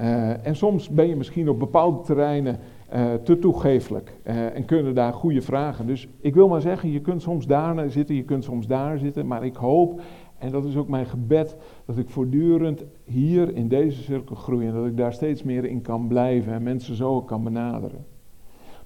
Uh, 0.00 0.46
en 0.46 0.56
soms 0.56 0.88
ben 0.88 1.08
je 1.08 1.16
misschien 1.16 1.48
op 1.48 1.58
bepaalde 1.58 2.00
terreinen 2.00 2.58
uh, 2.94 3.14
te 3.14 3.38
toegeeflijk 3.38 4.12
uh, 4.24 4.56
en 4.56 4.64
kunnen 4.64 4.94
daar 4.94 5.12
goede 5.12 5.42
vragen. 5.42 5.86
Dus 5.86 6.08
ik 6.20 6.34
wil 6.34 6.48
maar 6.48 6.60
zeggen, 6.60 6.90
je 6.90 7.00
kunt 7.00 7.22
soms 7.22 7.46
daar 7.46 7.90
zitten, 7.90 8.14
je 8.14 8.22
kunt 8.22 8.44
soms 8.44 8.66
daar 8.66 8.98
zitten, 8.98 9.26
maar 9.26 9.44
ik 9.44 9.56
hoop, 9.56 10.00
en 10.38 10.50
dat 10.50 10.64
is 10.64 10.76
ook 10.76 10.88
mijn 10.88 11.06
gebed, 11.06 11.56
dat 11.84 11.98
ik 11.98 12.08
voortdurend 12.08 12.84
hier 13.04 13.54
in 13.54 13.68
deze 13.68 14.02
cirkel 14.02 14.36
groei 14.36 14.66
en 14.66 14.74
dat 14.74 14.86
ik 14.86 14.96
daar 14.96 15.12
steeds 15.12 15.42
meer 15.42 15.64
in 15.64 15.82
kan 15.82 16.08
blijven 16.08 16.52
en 16.52 16.62
mensen 16.62 16.94
zo 16.94 17.22
kan 17.22 17.44
benaderen. 17.44 18.04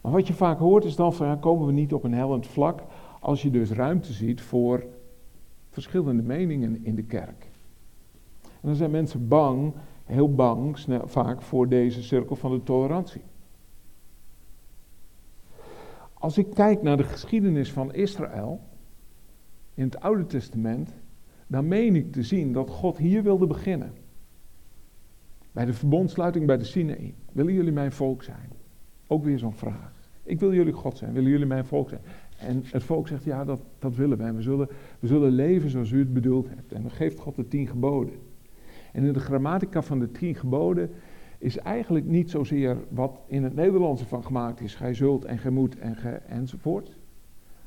Maar 0.01 0.12
wat 0.12 0.27
je 0.27 0.35
vaak 0.35 0.59
hoort 0.59 0.85
is 0.85 0.97
dan 0.97 1.12
van, 1.12 1.27
ja, 1.27 1.37
komen 1.37 1.66
we 1.66 1.73
niet 1.73 1.93
op 1.93 2.05
een 2.05 2.14
hellend 2.14 2.47
vlak 2.47 2.83
als 3.23 3.43
je 3.43 3.51
dus 3.51 3.70
ruimte 3.70 4.12
ziet 4.12 4.41
voor 4.41 4.85
verschillende 5.70 6.23
meningen 6.23 6.85
in 6.85 6.95
de 6.95 7.03
kerk. 7.03 7.51
En 8.43 8.68
dan 8.68 8.75
zijn 8.75 8.91
mensen 8.91 9.29
bang, 9.29 9.75
heel 10.05 10.35
bang, 10.35 10.79
vaak 11.05 11.43
voor 11.43 11.68
deze 11.68 12.03
cirkel 12.03 12.37
van 12.37 12.51
de 12.51 12.62
tolerantie. 12.62 13.23
Als 16.12 16.39
ik 16.39 16.51
kijk 16.55 16.83
naar 16.83 16.97
de 16.97 17.05
geschiedenis 17.05 17.73
van 17.73 17.95
Israël 17.95 18.61
in 19.75 19.85
het 19.85 20.01
Oude 20.01 20.27
Testament, 20.27 20.95
dan 21.47 21.68
meen 21.68 21.97
ik 21.97 22.12
te 22.12 22.23
zien 22.23 22.53
dat 22.53 22.70
God 22.70 22.99
hier 22.99 23.23
wilde 23.23 23.47
beginnen. 23.47 23.93
Bij 25.53 25.64
de 25.64 25.73
verbondsluiting 25.73 26.47
bij 26.47 26.59
de 26.59 26.64
Sinaï. 26.64 27.14
Willen 27.33 27.55
jullie 27.55 27.73
mijn 27.73 27.93
volk 27.93 28.23
zijn? 28.23 28.51
Ook 29.07 29.25
weer 29.25 29.39
zo'n 29.39 29.55
vraag. 29.55 29.93
Ik 30.23 30.41
wil 30.41 30.55
jullie 30.55 30.73
God 30.73 30.99
zijn. 30.99 31.12
Willen 31.12 31.31
jullie 31.31 31.47
mijn 31.47 31.64
volk 31.64 31.89
zijn? 31.89 32.01
En 32.47 32.62
het 32.64 32.82
volk 32.82 33.09
zegt, 33.09 33.24
ja, 33.24 33.45
dat, 33.45 33.61
dat 33.78 33.97
willen 33.97 34.18
wij. 34.18 34.34
We 34.34 34.43
zullen, 34.43 34.68
we 35.01 35.07
zullen 35.07 35.30
leven 35.30 35.70
zoals 35.70 35.90
u 35.90 35.99
het 35.99 36.12
bedoeld 36.12 36.49
hebt. 36.49 36.72
En 36.72 36.82
dan 36.82 36.90
geeft 36.90 37.18
God 37.18 37.36
de 37.36 37.49
tien 37.49 37.66
geboden. 37.66 38.14
En 38.93 39.05
in 39.05 39.12
de 39.12 39.20
grammatica 39.20 39.82
van 39.82 39.99
de 39.99 40.11
tien 40.11 40.34
geboden 40.34 40.90
is 41.38 41.59
eigenlijk 41.59 42.07
niet 42.07 42.30
zozeer 42.30 42.76
wat 42.88 43.20
in 43.26 43.43
het 43.43 43.55
Nederlandse 43.55 44.07
van 44.07 44.24
gemaakt 44.24 44.61
is. 44.61 44.74
Gij 44.74 44.95
zult 44.95 45.24
en 45.24 45.38
gij 45.38 45.51
moet 45.51 45.78
en 45.78 45.97
ge, 45.97 46.11
enzovoort. 46.11 46.97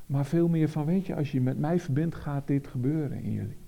Maar 0.06 0.24
veel 0.24 0.48
meer 0.48 0.68
van, 0.68 0.84
weet 0.84 1.06
je, 1.06 1.14
als 1.14 1.32
je 1.32 1.40
met 1.40 1.58
mij 1.58 1.80
verbindt, 1.80 2.14
gaat 2.14 2.46
dit 2.46 2.66
gebeuren 2.66 3.22
in 3.22 3.32
jullie. 3.32 3.58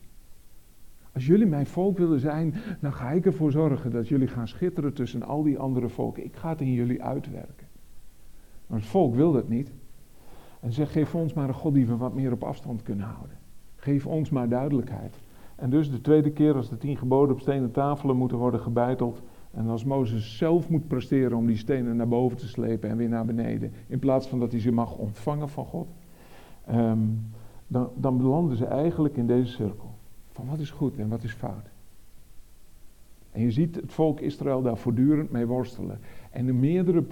Als 1.13 1.27
jullie 1.27 1.47
mijn 1.47 1.67
volk 1.67 1.99
willen 1.99 2.21
zijn, 2.21 2.55
dan 2.81 2.93
ga 2.93 3.11
ik 3.11 3.27
ervoor 3.27 3.53
zorgen 3.53 3.91
dat 3.91 4.09
jullie 4.09 4.29
gaan 4.29 4.49
schitteren 4.49 4.93
tussen 4.93 5.23
al 5.23 5.43
die 5.43 5.59
andere 5.59 5.89
volken. 5.89 6.25
Ik 6.25 6.37
ga 6.37 6.49
het 6.49 6.61
in 6.61 6.73
jullie 6.73 7.03
uitwerken. 7.03 7.67
Maar 8.67 8.79
het 8.79 8.89
volk 8.89 9.15
wil 9.15 9.33
dat 9.33 9.49
niet. 9.49 9.73
En 10.61 10.73
zegt, 10.73 10.93
geef 10.93 11.15
ons 11.15 11.33
maar 11.33 11.49
een 11.49 11.55
God 11.55 11.75
die 11.75 11.87
we 11.87 11.97
wat 11.97 12.15
meer 12.15 12.33
op 12.33 12.43
afstand 12.43 12.83
kunnen 12.83 13.07
houden. 13.07 13.37
Geef 13.77 14.07
ons 14.07 14.31
maar 14.31 14.49
duidelijkheid. 14.49 15.17
En 15.57 15.71
dus 15.71 15.91
de 15.91 16.01
tweede 16.01 16.31
keer 16.31 16.55
als 16.55 16.69
de 16.69 16.79
tien 16.79 16.97
geboden 16.97 17.35
op 17.35 17.41
stenen 17.41 17.71
tafelen 17.71 18.17
moeten 18.17 18.39
worden 18.39 18.61
gebeiteld. 18.61 19.23
En 19.51 19.69
als 19.69 19.85
Mozes 19.85 20.37
zelf 20.37 20.69
moet 20.69 20.89
presteren 20.89 21.37
om 21.37 21.47
die 21.47 21.57
stenen 21.57 21.97
naar 21.97 22.09
boven 22.09 22.37
te 22.37 22.49
slepen 22.49 22.91
en 22.91 22.97
weer 22.97 23.09
naar 23.09 23.25
beneden. 23.25 23.73
In 23.87 23.99
plaats 23.99 24.29
van 24.29 24.39
dat 24.39 24.53
hij 24.53 24.61
ze 24.61 24.73
mag 24.73 24.97
ontvangen 24.97 25.49
van 25.49 25.65
God. 25.65 25.89
Um, 26.71 27.31
dan, 27.67 27.89
dan 27.97 28.17
belanden 28.17 28.57
ze 28.57 28.67
eigenlijk 28.67 29.17
in 29.17 29.27
deze 29.27 29.53
cirkel. 29.53 29.95
Van 30.33 30.47
wat 30.47 30.59
is 30.59 30.71
goed 30.71 30.97
en 30.97 31.09
wat 31.09 31.23
is 31.23 31.33
fout. 31.33 31.71
En 33.33 33.43
je 33.43 33.51
ziet 33.51 33.75
het 33.75 33.93
volk 33.93 34.21
Israël 34.21 34.63
daar 34.63 34.77
voortdurend 34.77 35.31
mee 35.31 35.47
worstelen. 35.47 35.99
En 36.31 36.49
in 36.49 36.61
meerdere 36.61 37.05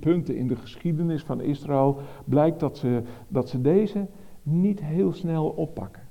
punten 0.00 0.36
in 0.36 0.48
de 0.48 0.56
geschiedenis 0.56 1.22
van 1.22 1.40
Israël 1.40 1.98
blijkt 2.24 2.60
dat 2.60 2.76
ze, 2.76 3.02
dat 3.28 3.48
ze 3.48 3.60
deze 3.60 4.06
niet 4.42 4.82
heel 4.82 5.12
snel 5.12 5.48
oppakken. 5.48 6.02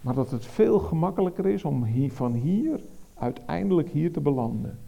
Maar 0.00 0.14
dat 0.14 0.30
het 0.30 0.46
veel 0.46 0.78
gemakkelijker 0.78 1.46
is 1.46 1.64
om 1.64 1.84
hier, 1.84 2.12
van 2.12 2.32
hier 2.32 2.80
uiteindelijk 3.14 3.88
hier 3.88 4.12
te 4.12 4.20
belanden. 4.20 4.78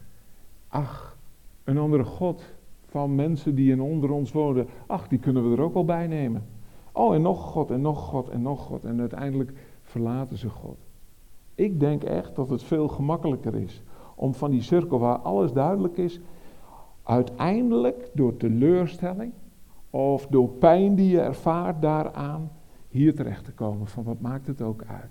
Ach, 0.68 1.18
een 1.64 1.78
andere 1.78 2.04
God 2.04 2.42
van 2.86 3.14
mensen 3.14 3.54
die 3.54 3.72
in 3.72 3.80
onder 3.80 4.10
ons 4.10 4.32
wonen. 4.32 4.66
Ach, 4.86 5.08
die 5.08 5.18
kunnen 5.18 5.50
we 5.50 5.56
er 5.56 5.62
ook 5.62 5.74
wel 5.74 5.84
bij 5.84 6.06
nemen. 6.06 6.46
Oh, 6.92 7.14
en 7.14 7.22
nog 7.22 7.40
God, 7.40 7.70
en 7.70 7.80
nog 7.80 7.98
God, 7.98 8.28
en 8.28 8.42
nog 8.42 8.60
God. 8.60 8.84
En 8.84 9.00
uiteindelijk 9.00 9.52
verlaten 9.82 10.36
ze 10.36 10.48
God. 10.48 10.76
Ik 11.54 11.80
denk 11.80 12.02
echt 12.02 12.36
dat 12.36 12.50
het 12.50 12.62
veel 12.62 12.88
gemakkelijker 12.88 13.54
is 13.54 13.82
om 14.14 14.34
van 14.34 14.50
die 14.50 14.62
cirkel 14.62 14.98
waar 14.98 15.18
alles 15.18 15.52
duidelijk 15.52 15.96
is, 15.96 16.20
uiteindelijk 17.06 18.10
door 18.12 18.36
teleurstelling 18.36 19.32
of 19.90 20.26
door 20.26 20.48
pijn 20.48 20.94
die 20.94 21.10
je 21.10 21.20
ervaart 21.20 21.82
daaraan, 21.82 22.50
hier 22.88 23.14
terecht 23.14 23.44
te 23.44 23.52
komen 23.52 23.86
van 23.86 24.04
wat 24.04 24.20
maakt 24.20 24.46
het 24.46 24.62
ook 24.62 24.84
uit. 24.86 25.10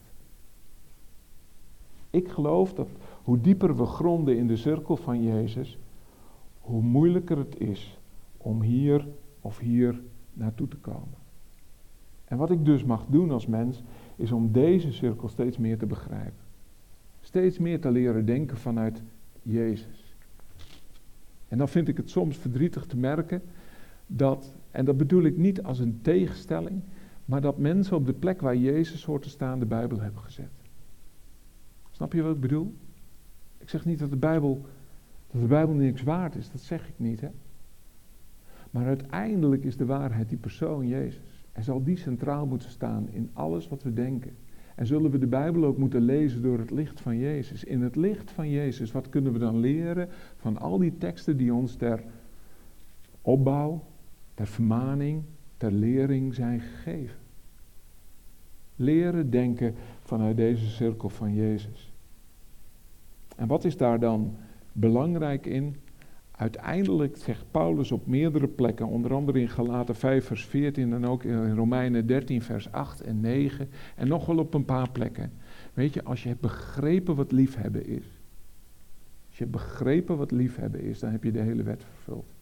Ik 2.09 2.29
geloof 2.29 2.73
dat 2.73 2.87
hoe 3.23 3.41
dieper 3.41 3.75
we 3.75 3.85
gronden 3.85 4.37
in 4.37 4.47
de 4.47 4.57
cirkel 4.57 4.97
van 4.97 5.23
Jezus, 5.23 5.77
hoe 6.59 6.81
moeilijker 6.81 7.37
het 7.37 7.59
is 7.59 7.99
om 8.37 8.61
hier 8.61 9.07
of 9.41 9.59
hier 9.59 10.01
naartoe 10.33 10.67
te 10.67 10.77
komen. 10.77 11.17
En 12.25 12.37
wat 12.37 12.51
ik 12.51 12.65
dus 12.65 12.83
mag 12.83 13.05
doen 13.07 13.31
als 13.31 13.47
mens, 13.47 13.83
is 14.15 14.31
om 14.31 14.51
deze 14.51 14.91
cirkel 14.91 15.29
steeds 15.29 15.57
meer 15.57 15.77
te 15.77 15.85
begrijpen. 15.85 16.43
Steeds 17.21 17.57
meer 17.57 17.81
te 17.81 17.91
leren 17.91 18.25
denken 18.25 18.57
vanuit 18.57 19.03
Jezus. 19.41 20.05
En 21.47 21.57
dan 21.57 21.69
vind 21.69 21.87
ik 21.87 21.97
het 21.97 22.09
soms 22.09 22.37
verdrietig 22.37 22.85
te 22.85 22.97
merken 22.97 23.41
dat, 24.07 24.55
en 24.71 24.85
dat 24.85 24.97
bedoel 24.97 25.23
ik 25.23 25.37
niet 25.37 25.63
als 25.63 25.79
een 25.79 25.99
tegenstelling, 26.01 26.81
maar 27.25 27.41
dat 27.41 27.57
mensen 27.57 27.95
op 27.95 28.05
de 28.05 28.13
plek 28.13 28.41
waar 28.41 28.55
Jezus 28.55 29.05
hoort 29.05 29.21
te 29.21 29.29
staan 29.29 29.59
de 29.59 29.65
Bijbel 29.65 29.99
hebben 29.99 30.21
gezet. 30.21 30.51
Snap 31.91 32.13
je 32.13 32.21
wat 32.21 32.35
ik 32.35 32.41
bedoel? 32.41 32.73
Ik 33.57 33.69
zeg 33.69 33.85
niet 33.85 33.99
dat 33.99 34.09
de 34.09 34.17
Bijbel, 34.17 34.65
dat 35.31 35.41
de 35.41 35.47
Bijbel 35.47 35.73
niks 35.73 36.03
waard 36.03 36.35
is, 36.35 36.51
dat 36.51 36.61
zeg 36.61 36.87
ik 36.87 36.93
niet. 36.97 37.21
Hè? 37.21 37.29
Maar 38.71 38.85
uiteindelijk 38.85 39.63
is 39.63 39.77
de 39.77 39.85
waarheid 39.85 40.29
die 40.29 40.37
persoon 40.37 40.87
Jezus. 40.87 41.45
En 41.51 41.63
zal 41.63 41.83
die 41.83 41.97
centraal 41.97 42.45
moeten 42.45 42.69
staan 42.69 43.09
in 43.09 43.29
alles 43.33 43.67
wat 43.67 43.83
we 43.83 43.93
denken. 43.93 44.35
En 44.76 44.86
zullen 44.86 45.11
we 45.11 45.17
de 45.17 45.28
Bijbel 45.28 45.65
ook 45.65 45.78
moeten 45.78 46.01
lezen 46.01 46.41
door 46.41 46.59
het 46.59 46.71
licht 46.71 47.01
van 47.01 47.17
Jezus. 47.17 47.63
In 47.63 47.82
het 47.82 47.95
licht 47.95 48.32
van 48.32 48.49
Jezus, 48.49 48.91
wat 48.91 49.09
kunnen 49.09 49.34
we 49.34 49.39
dan 49.39 49.59
leren 49.59 50.09
van 50.36 50.57
al 50.57 50.78
die 50.78 50.97
teksten 50.97 51.38
die 51.38 51.53
ons 51.53 51.76
ter 51.76 52.03
opbouw, 53.21 53.84
ter 54.34 54.47
vermaning, 54.47 55.23
ter 55.57 55.71
lering 55.71 56.34
zijn 56.34 56.59
gegeven? 56.59 57.17
Leren 58.76 59.30
denken 59.30 59.76
vanuit 60.01 60.38
deze 60.38 60.65
cirkel 60.65 61.09
van 61.09 61.34
Jezus. 61.34 61.93
En 63.36 63.47
wat 63.47 63.65
is 63.65 63.78
daar 63.78 63.99
dan 63.99 64.36
belangrijk 64.71 65.45
in? 65.45 65.76
Uiteindelijk 66.38 67.17
zegt 67.17 67.45
Paulus 67.51 67.91
op 67.91 68.07
meerdere 68.07 68.47
plekken, 68.47 68.88
onder 68.88 69.13
andere 69.13 69.39
in 69.39 69.49
Galaten 69.49 69.95
5 69.95 70.25
vers 70.25 70.45
14 70.45 70.93
en 70.93 71.05
ook 71.05 71.23
in 71.23 71.55
Romeinen 71.55 72.07
13 72.07 72.41
vers 72.41 72.71
8 72.71 73.01
en 73.01 73.19
9 73.19 73.69
en 73.95 74.07
nog 74.07 74.25
wel 74.25 74.38
op 74.38 74.53
een 74.53 74.65
paar 74.65 74.91
plekken. 74.91 75.31
Weet 75.73 75.93
je, 75.93 76.03
als 76.03 76.23
je 76.23 76.29
hebt 76.29 76.41
begrepen 76.41 77.15
wat 77.15 77.31
liefhebben 77.31 77.86
is, 77.86 78.05
als 79.27 79.38
je 79.38 79.45
begrepen 79.45 80.17
wat 80.17 80.31
liefhebben 80.31 80.81
is, 80.81 80.99
dan 80.99 81.11
heb 81.11 81.23
je 81.23 81.31
de 81.31 81.41
hele 81.41 81.63
wet 81.63 81.83
vervuld. 81.83 82.33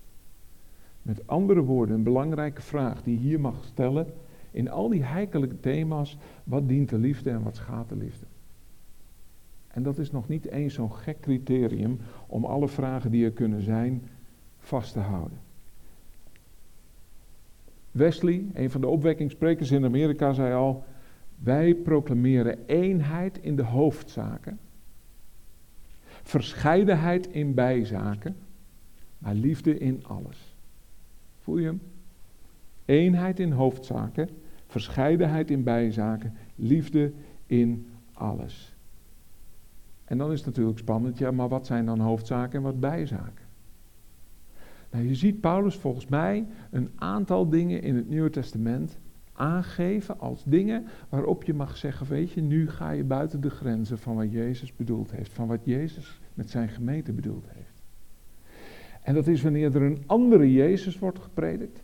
Met 1.02 1.28
andere 1.28 1.62
woorden, 1.62 1.96
een 1.96 2.04
belangrijke 2.04 2.62
vraag 2.62 3.04
die 3.04 3.14
je 3.14 3.28
hier 3.28 3.40
mag 3.40 3.64
stellen 3.64 4.08
in 4.52 4.70
al 4.70 4.90
die 4.90 5.04
heikelijke 5.04 5.60
thema's, 5.60 6.18
wat 6.44 6.68
dient 6.68 6.90
de 6.90 6.98
liefde 6.98 7.30
en 7.30 7.44
wat 7.44 7.56
schaadt 7.56 7.90
de 7.90 7.96
liefde? 7.96 8.26
En 9.74 9.84
dat 9.84 9.98
is 9.98 10.12
nog 10.12 10.28
niet 10.28 10.46
eens 10.48 10.74
zo'n 10.74 10.94
gek 10.94 11.20
criterium 11.20 12.00
om 12.28 12.46
alle 12.46 12.68
vragen 12.68 13.12
die 13.12 13.26
er 13.26 13.32
kunnen 13.32 13.62
zijn 13.62 14.10
vast 14.60 14.94
te 14.94 15.00
houden. 15.00 15.38
Wesley, 17.92 18.46
een 18.54 18.70
van 18.70 18.82
de 18.82 18.88
opwekkingssprekers 18.88 19.72
in 19.72 19.86
Amerika, 19.86 20.34
zei 20.34 20.54
al: 20.54 20.84
Wij 21.36 21.76
proclameren 21.76 22.66
eenheid 22.66 23.38
in 23.38 23.56
de 23.56 23.64
hoofdzaken, 23.64 24.60
verscheidenheid 26.04 27.28
in 27.28 27.54
bijzaken, 27.54 28.36
maar 29.18 29.34
liefde 29.34 29.78
in 29.78 30.06
alles. 30.06 30.56
Voel 31.40 31.58
je 31.58 31.66
hem? 31.66 31.82
Eenheid 32.86 33.40
in 33.40 33.52
hoofdzaken, 33.52 34.30
verscheidenheid 34.68 35.52
in 35.52 35.64
bijzaken, 35.64 36.34
liefde 36.56 37.14
in 37.46 37.88
alles. 38.14 38.73
En 40.14 40.20
dan 40.20 40.32
is 40.32 40.38
het 40.38 40.46
natuurlijk 40.46 40.78
spannend, 40.78 41.18
ja, 41.18 41.32
maar 41.32 41.50
wat 41.50 41.66
zijn 41.66 41.86
dan 41.86 42.00
hoofdzaken 42.00 42.58
en 42.58 42.62
wat 42.62 42.80
bijzaken? 42.80 43.46
Nou, 44.92 45.08
je 45.08 45.16
ziet 45.16 45.42
Paulus 45.42 45.76
volgens 45.76 46.08
mij 46.08 46.46
een 46.72 46.90
aantal 46.96 47.50
dingen 47.50 47.82
in 47.82 47.96
het 47.96 48.10
Nieuwe 48.10 48.30
Testament 48.30 48.98
aangeven 49.34 50.20
als 50.20 50.44
dingen 50.44 50.86
waarop 51.10 51.44
je 51.44 51.54
mag 51.54 51.78
zeggen, 51.78 52.08
weet 52.08 52.32
je, 52.32 52.42
nu 52.42 52.70
ga 52.70 52.92
je 52.92 53.04
buiten 53.04 53.42
de 53.42 53.50
grenzen 53.50 53.98
van 53.98 54.16
wat 54.16 54.32
Jezus 54.32 54.76
bedoeld 54.76 55.12
heeft, 55.12 55.34
van 55.34 55.48
wat 55.48 55.62
Jezus 55.64 56.20
met 56.34 56.50
zijn 56.50 56.70
gemeente 56.70 57.14
bedoeld 57.14 57.46
heeft. 57.48 57.82
En 59.02 59.14
dat 59.14 59.28
is 59.28 59.42
wanneer 59.42 59.76
er 59.76 59.82
een 59.82 60.04
andere 60.06 60.54
Jezus 60.54 61.00
wordt 61.00 61.20
gepredikt. 61.20 61.84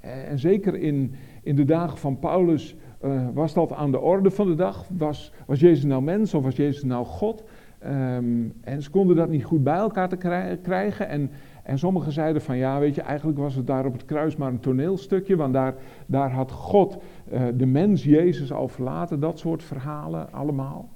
En 0.00 0.38
zeker 0.38 0.74
in, 0.74 1.14
in 1.42 1.56
de 1.56 1.64
dagen 1.64 1.98
van 1.98 2.18
Paulus 2.18 2.76
uh, 3.04 3.28
was 3.34 3.54
dat 3.54 3.72
aan 3.72 3.90
de 3.90 4.00
orde 4.00 4.30
van 4.30 4.46
de 4.46 4.54
dag? 4.54 4.86
Was, 4.96 5.32
was 5.46 5.60
Jezus 5.60 5.84
nou 5.84 6.02
mens 6.02 6.34
of 6.34 6.42
was 6.42 6.56
Jezus 6.56 6.82
nou 6.84 7.04
God? 7.04 7.44
Um, 7.86 8.52
en 8.60 8.82
ze 8.82 8.90
konden 8.90 9.16
dat 9.16 9.28
niet 9.28 9.44
goed 9.44 9.62
bij 9.62 9.76
elkaar 9.76 10.08
te 10.08 10.16
krijgen. 10.62 11.08
En, 11.08 11.30
en 11.62 11.78
sommigen 11.78 12.12
zeiden 12.12 12.42
van 12.42 12.56
ja, 12.56 12.78
weet 12.78 12.94
je, 12.94 13.00
eigenlijk 13.00 13.38
was 13.38 13.54
het 13.54 13.66
daar 13.66 13.86
op 13.86 13.92
het 13.92 14.04
kruis 14.04 14.36
maar 14.36 14.50
een 14.50 14.60
toneelstukje, 14.60 15.36
want 15.36 15.52
daar, 15.52 15.74
daar 16.06 16.30
had 16.30 16.50
God 16.50 17.02
uh, 17.32 17.42
de 17.54 17.66
mens 17.66 18.04
Jezus 18.04 18.52
al 18.52 18.68
verlaten. 18.68 19.20
Dat 19.20 19.38
soort 19.38 19.62
verhalen 19.62 20.32
allemaal. 20.32 20.88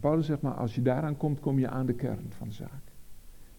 Paulus 0.00 0.26
zegt 0.26 0.42
maar, 0.42 0.54
als 0.54 0.74
je 0.74 0.82
daaraan 0.82 1.16
komt, 1.16 1.40
kom 1.40 1.58
je 1.58 1.68
aan 1.68 1.86
de 1.86 1.94
kern 1.94 2.26
van 2.28 2.48
de 2.48 2.54
zaak. 2.54 2.90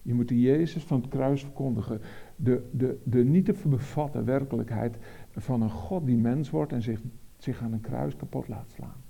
Je 0.01 0.13
moet 0.13 0.27
de 0.27 0.39
Jezus 0.39 0.83
van 0.83 1.01
het 1.01 1.09
kruis 1.09 1.41
verkondigen. 1.41 2.01
De, 2.35 2.69
de, 2.71 2.97
de 3.03 3.23
niet 3.23 3.45
te 3.45 3.67
bevatten 3.67 4.25
werkelijkheid 4.25 4.97
van 5.35 5.61
een 5.61 5.69
God 5.69 6.05
die 6.05 6.17
mens 6.17 6.49
wordt 6.49 6.71
en 6.71 6.81
zich, 6.81 7.01
zich 7.37 7.61
aan 7.61 7.73
een 7.73 7.81
kruis 7.81 8.15
kapot 8.15 8.47
laat 8.47 8.69
slaan. 8.69 9.01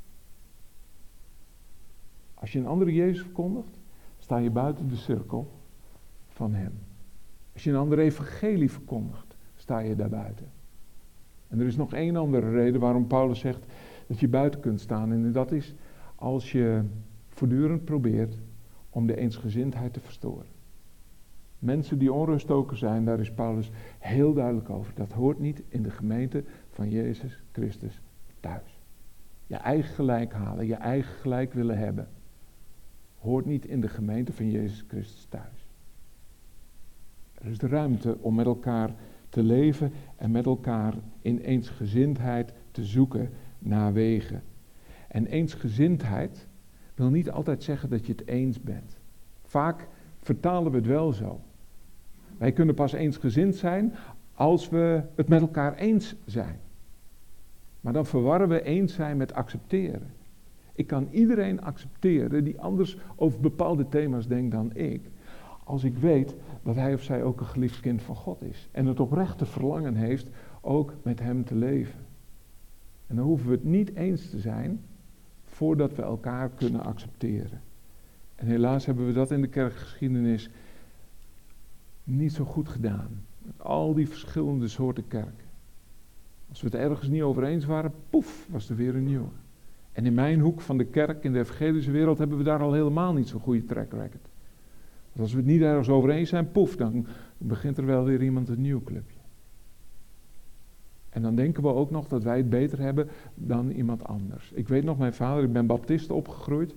Als 2.33 2.51
je 2.51 2.59
een 2.59 2.67
andere 2.67 2.93
Jezus 2.93 3.21
verkondigt, 3.21 3.79
sta 4.17 4.37
je 4.37 4.49
buiten 4.49 4.87
de 4.87 4.95
cirkel 4.95 5.51
van 6.27 6.53
Hem. 6.53 6.73
Als 7.53 7.63
je 7.63 7.69
een 7.69 7.77
andere 7.77 8.01
evangelie 8.01 8.71
verkondigt, 8.71 9.35
sta 9.55 9.79
je 9.79 9.95
daarbuiten. 9.95 10.51
En 11.47 11.59
er 11.59 11.65
is 11.65 11.75
nog 11.75 11.93
één 11.93 12.15
andere 12.15 12.51
reden 12.51 12.81
waarom 12.81 13.07
Paulus 13.07 13.39
zegt 13.39 13.65
dat 14.07 14.19
je 14.19 14.27
buiten 14.27 14.59
kunt 14.59 14.81
staan. 14.81 15.11
En 15.11 15.31
dat 15.31 15.51
is 15.51 15.73
als 16.15 16.51
je 16.51 16.83
voortdurend 17.27 17.85
probeert 17.85 18.37
om 18.89 19.07
de 19.07 19.17
eensgezindheid 19.17 19.93
te 19.93 19.99
verstoren. 19.99 20.45
Mensen 21.61 21.97
die 21.97 22.13
onruststoken 22.13 22.77
zijn, 22.77 23.05
daar 23.05 23.19
is 23.19 23.31
Paulus 23.31 23.71
heel 23.99 24.33
duidelijk 24.33 24.69
over. 24.69 24.93
Dat 24.95 25.11
hoort 25.11 25.39
niet 25.39 25.61
in 25.67 25.83
de 25.83 25.89
gemeente 25.89 26.43
van 26.69 26.89
Jezus 26.89 27.43
Christus 27.51 28.01
thuis. 28.39 28.79
Je 29.47 29.55
eigen 29.55 29.93
gelijk 29.93 30.33
halen, 30.33 30.65
je 30.65 30.75
eigen 30.75 31.13
gelijk 31.13 31.53
willen 31.53 31.77
hebben, 31.77 32.07
hoort 33.19 33.45
niet 33.45 33.65
in 33.65 33.81
de 33.81 33.87
gemeente 33.87 34.33
van 34.33 34.51
Jezus 34.51 34.85
Christus 34.87 35.25
thuis. 35.29 35.67
Er 37.33 37.49
is 37.49 37.57
de 37.57 37.67
ruimte 37.67 38.17
om 38.21 38.35
met 38.35 38.45
elkaar 38.45 38.93
te 39.29 39.43
leven 39.43 39.91
en 40.15 40.31
met 40.31 40.45
elkaar 40.45 40.93
in 41.21 41.37
eensgezindheid 41.37 42.53
te 42.71 42.83
zoeken 42.83 43.29
naar 43.59 43.93
wegen. 43.93 44.43
En 45.07 45.25
eensgezindheid 45.25 46.47
wil 46.95 47.09
niet 47.09 47.31
altijd 47.31 47.63
zeggen 47.63 47.89
dat 47.89 48.05
je 48.05 48.11
het 48.11 48.27
eens 48.27 48.61
bent. 48.61 48.97
Vaak 49.43 49.87
vertalen 50.21 50.71
we 50.71 50.77
het 50.77 50.87
wel 50.87 51.13
zo. 51.13 51.39
Wij 52.41 52.51
kunnen 52.51 52.75
pas 52.75 52.93
eensgezind 52.93 53.55
zijn 53.55 53.93
als 54.33 54.69
we 54.69 55.03
het 55.15 55.27
met 55.27 55.41
elkaar 55.41 55.75
eens 55.75 56.15
zijn. 56.25 56.59
Maar 57.81 57.93
dan 57.93 58.05
verwarren 58.05 58.49
we 58.49 58.63
eens 58.63 58.93
zijn 58.93 59.17
met 59.17 59.33
accepteren. 59.33 60.13
Ik 60.73 60.87
kan 60.87 61.07
iedereen 61.11 61.61
accepteren 61.61 62.43
die 62.43 62.59
anders 62.59 62.97
over 63.15 63.39
bepaalde 63.39 63.87
thema's 63.89 64.27
denkt 64.27 64.51
dan 64.51 64.75
ik. 64.75 65.01
Als 65.63 65.83
ik 65.83 65.97
weet 65.97 66.35
dat 66.63 66.75
hij 66.75 66.93
of 66.93 67.03
zij 67.03 67.23
ook 67.23 67.39
een 67.39 67.45
geliefd 67.45 67.79
kind 67.79 68.01
van 68.01 68.15
God 68.15 68.41
is. 68.41 68.69
En 68.71 68.85
het 68.85 68.99
oprechte 68.99 69.45
verlangen 69.45 69.95
heeft 69.95 70.27
ook 70.61 70.93
met 71.03 71.19
hem 71.19 71.45
te 71.45 71.55
leven. 71.55 71.99
En 73.07 73.15
dan 73.15 73.25
hoeven 73.25 73.47
we 73.47 73.53
het 73.53 73.63
niet 73.63 73.95
eens 73.95 74.29
te 74.29 74.39
zijn 74.39 74.81
voordat 75.43 75.95
we 75.95 76.01
elkaar 76.01 76.49
kunnen 76.49 76.83
accepteren. 76.83 77.61
En 78.35 78.47
helaas 78.47 78.85
hebben 78.85 79.05
we 79.05 79.13
dat 79.13 79.31
in 79.31 79.41
de 79.41 79.47
kerkgeschiedenis 79.47 80.49
niet 82.03 82.33
zo 82.33 82.45
goed 82.45 82.69
gedaan. 82.69 83.25
Met 83.37 83.61
al 83.61 83.93
die 83.93 84.07
verschillende 84.07 84.67
soorten 84.67 85.07
kerken. 85.07 85.49
Als 86.49 86.61
we 86.61 86.67
het 86.67 86.75
ergens 86.75 87.07
niet 87.07 87.21
over 87.21 87.43
eens 87.43 87.65
waren, 87.65 87.93
poef, 88.09 88.47
was 88.49 88.69
er 88.69 88.75
weer 88.75 88.95
een 88.95 89.05
nieuwe. 89.05 89.29
En 89.91 90.05
in 90.05 90.13
mijn 90.13 90.39
hoek 90.39 90.61
van 90.61 90.77
de 90.77 90.85
kerk, 90.85 91.23
in 91.23 91.33
de 91.33 91.39
evangelische 91.39 91.91
wereld, 91.91 92.17
hebben 92.17 92.37
we 92.37 92.43
daar 92.43 92.61
al 92.61 92.73
helemaal 92.73 93.13
niet 93.13 93.27
zo'n 93.27 93.39
goede 93.39 93.65
track 93.65 93.91
record. 93.91 94.29
Want 95.11 95.19
als 95.19 95.31
we 95.31 95.37
het 95.37 95.47
niet 95.47 95.61
ergens 95.61 95.89
over 95.89 96.09
eens 96.09 96.29
zijn, 96.29 96.51
poef, 96.51 96.75
dan 96.75 97.05
begint 97.37 97.77
er 97.77 97.85
wel 97.85 98.03
weer 98.03 98.23
iemand 98.23 98.49
een 98.49 98.61
nieuw 98.61 98.83
clubje. 98.83 99.19
En 101.09 101.21
dan 101.21 101.35
denken 101.35 101.63
we 101.63 101.69
ook 101.69 101.91
nog 101.91 102.07
dat 102.07 102.23
wij 102.23 102.37
het 102.37 102.49
beter 102.49 102.79
hebben 102.79 103.07
dan 103.35 103.69
iemand 103.69 104.03
anders. 104.03 104.51
Ik 104.51 104.67
weet 104.67 104.83
nog, 104.83 104.97
mijn 104.97 105.13
vader, 105.13 105.43
ik 105.43 105.53
ben 105.53 105.65
baptist 105.65 106.11
opgegroeid. 106.11 106.75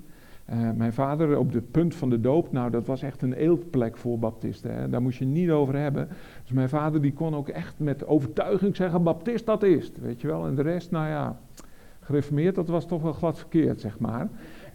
Uh, 0.50 0.70
mijn 0.70 0.92
vader 0.92 1.38
op 1.38 1.52
de 1.52 1.60
punt 1.60 1.94
van 1.94 2.10
de 2.10 2.20
doop, 2.20 2.52
nou 2.52 2.70
dat 2.70 2.86
was 2.86 3.02
echt 3.02 3.22
een 3.22 3.32
eeltplek 3.32 3.96
voor 3.96 4.18
baptisten. 4.18 4.74
Hè? 4.74 4.88
Daar 4.88 5.02
moest 5.02 5.18
je 5.18 5.24
niet 5.24 5.50
over 5.50 5.76
hebben. 5.76 6.08
Dus 6.42 6.52
mijn 6.52 6.68
vader 6.68 7.02
die 7.02 7.12
kon 7.12 7.34
ook 7.34 7.48
echt 7.48 7.78
met 7.78 8.06
overtuiging 8.06 8.76
zeggen, 8.76 9.02
baptist 9.02 9.46
dat 9.46 9.62
is 9.62 9.92
weet 10.00 10.20
je 10.20 10.26
wel. 10.26 10.46
En 10.46 10.54
de 10.54 10.62
rest, 10.62 10.90
nou 10.90 11.08
ja, 11.08 11.40
gereformeerd 12.00 12.54
dat 12.54 12.68
was 12.68 12.86
toch 12.86 13.02
wel 13.02 13.12
glad 13.12 13.38
verkeerd, 13.38 13.80
zeg 13.80 13.98
maar. 13.98 14.28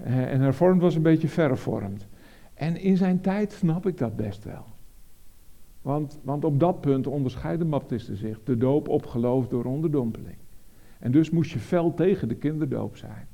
Uh, 0.06 0.34
en 0.34 0.42
hervormd 0.42 0.82
was 0.82 0.96
een 0.96 1.02
beetje 1.02 1.28
vervormd. 1.28 2.08
En 2.54 2.78
in 2.82 2.98
zijn 2.98 3.22
tijd 3.22 3.52
snap 3.52 3.88
ik 3.88 3.98
dat 3.98 4.16
best 4.16 4.44
wel. 4.44 4.66
Want, 5.82 6.20
want 6.24 6.46
op 6.46 6.60
dat 6.60 6.82
punt 6.82 7.08
onderscheiden 7.08 7.70
baptisten 7.70 8.18
zich, 8.18 8.40
de 8.44 8.58
doop 8.58 8.88
opgeloofd 8.88 9.50
door 9.50 9.66
onderdompeling. 9.66 10.38
En 11.00 11.12
dus 11.12 11.30
moest 11.30 11.52
je 11.52 11.60
fel 11.60 11.94
tegen 11.94 12.28
de 12.28 12.36
kinderdoop 12.36 12.98
zijn 12.98 13.29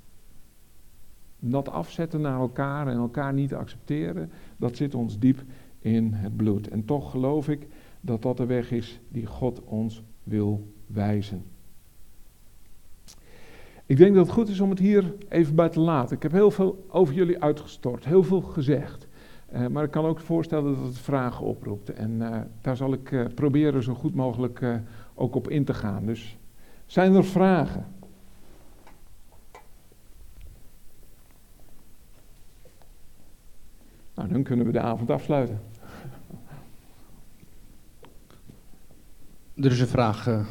dat 1.39 1.69
afzetten 1.69 2.21
naar 2.21 2.39
elkaar 2.39 2.87
en 2.87 2.97
elkaar 2.97 3.33
niet 3.33 3.53
accepteren, 3.53 4.31
dat 4.57 4.75
zit 4.75 4.95
ons 4.95 5.19
diep 5.19 5.43
in 5.79 6.13
het 6.13 6.35
bloed. 6.35 6.67
En 6.67 6.85
toch 6.85 7.11
geloof 7.11 7.49
ik 7.49 7.67
dat 8.01 8.21
dat 8.21 8.37
de 8.37 8.45
weg 8.45 8.71
is 8.71 8.99
die 9.09 9.25
God 9.25 9.63
ons 9.63 10.03
wil 10.23 10.67
wijzen. 10.87 11.43
Ik 13.85 13.97
denk 13.97 14.15
dat 14.15 14.25
het 14.25 14.35
goed 14.35 14.49
is 14.49 14.59
om 14.59 14.69
het 14.69 14.79
hier 14.79 15.13
even 15.29 15.55
bij 15.55 15.69
te 15.69 15.79
laten. 15.79 16.15
Ik 16.15 16.23
heb 16.23 16.31
heel 16.31 16.51
veel 16.51 16.85
over 16.89 17.13
jullie 17.13 17.41
uitgestort, 17.41 18.05
heel 18.05 18.23
veel 18.23 18.41
gezegd. 18.41 19.07
Uh, 19.53 19.67
maar 19.67 19.83
ik 19.83 19.91
kan 19.91 20.05
ook 20.05 20.19
voorstellen 20.19 20.75
dat 20.75 20.85
het 20.85 20.97
vragen 20.97 21.45
oproept. 21.45 21.93
En 21.93 22.11
uh, 22.11 22.37
daar 22.61 22.77
zal 22.77 22.93
ik 22.93 23.11
uh, 23.11 23.25
proberen 23.35 23.83
zo 23.83 23.93
goed 23.93 24.15
mogelijk 24.15 24.81
ook 25.13 25.35
op 25.35 25.49
in 25.49 25.65
te 25.65 25.73
gaan. 25.73 26.05
Dus 26.05 26.37
zijn 26.85 27.13
er 27.13 27.25
vragen? 27.25 27.85
Nou, 34.15 34.29
dan 34.29 34.43
kunnen 34.43 34.65
we 34.65 34.71
de 34.71 34.79
avond 34.79 35.09
afsluiten. 35.09 35.59
Er 39.55 39.71
is 39.71 39.79
een 39.79 39.87
vraag. 39.87 40.45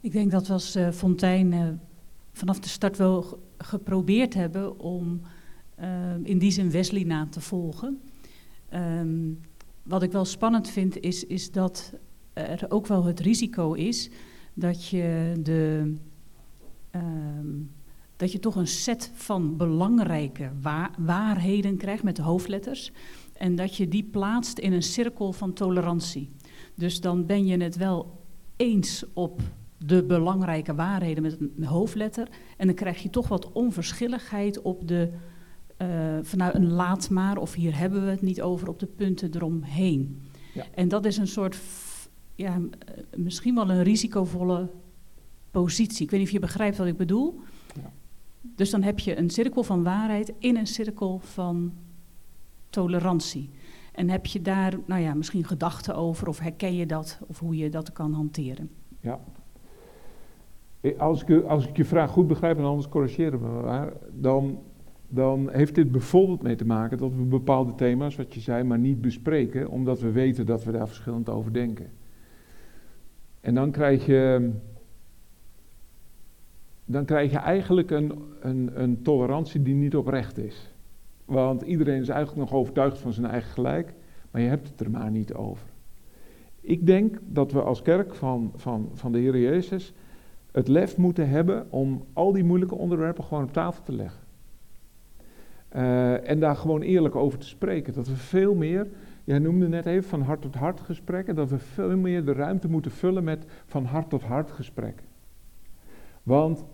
Ik 0.00 0.12
denk 0.12 0.30
dat 0.30 0.46
we 0.46 0.52
als 0.52 0.78
Fontijn 0.92 1.80
vanaf 2.32 2.60
de 2.60 2.68
start 2.68 2.96
wel 2.96 3.42
geprobeerd 3.58 4.34
hebben 4.34 4.78
om 4.78 5.20
in 6.22 6.38
die 6.38 6.50
zin 6.50 6.70
Wesley 6.70 7.04
na 7.04 7.26
te 7.26 7.40
volgen. 7.40 8.00
Um, 8.74 9.40
wat 9.82 10.02
ik 10.02 10.12
wel 10.12 10.24
spannend 10.24 10.68
vind 10.68 11.00
is, 11.00 11.24
is 11.24 11.50
dat 11.50 11.92
er 12.32 12.64
ook 12.68 12.86
wel 12.86 13.04
het 13.04 13.20
risico 13.20 13.72
is 13.72 14.10
dat 14.54 14.86
je, 14.86 15.32
de, 15.42 15.94
um, 16.94 17.70
dat 18.16 18.32
je 18.32 18.38
toch 18.38 18.54
een 18.54 18.66
set 18.66 19.10
van 19.14 19.56
belangrijke 19.56 20.50
waar, 20.60 20.90
waarheden 20.98 21.76
krijgt 21.76 22.02
met 22.02 22.16
de 22.16 22.22
hoofdletters. 22.22 22.92
En 23.32 23.56
dat 23.56 23.76
je 23.76 23.88
die 23.88 24.04
plaatst 24.04 24.58
in 24.58 24.72
een 24.72 24.82
cirkel 24.82 25.32
van 25.32 25.52
tolerantie. 25.52 26.28
Dus 26.74 27.00
dan 27.00 27.26
ben 27.26 27.46
je 27.46 27.62
het 27.62 27.76
wel 27.76 28.22
eens 28.56 29.04
op 29.12 29.40
de 29.78 30.04
belangrijke 30.04 30.74
waarheden 30.74 31.22
met 31.22 31.40
een 31.40 31.64
hoofdletter. 31.64 32.28
En 32.56 32.66
dan 32.66 32.76
krijg 32.76 33.02
je 33.02 33.10
toch 33.10 33.28
wat 33.28 33.52
onverschilligheid 33.52 34.62
op 34.62 34.88
de 34.88 35.10
uh, 35.78 36.18
vanuit 36.22 36.54
een 36.54 36.70
laat 36.70 37.10
maar 37.10 37.36
of 37.36 37.54
hier 37.54 37.78
hebben 37.78 38.04
we 38.04 38.10
het 38.10 38.22
niet 38.22 38.42
over 38.42 38.68
op 38.68 38.78
de 38.78 38.86
punten 38.86 39.34
eromheen. 39.34 40.20
Ja. 40.54 40.64
En 40.74 40.88
dat 40.88 41.04
is 41.04 41.16
een 41.16 41.26
soort, 41.26 41.58
ja, 42.34 42.54
eh, 42.54 42.94
misschien 43.16 43.54
wel 43.54 43.70
een 43.70 43.82
risicovolle 43.82 44.70
positie. 45.62 46.04
Ik 46.04 46.10
weet 46.10 46.18
niet 46.18 46.28
of 46.28 46.34
je 46.34 46.40
begrijpt 46.40 46.76
wat 46.76 46.86
ik 46.86 46.96
bedoel. 46.96 47.40
Ja. 47.74 47.92
Dus 48.42 48.70
dan 48.70 48.82
heb 48.82 48.98
je 48.98 49.18
een 49.18 49.30
cirkel 49.30 49.62
van 49.62 49.82
waarheid 49.82 50.32
in 50.38 50.56
een 50.56 50.66
cirkel 50.66 51.18
van 51.18 51.72
tolerantie. 52.70 53.50
En 53.92 54.08
heb 54.08 54.26
je 54.26 54.42
daar, 54.42 54.74
nou 54.86 55.00
ja, 55.02 55.14
misschien 55.14 55.44
gedachten 55.44 55.96
over 55.96 56.28
of 56.28 56.38
herken 56.38 56.74
je 56.76 56.86
dat 56.86 57.20
of 57.26 57.38
hoe 57.38 57.56
je 57.56 57.70
dat 57.70 57.92
kan 57.92 58.12
hanteren? 58.12 58.70
Ja. 59.00 59.20
Als 60.98 61.24
ik, 61.24 61.44
als 61.44 61.66
ik 61.66 61.76
je 61.76 61.84
vraag 61.84 62.10
goed 62.10 62.26
begrijp 62.26 62.58
en 62.58 62.64
anders 62.64 62.88
corrigeren 62.88 63.40
we 63.40 63.62
maar, 63.62 63.92
dan 64.12 64.58
dan 65.08 65.50
heeft 65.52 65.74
dit 65.74 65.92
bijvoorbeeld 65.92 66.42
mee 66.42 66.56
te 66.56 66.66
maken 66.66 66.98
dat 66.98 67.12
we 67.14 67.22
bepaalde 67.22 67.74
thema's, 67.74 68.16
wat 68.16 68.34
je 68.34 68.40
zei, 68.40 68.62
maar 68.62 68.78
niet 68.78 69.00
bespreken, 69.00 69.68
omdat 69.68 70.00
we 70.00 70.10
weten 70.10 70.46
dat 70.46 70.64
we 70.64 70.72
daar 70.72 70.86
verschillend 70.86 71.28
over 71.28 71.52
denken. 71.52 71.90
En 73.40 73.54
dan 73.54 73.70
krijg 73.70 74.06
je, 74.06 74.50
dan 76.84 77.04
krijg 77.04 77.30
je 77.30 77.38
eigenlijk 77.38 77.90
een, 77.90 78.12
een, 78.40 78.70
een 78.82 79.02
tolerantie 79.02 79.62
die 79.62 79.74
niet 79.74 79.96
oprecht 79.96 80.38
is. 80.38 80.72
Want 81.24 81.62
iedereen 81.62 82.00
is 82.00 82.08
eigenlijk 82.08 82.50
nog 82.50 82.60
overtuigd 82.60 82.98
van 82.98 83.12
zijn 83.12 83.26
eigen 83.26 83.50
gelijk, 83.50 83.94
maar 84.30 84.42
je 84.42 84.48
hebt 84.48 84.68
het 84.68 84.80
er 84.80 84.90
maar 84.90 85.10
niet 85.10 85.34
over. 85.34 85.66
Ik 86.60 86.86
denk 86.86 87.18
dat 87.26 87.52
we 87.52 87.62
als 87.62 87.82
kerk 87.82 88.14
van, 88.14 88.52
van, 88.56 88.90
van 88.94 89.12
de 89.12 89.18
Heer 89.18 89.38
Jezus 89.38 89.94
het 90.52 90.68
lef 90.68 90.96
moeten 90.96 91.28
hebben 91.28 91.66
om 91.70 92.04
al 92.12 92.32
die 92.32 92.44
moeilijke 92.44 92.74
onderwerpen 92.74 93.24
gewoon 93.24 93.42
op 93.42 93.52
tafel 93.52 93.82
te 93.82 93.92
leggen. 93.92 94.22
Uh, 95.76 96.28
en 96.28 96.40
daar 96.40 96.56
gewoon 96.56 96.80
eerlijk 96.80 97.16
over 97.16 97.38
te 97.38 97.46
spreken. 97.46 97.92
Dat 97.92 98.08
we 98.08 98.16
veel 98.16 98.54
meer, 98.54 98.88
jij 99.24 99.38
noemde 99.38 99.68
net 99.68 99.86
even 99.86 100.08
van 100.08 100.22
hart 100.22 100.42
tot 100.42 100.54
hart 100.54 100.80
gesprekken, 100.80 101.34
dat 101.34 101.50
we 101.50 101.58
veel 101.58 101.96
meer 101.96 102.24
de 102.24 102.32
ruimte 102.32 102.68
moeten 102.68 102.90
vullen 102.90 103.24
met 103.24 103.44
van 103.66 103.84
hart 103.84 104.10
tot 104.10 104.22
hart 104.22 104.50
gesprekken. 104.50 105.06
Want 106.22 106.64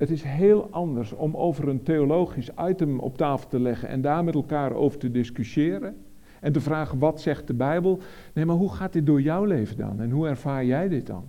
het 0.00 0.10
is 0.10 0.22
heel 0.22 0.68
anders 0.70 1.12
om 1.12 1.36
over 1.36 1.68
een 1.68 1.82
theologisch 1.82 2.50
item 2.60 2.98
op 2.98 3.16
tafel 3.16 3.48
te 3.48 3.60
leggen 3.60 3.88
en 3.88 4.00
daar 4.00 4.24
met 4.24 4.34
elkaar 4.34 4.72
over 4.72 4.98
te 4.98 5.10
discussiëren. 5.10 5.96
En 6.40 6.52
te 6.52 6.60
vragen 6.60 6.98
wat 6.98 7.20
zegt 7.20 7.46
de 7.46 7.54
Bijbel. 7.54 8.00
Nee, 8.34 8.44
maar 8.44 8.56
hoe 8.56 8.72
gaat 8.72 8.92
dit 8.92 9.06
door 9.06 9.22
jouw 9.22 9.44
leven 9.44 9.76
dan? 9.76 10.00
En 10.00 10.10
hoe 10.10 10.28
ervaar 10.28 10.64
jij 10.64 10.88
dit 10.88 11.06
dan? 11.06 11.24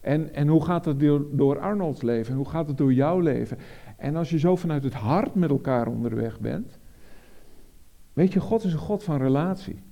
En, 0.00 0.34
en 0.34 0.48
hoe 0.48 0.64
gaat 0.64 0.84
het 0.84 1.00
door, 1.00 1.26
door 1.30 1.58
Arnolds 1.58 2.02
leven? 2.02 2.32
En 2.32 2.38
hoe 2.38 2.48
gaat 2.48 2.68
het 2.68 2.78
door 2.78 2.92
jouw 2.92 3.20
leven? 3.20 3.58
En 3.96 4.16
als 4.16 4.30
je 4.30 4.38
zo 4.38 4.56
vanuit 4.56 4.84
het 4.84 4.94
hart 4.94 5.34
met 5.34 5.50
elkaar 5.50 5.86
onderweg 5.86 6.40
bent, 6.40 6.78
weet 8.12 8.32
je, 8.32 8.40
God 8.40 8.64
is 8.64 8.72
een 8.72 8.78
God 8.78 9.02
van 9.02 9.16
relatie. 9.16 9.82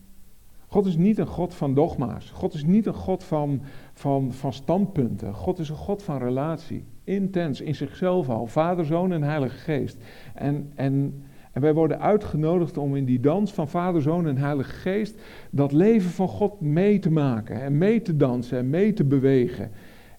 God 0.67 0.87
is 0.87 0.97
niet 0.97 1.19
een 1.19 1.27
God 1.27 1.55
van 1.55 1.75
dogma's. 1.75 2.31
God 2.31 2.55
is 2.55 2.65
niet 2.65 2.87
een 2.87 2.95
God 2.95 3.25
van, 3.25 3.63
van, 4.01 4.33
van 4.33 4.53
standpunten. 4.53 5.35
God 5.35 5.59
is 5.59 5.69
een 5.69 5.77
God 5.77 6.03
van 6.03 6.19
relatie. 6.19 6.85
Intens, 7.05 7.61
in 7.61 7.75
zichzelf 7.75 8.29
al. 8.29 8.47
Vader, 8.47 8.85
Zoon 8.85 9.13
en 9.13 9.23
Heilige 9.23 9.57
Geest. 9.57 9.97
En, 10.35 10.73
en, 10.75 11.23
en 11.53 11.61
wij 11.61 11.75
worden 11.75 12.01
uitgenodigd 12.01 12.77
om 12.77 12.97
in 12.97 13.05
die 13.05 13.21
dans 13.21 13.53
van 13.53 13.69
Vader, 13.69 14.03
Zoon 14.03 14.27
en 14.27 14.37
Heilige 14.37 14.71
Geest 14.71 15.21
dat 15.51 15.73
leven 15.73 16.11
van 16.11 16.29
God 16.29 16.61
mee 16.61 16.99
te 16.99 17.11
maken. 17.11 17.63
En 17.63 17.79
mee 17.79 18.03
te 18.03 18.17
dansen 18.17 18.59
en 18.59 18.71
mee 18.71 18.93
te 18.93 19.05
bewegen. 19.05 19.71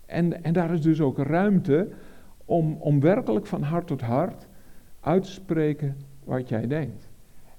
En, 0.05 0.43
en 0.43 0.53
daar 0.53 0.73
is 0.73 0.81
dus 0.81 1.01
ook 1.01 1.17
ruimte 1.17 1.89
om, 2.45 2.77
om 2.79 2.99
werkelijk 2.99 3.45
van 3.45 3.61
hart 3.61 3.87
tot 3.87 4.01
hart 4.01 4.47
uit 4.99 5.23
te 5.23 5.31
spreken 5.31 5.97
wat 6.23 6.49
jij 6.49 6.67
denkt. 6.67 7.09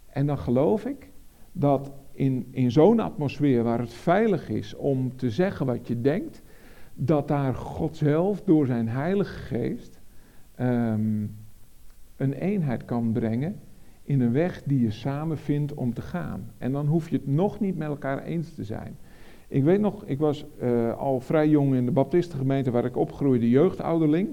En 0.07 0.27
dan 0.27 0.39
geloof 0.39 0.85
ik 0.85 1.11
dat 1.53 1.93
in, 2.13 2.47
in 2.51 2.71
zo'n 2.71 3.01
atmosfeer 3.01 3.63
waar 3.63 3.79
het 3.79 3.93
veilig 3.93 4.49
is 4.49 4.75
om 4.75 5.17
te 5.17 5.31
zeggen 5.31 5.67
wat 5.67 5.89
je 5.89 6.01
denkt, 6.01 6.43
dat 6.95 7.29
daar 7.29 7.55
God 7.55 7.97
zelf 7.97 8.43
door 8.43 8.67
zijn 8.67 8.89
Heilige 8.89 9.39
Geest 9.39 10.01
um, 10.61 11.37
een 12.17 12.33
eenheid 12.33 12.85
kan 12.85 13.13
brengen 13.13 13.61
in 14.05 14.21
een 14.21 14.33
weg 14.33 14.63
die 14.65 14.81
je 14.81 14.91
samen 14.91 15.39
vindt 15.39 15.75
om 15.75 15.95
te 15.95 16.03
gaan. 16.03 16.51
En 16.59 16.73
dan 16.73 16.87
hoef 16.87 17.09
je 17.09 17.17
het 17.17 17.27
nog 17.27 17.61
niet 17.61 17.77
met 17.77 17.89
elkaar 17.89 18.23
eens 18.23 18.55
te 18.55 18.65
zijn. 18.65 18.97
Ik 19.49 19.65
weet 19.65 19.81
nog, 19.81 20.05
ik 20.05 20.19
was 20.19 20.45
uh, 20.63 20.99
al 20.99 21.21
vrij 21.21 21.49
jong 21.49 21.75
in 21.75 21.85
de 21.85 21.91
Baptistengemeente 21.91 22.71
waar 22.71 22.85
ik 22.85 22.97
opgroeide, 22.97 23.51
jeugdouderling. 23.51 24.29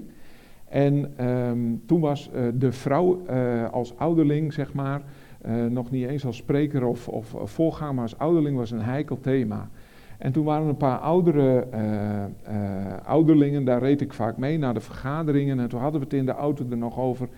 En 0.64 1.26
um, 1.26 1.82
toen 1.86 2.00
was 2.00 2.30
uh, 2.34 2.48
de 2.54 2.72
vrouw 2.72 3.22
uh, 3.30 3.70
als 3.70 3.96
ouderling, 3.96 4.52
zeg 4.52 4.72
maar, 4.72 5.02
uh, 5.46 5.66
nog 5.66 5.90
niet 5.90 6.06
eens 6.06 6.26
als 6.26 6.36
spreker 6.36 6.84
of, 6.84 7.08
of, 7.08 7.34
of 7.34 7.50
voorganger, 7.50 7.94
maar 7.94 8.02
als 8.02 8.18
ouderling 8.18 8.56
was 8.56 8.70
een 8.70 8.82
heikel 8.82 9.20
thema. 9.20 9.68
En 10.18 10.32
toen 10.32 10.44
waren 10.44 10.68
een 10.68 10.76
paar 10.76 10.98
oudere 10.98 11.66
ouderlingen, 13.04 13.64
daar 13.64 13.82
reed 13.82 14.00
ik 14.00 14.12
vaak 14.12 14.36
mee 14.36 14.58
naar 14.58 14.74
de 14.74 14.80
vergaderingen. 14.80 15.60
En 15.60 15.68
toen 15.68 15.80
hadden 15.80 16.00
we 16.00 16.06
het 16.06 16.14
in 16.14 16.26
de 16.26 16.32
auto 16.32 16.64
er 16.70 16.76
nog 16.76 16.98
over. 16.98 17.28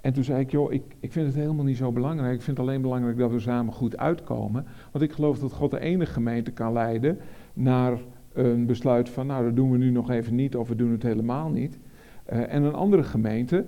En 0.00 0.12
toen 0.12 0.24
zei 0.24 0.40
ik, 0.40 0.50
joh, 0.50 0.72
ik, 0.72 0.82
ik 1.00 1.12
vind 1.12 1.26
het 1.26 1.34
helemaal 1.34 1.64
niet 1.64 1.76
zo 1.76 1.92
belangrijk. 1.92 2.34
Ik 2.34 2.42
vind 2.42 2.56
het 2.56 2.66
alleen 2.66 2.80
belangrijk 2.80 3.18
dat 3.18 3.30
we 3.30 3.40
samen 3.40 3.72
goed 3.72 3.96
uitkomen. 3.96 4.66
Want 4.92 5.04
ik 5.04 5.12
geloof 5.12 5.38
dat 5.38 5.52
God 5.52 5.70
de 5.70 5.80
enige 5.80 6.12
gemeente 6.12 6.50
kan 6.50 6.72
leiden 6.72 7.18
naar 7.52 7.98
een 8.32 8.66
besluit 8.66 9.08
van, 9.08 9.26
nou, 9.26 9.44
dat 9.44 9.56
doen 9.56 9.70
we 9.70 9.78
nu 9.78 9.90
nog 9.90 10.10
even 10.10 10.34
niet 10.34 10.56
of 10.56 10.68
we 10.68 10.76
doen 10.76 10.90
het 10.90 11.02
helemaal 11.02 11.48
niet. 11.48 11.78
En 12.24 12.62
een 12.62 12.74
andere 12.74 13.02
gemeente 13.02 13.64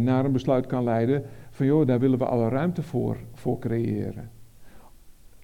naar 0.00 0.24
een 0.24 0.32
besluit 0.32 0.66
kan 0.66 0.84
leiden 0.84 1.22
van 1.62 1.70
joh, 1.70 1.86
daar 1.86 1.98
willen 1.98 2.18
we 2.18 2.24
alle 2.24 2.48
ruimte 2.48 2.82
voor, 2.82 3.16
voor 3.34 3.58
creëren. 3.58 4.30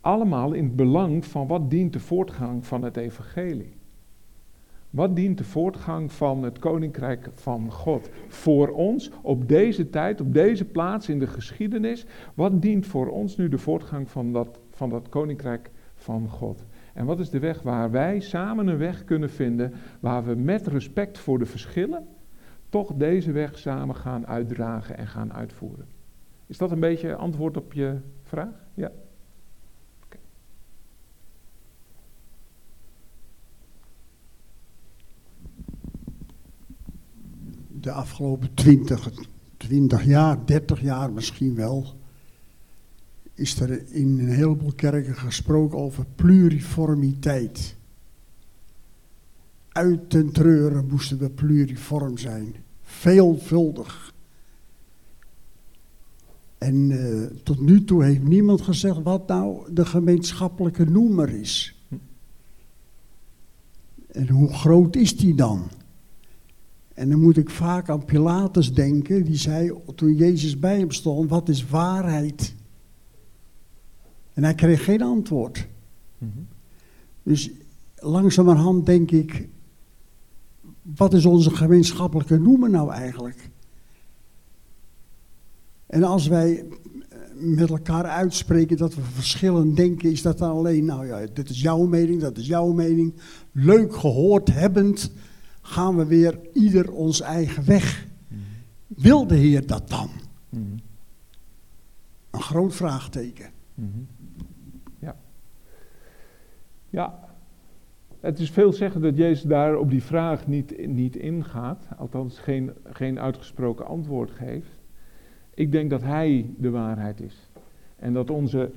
Allemaal 0.01 0.53
in 0.53 0.65
het 0.65 0.77
belang 0.77 1.25
van 1.25 1.47
wat 1.47 1.71
dient 1.71 1.93
de 1.93 2.01
voortgang 2.01 2.67
van 2.67 2.83
het 2.83 2.97
evangelie. 2.97 3.77
Wat 4.91 5.17
dient 5.17 5.39
de 5.39 5.45
voortgang 5.45 6.13
van 6.13 6.43
het 6.43 6.59
koninkrijk 6.59 7.29
van 7.35 7.73
God 7.73 8.11
voor 8.29 8.69
ons 8.69 9.11
op 9.23 9.49
deze 9.49 9.91
tijd, 9.91 10.21
op 10.21 10.35
deze 10.35 10.65
plaats 10.65 11.09
in 11.09 11.19
de 11.19 11.27
geschiedenis? 11.27 12.07
Wat 12.35 12.63
dient 12.63 12.87
voor 12.87 13.09
ons 13.09 13.37
nu 13.37 13.49
de 13.49 13.59
voortgang 13.59 14.11
van 14.11 14.33
dat, 14.33 14.61
van 14.71 14.91
dat 14.91 15.09
koninkrijk 15.09 15.71
van 15.95 16.29
God? 16.29 16.65
En 16.95 17.07
wat 17.07 17.21
is 17.21 17.31
de 17.31 17.39
weg 17.39 17.63
waar 17.63 17.91
wij 17.91 18.21
samen 18.21 18.67
een 18.67 18.79
weg 18.79 19.05
kunnen 19.05 19.31
vinden 19.31 19.73
waar 20.01 20.25
we 20.25 20.35
met 20.35 20.67
respect 20.67 21.19
voor 21.19 21.39
de 21.39 21.47
verschillen 21.47 22.07
toch 22.69 22.95
deze 22.95 23.33
weg 23.33 23.59
samen 23.59 23.95
gaan 23.95 24.27
uitdragen 24.27 24.99
en 24.99 25.07
gaan 25.07 25.33
uitvoeren. 25.33 25.98
Is 26.49 26.59
dat 26.59 26.71
een 26.71 26.81
beetje 26.81 27.15
antwoord 27.15 27.57
op 27.57 27.73
je 27.73 28.01
vraag? 28.23 28.67
Ja. 28.75 28.93
De 37.69 37.93
afgelopen 37.93 38.55
20, 38.55 39.11
20 39.57 40.05
jaar, 40.05 40.47
30 40.47 40.81
jaar 40.81 41.13
misschien 41.13 41.55
wel, 41.55 41.95
is 43.35 43.61
er 43.61 43.93
in 43.93 44.19
een 44.19 44.29
heleboel 44.29 44.73
kerken 44.73 45.15
gesproken 45.17 45.79
over 45.79 46.05
pluriformiteit. 46.15 47.77
Uit 49.69 50.11
ten 50.11 50.33
treuren 50.33 50.87
moesten 50.87 51.19
we 51.19 51.31
pluriform 51.31 52.19
zijn. 52.19 52.55
Veelvuldig. 52.83 54.17
En 56.59 56.91
uh, 56.91 57.27
tot 57.43 57.61
nu 57.61 57.85
toe 57.85 58.05
heeft 58.05 58.23
niemand 58.23 58.61
gezegd 58.61 59.03
wat 59.03 59.29
nou 59.29 59.73
de 59.73 59.87
gemeenschappelijke 59.87 60.85
noemer 60.85 61.29
is. 61.29 61.83
En 64.09 64.29
hoe 64.29 64.53
groot 64.53 64.97
is 64.97 65.17
die 65.17 65.35
dan? 65.35 65.69
En 66.95 67.11
dan 67.11 67.21
moet 67.21 67.37
ik 67.37 67.51
vaak 67.51 67.89
aan 67.89 68.05
Pilatus 68.05 68.75
denken, 68.75 69.25
die 69.25 69.37
zei 69.37 69.73
toen 69.95 70.15
Jezus 70.15 70.59
bij 70.59 70.79
hem 70.79 70.91
stond, 70.91 71.31
wat 71.31 71.49
is 71.49 71.69
waarheid? 71.69 72.55
En 74.33 74.45
hij 74.45 74.55
kreeg 74.55 74.85
geen 74.85 75.03
antwoord. 75.03 75.69
Mm 76.19 76.31
-hmm. 76.35 76.47
Dus 77.23 77.51
langzamerhand 77.95 78.87
denk 78.87 79.11
ik, 79.11 79.49
wat 80.97 81.15
is 81.15 81.25
onze 81.25 81.51
gemeenschappelijke 81.51 82.39
noemer 82.39 82.71
nou 82.71 82.93
eigenlijk? 82.93 83.51
En 85.89 86.03
als 86.03 86.27
wij 86.27 86.65
met 87.35 87.71
elkaar 87.71 88.05
uitspreken 88.05 88.77
dat 88.77 88.95
we 88.95 89.03
verschillen 89.03 89.75
denken, 89.75 90.11
is 90.11 90.23
dat 90.23 90.39
dan 90.39 90.51
alleen, 90.51 90.85
nou 90.85 91.07
ja, 91.07 91.27
dit 91.33 91.51
is 91.51 91.61
jouw 91.61 91.87
mening, 91.87 92.21
dat 92.21 92.37
is 92.37 92.47
jouw 92.47 92.73
mening. 92.73 93.15
Leuk 93.53 93.97
gehoord 93.97 94.53
hebbend, 94.53 95.13
gaan 95.63 95.97
we 95.97 96.07
weer 96.07 96.41
ieder 96.53 96.93
ons 96.93 97.21
eigen 97.21 97.67
weg. 97.67 98.07
Mm. 98.29 98.39
Wil 98.87 99.27
de 99.27 99.37
Heer 99.37 99.67
dat 99.67 99.89
dan? 99.89 100.11
Mm. 100.49 100.81
Een 102.31 102.43
groot 102.43 102.75
vraagteken. 102.75 103.51
Mm. 103.75 104.07
Ja. 104.99 105.17
Ja. 106.91 107.19
Het 108.21 108.39
is 108.39 108.51
veel 108.51 108.73
zeggen 108.73 109.01
dat 109.01 109.17
Jezus 109.17 109.43
daar 109.43 109.77
op 109.77 109.91
die 109.91 110.03
vraag 110.03 110.47
niet, 110.47 110.87
niet 110.87 111.17
ingaat, 111.17 111.87
althans 111.97 112.39
geen, 112.39 112.73
geen 112.85 113.21
uitgesproken 113.21 113.87
antwoord 113.87 114.31
geeft. 114.31 114.78
Ik 115.59 115.73
denk 115.73 115.91
dat 115.91 116.03
Hij 116.03 116.51
de 116.57 116.71
waarheid 116.71 117.21
is. 117.21 117.51
En 117.97 118.13
dat 118.13 118.31
onze, 118.31 118.71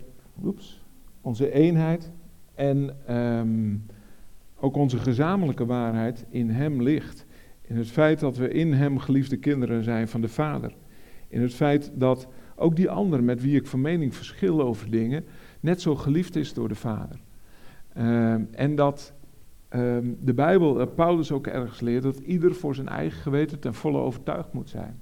oeps, 0.43 0.83
onze 1.21 1.51
eenheid 1.51 2.11
en 2.55 2.95
um, 3.09 3.85
ook 4.59 4.75
onze 4.75 4.97
gezamenlijke 4.97 5.65
waarheid 5.65 6.25
in 6.29 6.49
Hem 6.49 6.81
ligt. 6.81 7.25
In 7.61 7.77
het 7.77 7.87
feit 7.87 8.19
dat 8.19 8.37
we 8.37 8.49
in 8.49 8.73
Hem 8.73 8.97
geliefde 8.97 9.37
kinderen 9.37 9.83
zijn 9.83 10.07
van 10.07 10.21
de 10.21 10.27
Vader. 10.27 10.75
In 11.27 11.41
het 11.41 11.53
feit 11.53 11.91
dat 11.93 12.27
ook 12.55 12.75
die 12.75 12.89
ander 12.89 13.23
met 13.23 13.41
wie 13.41 13.55
ik 13.55 13.67
van 13.67 13.81
mening 13.81 14.15
verschil 14.15 14.61
over 14.61 14.91
dingen, 14.91 15.25
net 15.59 15.81
zo 15.81 15.95
geliefd 15.95 16.35
is 16.35 16.53
door 16.53 16.67
de 16.67 16.75
Vader. 16.75 17.19
Um, 17.97 18.47
en 18.51 18.75
dat 18.75 19.13
um, 19.69 20.17
de 20.21 20.33
Bijbel, 20.33 20.81
uh, 20.81 20.87
Paulus 20.95 21.31
ook 21.31 21.47
ergens 21.47 21.79
leert, 21.79 22.03
dat 22.03 22.19
ieder 22.19 22.55
voor 22.55 22.75
zijn 22.75 22.87
eigen 22.87 23.21
geweten 23.21 23.59
ten 23.59 23.73
volle 23.73 23.97
overtuigd 23.97 24.53
moet 24.53 24.69
zijn. 24.69 24.99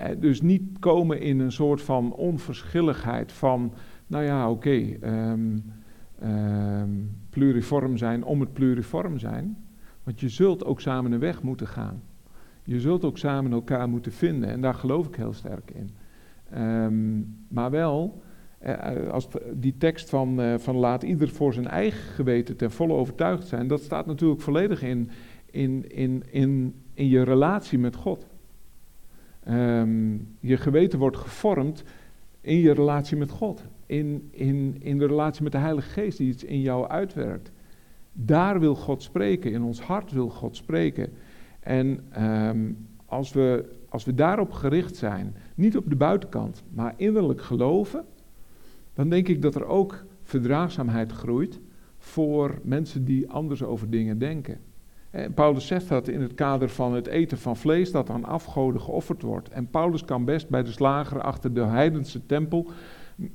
Uh, 0.00 0.08
dus 0.20 0.40
niet 0.40 0.78
komen 0.78 1.20
in 1.20 1.38
een 1.38 1.52
soort 1.52 1.82
van 1.82 2.12
onverschilligheid 2.12 3.32
van, 3.32 3.72
nou 4.06 4.24
ja, 4.24 4.50
oké, 4.50 4.68
okay, 4.68 4.98
um, 5.30 5.64
um, 6.24 7.10
pluriform 7.30 7.96
zijn 7.96 8.24
om 8.24 8.40
het 8.40 8.52
pluriform 8.52 9.18
zijn. 9.18 9.56
Want 10.02 10.20
je 10.20 10.28
zult 10.28 10.64
ook 10.64 10.80
samen 10.80 11.12
een 11.12 11.18
weg 11.18 11.42
moeten 11.42 11.66
gaan. 11.66 12.02
Je 12.64 12.80
zult 12.80 13.04
ook 13.04 13.18
samen 13.18 13.52
elkaar 13.52 13.88
moeten 13.88 14.12
vinden 14.12 14.48
en 14.48 14.60
daar 14.60 14.74
geloof 14.74 15.06
ik 15.06 15.14
heel 15.14 15.32
sterk 15.32 15.70
in. 15.70 15.90
Um, 16.62 17.36
maar 17.48 17.70
wel, 17.70 18.22
uh, 18.66 19.08
als 19.10 19.28
die 19.54 19.76
tekst 19.78 20.10
van, 20.10 20.58
van 20.60 20.76
laat 20.76 21.02
ieder 21.02 21.28
voor 21.28 21.52
zijn 21.52 21.66
eigen 21.66 22.12
geweten 22.12 22.56
ten 22.56 22.70
volle 22.70 22.92
overtuigd 22.92 23.46
zijn, 23.46 23.66
dat 23.68 23.82
staat 23.82 24.06
natuurlijk 24.06 24.40
volledig 24.40 24.82
in, 24.82 25.10
in, 25.50 25.88
in, 25.88 26.22
in, 26.30 26.74
in 26.94 27.08
je 27.08 27.22
relatie 27.22 27.78
met 27.78 27.96
God. 27.96 28.26
Um, 29.50 30.36
je 30.40 30.56
geweten 30.56 30.98
wordt 30.98 31.16
gevormd 31.16 31.84
in 32.40 32.56
je 32.56 32.72
relatie 32.72 33.16
met 33.16 33.30
God 33.30 33.64
in, 33.86 34.28
in, 34.30 34.76
in 34.78 34.98
de 34.98 35.06
relatie 35.06 35.42
met 35.42 35.52
de 35.52 35.58
Heilige 35.58 35.88
Geest 35.88 36.18
die 36.18 36.28
iets 36.28 36.44
in 36.44 36.60
jou 36.60 36.88
uitwerkt. 36.88 37.52
Daar 38.12 38.60
wil 38.60 38.74
God 38.74 39.02
spreken, 39.02 39.52
in 39.52 39.62
ons 39.62 39.80
hart 39.80 40.12
wil 40.12 40.28
God 40.28 40.56
spreken. 40.56 41.12
En 41.60 42.00
um, 42.24 42.86
als, 43.06 43.32
we, 43.32 43.76
als 43.88 44.04
we 44.04 44.14
daarop 44.14 44.52
gericht 44.52 44.96
zijn, 44.96 45.36
niet 45.54 45.76
op 45.76 45.88
de 45.88 45.96
buitenkant, 45.96 46.62
maar 46.70 46.94
innerlijk 46.96 47.42
geloven, 47.42 48.04
dan 48.94 49.08
denk 49.08 49.28
ik 49.28 49.42
dat 49.42 49.54
er 49.54 49.64
ook 49.64 50.04
verdraagzaamheid 50.22 51.12
groeit 51.12 51.60
voor 51.98 52.58
mensen 52.62 53.04
die 53.04 53.30
anders 53.30 53.62
over 53.62 53.90
dingen 53.90 54.18
denken. 54.18 54.58
En 55.10 55.34
Paulus 55.34 55.66
zegt 55.66 55.88
dat 55.88 56.08
in 56.08 56.20
het 56.20 56.34
kader 56.34 56.68
van 56.68 56.94
het 56.94 57.06
eten 57.06 57.38
van 57.38 57.56
vlees 57.56 57.90
dat 57.90 58.10
aan 58.10 58.24
afgoden 58.24 58.80
geofferd 58.80 59.22
wordt. 59.22 59.48
En 59.48 59.70
Paulus 59.70 60.04
kan 60.04 60.24
best 60.24 60.48
bij 60.48 60.62
de 60.62 60.70
slager 60.70 61.20
achter 61.20 61.54
de 61.54 61.64
heidense 61.64 62.26
tempel 62.26 62.70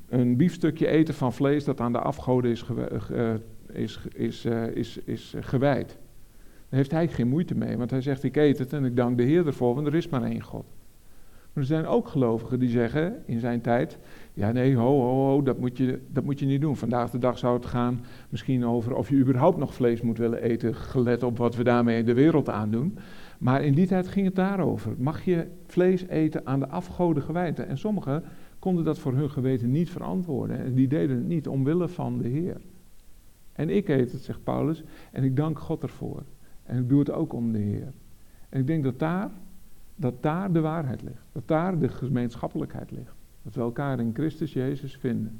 een 0.09 0.37
biefstukje 0.37 0.87
eten 0.87 1.13
van 1.13 1.33
vlees 1.33 1.63
dat 1.63 1.79
aan 1.79 1.91
de 1.91 1.99
afgoden 1.99 2.51
is, 2.51 2.65
uh, 3.11 3.33
is, 3.71 3.99
is, 4.13 4.45
uh, 4.45 4.67
is, 4.67 4.97
is 4.97 5.35
gewijd. 5.39 5.87
Daar 6.69 6.79
heeft 6.79 6.91
hij 6.91 7.07
geen 7.07 7.27
moeite 7.27 7.55
mee, 7.55 7.77
want 7.77 7.91
hij 7.91 8.01
zegt 8.01 8.23
ik 8.23 8.35
eet 8.35 8.57
het 8.57 8.73
en 8.73 8.85
ik 8.85 8.95
dank 8.95 9.17
de 9.17 9.23
Heer 9.23 9.47
ervoor, 9.47 9.75
want 9.75 9.87
er 9.87 9.95
is 9.95 10.09
maar 10.09 10.23
één 10.23 10.41
God. 10.41 10.65
Maar 11.53 11.63
er 11.63 11.69
zijn 11.69 11.85
ook 11.85 12.07
gelovigen 12.07 12.59
die 12.59 12.69
zeggen 12.69 13.23
in 13.25 13.39
zijn 13.39 13.61
tijd, 13.61 13.97
ja 14.33 14.51
nee, 14.51 14.75
ho, 14.75 15.01
ho, 15.01 15.25
ho, 15.25 15.41
dat 15.41 15.59
moet, 15.59 15.77
je, 15.77 16.01
dat 16.11 16.23
moet 16.23 16.39
je 16.39 16.45
niet 16.45 16.61
doen. 16.61 16.75
Vandaag 16.75 17.09
de 17.09 17.17
dag 17.17 17.37
zou 17.37 17.55
het 17.55 17.65
gaan 17.65 18.01
misschien 18.29 18.65
over 18.65 18.95
of 18.95 19.09
je 19.09 19.15
überhaupt 19.15 19.57
nog 19.57 19.73
vlees 19.73 20.01
moet 20.01 20.17
willen 20.17 20.41
eten, 20.41 20.75
gelet 20.75 21.23
op 21.23 21.37
wat 21.37 21.55
we 21.55 21.63
daarmee 21.63 22.03
de 22.03 22.13
wereld 22.13 22.49
aandoen. 22.49 22.97
Maar 23.39 23.63
in 23.63 23.73
die 23.73 23.87
tijd 23.87 24.07
ging 24.07 24.25
het 24.25 24.35
daarover. 24.35 24.93
Mag 24.97 25.25
je 25.25 25.47
vlees 25.65 26.07
eten 26.07 26.45
aan 26.45 26.59
de 26.59 26.67
afgoden 26.67 27.23
gewijd? 27.23 27.59
En 27.59 27.77
sommigen 27.77 28.23
konden 28.59 28.83
dat 28.83 28.99
voor 28.99 29.13
hun 29.13 29.29
geweten 29.29 29.71
niet 29.71 29.89
verantwoorden. 29.89 30.59
En 30.59 30.73
die 30.73 30.87
deden 30.87 31.15
het 31.15 31.27
niet 31.27 31.47
omwille 31.47 31.87
van 31.87 32.17
de 32.17 32.27
Heer. 32.27 32.61
En 33.53 33.69
ik 33.69 33.89
eet 33.89 34.11
het, 34.11 34.21
zegt 34.21 34.43
Paulus, 34.43 34.83
en 35.11 35.23
ik 35.23 35.35
dank 35.35 35.59
God 35.59 35.83
ervoor. 35.83 36.23
En 36.63 36.77
ik 36.79 36.89
doe 36.89 36.99
het 36.99 37.11
ook 37.11 37.33
om 37.33 37.51
de 37.51 37.59
Heer. 37.59 37.93
En 38.49 38.59
ik 38.59 38.67
denk 38.67 38.83
dat 38.83 38.99
daar, 38.99 39.31
dat 39.95 40.23
daar 40.23 40.51
de 40.51 40.59
waarheid 40.59 41.01
ligt. 41.01 41.25
Dat 41.31 41.47
daar 41.47 41.79
de 41.79 41.89
gemeenschappelijkheid 41.89 42.91
ligt. 42.91 43.15
Dat 43.41 43.55
we 43.55 43.61
elkaar 43.61 43.99
in 43.99 44.13
Christus 44.13 44.53
Jezus 44.53 44.97
vinden. 44.97 45.39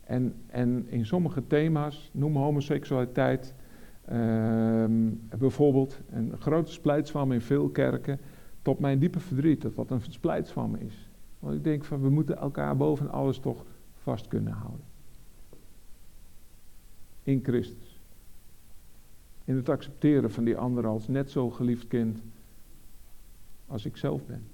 En, 0.00 0.34
en 0.46 0.86
in 0.88 1.06
sommige 1.06 1.46
thema's, 1.46 2.10
noem 2.12 2.36
homoseksualiteit, 2.36 3.54
uh, 4.12 4.84
bijvoorbeeld, 5.38 6.00
een 6.10 6.32
grote 6.38 6.72
splijtswam 6.72 7.32
in 7.32 7.40
veel 7.40 7.68
kerken, 7.68 8.18
tot 8.62 8.78
mijn 8.78 8.98
diepe 8.98 9.20
verdriet, 9.20 9.62
dat 9.62 9.74
wat 9.74 9.90
een 9.90 10.00
splijtswam 10.08 10.74
is. 10.74 11.08
Want 11.38 11.54
ik 11.54 11.64
denk 11.64 11.84
van 11.84 12.00
we 12.00 12.10
moeten 12.10 12.36
elkaar 12.36 12.76
boven 12.76 13.10
alles 13.10 13.38
toch 13.38 13.64
vast 13.94 14.28
kunnen 14.28 14.52
houden. 14.52 14.84
In 17.22 17.40
Christus. 17.42 18.00
In 19.44 19.56
het 19.56 19.68
accepteren 19.68 20.30
van 20.30 20.44
die 20.44 20.56
ander 20.56 20.86
als 20.86 21.08
net 21.08 21.30
zo 21.30 21.50
geliefd 21.50 21.86
kind 21.86 22.22
als 23.70 23.84
ik 23.84 23.96
zelf 23.96 24.26
ben. 24.26 24.48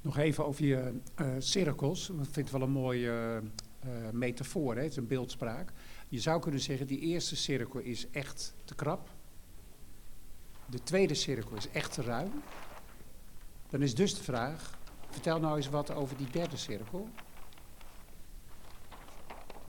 Nog 0.00 0.18
even 0.18 0.46
over 0.46 0.64
je 0.64 0.92
uh, 1.20 1.26
cirkels. 1.38 2.10
Ik 2.10 2.16
vind 2.16 2.36
het 2.36 2.50
wel 2.50 2.62
een 2.62 2.70
mooie 2.70 3.42
uh, 3.86 4.10
metafoor, 4.12 4.74
hè? 4.74 4.82
het 4.82 4.90
is 4.90 4.96
een 4.96 5.06
beeldspraak. 5.06 5.72
Je 6.08 6.20
zou 6.20 6.40
kunnen 6.40 6.60
zeggen, 6.60 6.86
die 6.86 7.00
eerste 7.00 7.36
cirkel 7.36 7.80
is 7.80 8.10
echt 8.10 8.54
te 8.64 8.74
krap. 8.74 9.10
De 10.66 10.82
tweede 10.82 11.14
cirkel 11.14 11.56
is 11.56 11.70
echt 11.70 11.92
te 11.92 12.02
ruim. 12.02 12.32
Dan 13.70 13.82
is 13.82 13.94
dus 13.94 14.14
de 14.14 14.22
vraag, 14.22 14.78
vertel 15.10 15.40
nou 15.40 15.56
eens 15.56 15.68
wat 15.68 15.94
over 15.94 16.16
die 16.16 16.30
derde 16.32 16.56
cirkel. 16.56 17.08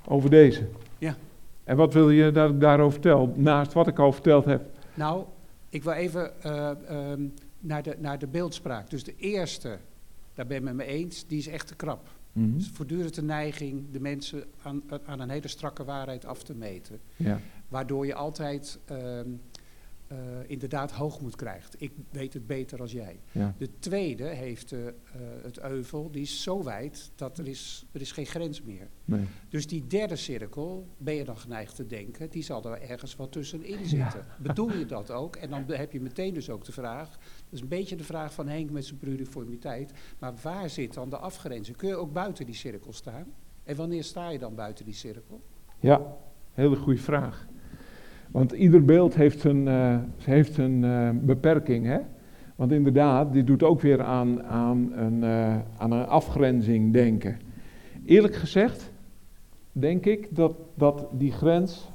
Over 0.08 0.30
deze? 0.30 0.68
Ja. 0.98 1.16
En 1.64 1.78
wat 1.78 1.94
wil 1.94 2.10
je 2.10 2.32
dat 2.32 2.50
ik 2.50 2.60
daarover 2.60 2.92
vertel, 2.92 3.34
naast 3.36 3.74
wat 3.74 3.88
ik 3.88 4.00
al 4.00 4.12
verteld 4.12 4.46
heb? 4.46 4.70
Nou, 4.94 5.26
ik 5.70 5.84
wil 5.84 5.94
even 5.94 6.32
uh, 6.46 6.72
um, 7.12 7.34
naar, 7.60 7.84
de, 7.84 7.96
naar 8.00 8.20
de 8.20 8.28
beeldspraak. 8.28 8.90
Dus 8.90 9.04
de 9.04 9.16
eerste 9.16 9.80
daar 10.34 10.48
ben 10.48 10.58
ik 10.58 10.64
met 10.64 10.74
me 10.74 10.84
eens, 10.84 11.28
die 11.28 11.38
is 11.38 11.48
echt 11.48 11.68
te 11.68 11.76
krap. 11.76 12.10
Mm 12.32 12.44
-hmm. 12.44 12.58
Dus 12.58 12.70
voortdurend 12.74 13.16
de 13.16 13.24
neiging 13.24 13.92
de 13.92 14.00
mensen 14.00 14.44
aan, 14.62 14.84
aan, 15.06 15.20
een 15.20 15.30
hele 15.30 15.48
strakke 15.48 15.84
waarheid 15.84 16.26
af 16.26 16.44
te 16.44 16.56
meten. 16.56 17.00
Ja. 17.16 17.40
Waardoor 17.68 18.06
je 18.06 18.14
altijd 18.14 18.80
um, 18.92 19.42
eh, 20.12 20.18
inderdaad 20.48 20.92
hoogmoed 20.92 21.36
krijgt. 21.36 21.76
Ik 21.78 21.92
weet 22.10 22.34
het 22.34 22.48
beter 22.48 22.82
als 22.82 22.92
jij. 22.92 23.20
Ja. 23.32 23.56
De 23.58 23.70
tweede 23.80 24.24
heeft 24.24 24.72
eh, 24.72 24.88
eh, 24.88 24.94
het 25.42 25.60
euvel, 25.60 26.12
die 26.12 26.22
is 26.22 26.44
zo 26.44 26.64
wijd 26.64 27.12
dat 27.16 27.38
er 27.38 27.48
is, 27.48 27.86
er 27.92 28.02
is 28.02 28.12
geen 28.12 28.26
grens 28.26 28.62
meer. 28.62 28.88
Nee. 29.06 29.26
Dus 29.50 29.68
die 29.68 29.88
derde 29.88 30.16
cirkel, 30.16 30.88
ben 30.98 31.14
je 31.14 31.24
dan 31.24 31.38
geneigd 31.38 31.76
te 31.76 31.86
denken, 31.86 32.30
die 32.30 32.44
zal 32.44 32.64
er 32.64 32.82
ergens 32.82 33.16
wat 33.16 33.32
tussenin 33.32 33.86
zitten. 33.86 34.26
Bedoel 34.40 34.72
je 34.72 34.86
dat 34.86 35.12
ook? 35.12 35.36
En 35.36 35.50
dan 35.50 35.64
heb 35.68 35.92
je 35.92 36.02
meteen 36.02 36.34
dus 36.34 36.50
ook 36.50 36.66
de 36.66 36.72
vraag, 36.72 37.10
dat 37.10 37.20
is 37.50 37.62
een 37.62 37.68
beetje 37.68 37.96
de 37.96 38.04
vraag 38.04 38.34
van 38.34 38.48
Henk 38.48 38.70
met 38.70 38.86
zijn 38.86 39.00
pluriformiteit, 39.00 39.92
maar 40.20 40.34
waar 40.42 40.70
zit 40.70 40.94
dan 40.94 41.10
de 41.10 41.18
afgrenzing? 41.18 41.78
Kun 41.78 41.88
je 41.88 41.96
ook 41.96 42.14
buiten 42.14 42.46
die 42.46 42.56
cirkel 42.56 42.94
staan? 42.94 43.26
En 43.64 43.76
wanneer 43.76 44.04
sta 44.04 44.30
je 44.30 44.40
dan 44.40 44.56
buiten 44.56 44.86
die 44.86 44.94
cirkel? 44.94 45.42
Ja, 45.80 46.18
hele 46.52 46.76
goede 46.76 47.02
vraag. 47.02 47.48
Want 48.32 48.52
ieder 48.52 48.86
beeld 48.86 49.16
heeft 49.16 49.44
een, 49.44 49.68
eh, 49.68 49.98
heeft 50.18 50.58
een 50.58 50.84
eh, 50.84 51.10
beperking. 51.14 51.86
Hè? 51.86 52.00
Want 52.56 52.72
inderdaad, 52.72 53.34
dit 53.34 53.48
doet 53.48 53.64
ook 53.64 53.82
weer 53.82 54.04
aan, 54.04 54.44
aan, 54.44 54.94
een, 54.94 55.24
eh, 55.24 55.58
aan 55.78 55.92
een 55.92 56.06
afgrenzing 56.06 56.94
denken. 56.94 57.40
Eerlijk 58.06 58.36
gezegd, 58.36 58.92
denk 59.72 60.06
ik 60.06 60.36
dat, 60.36 60.54
dat 60.76 61.08
die 61.12 61.32
grens 61.32 61.92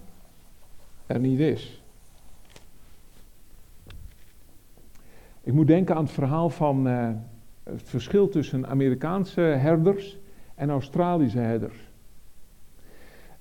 er 1.06 1.20
niet 1.20 1.38
is. 1.38 1.82
Ik 5.42 5.52
moet 5.52 5.66
denken 5.66 5.94
aan 5.94 6.04
het 6.04 6.12
verhaal 6.12 6.50
van 6.50 6.86
het 7.62 7.82
verschil 7.82 8.28
tussen 8.28 8.66
Amerikaanse 8.66 9.40
herders 9.40 10.18
en 10.54 10.70
Australische 10.70 11.38
herders. 11.38 11.85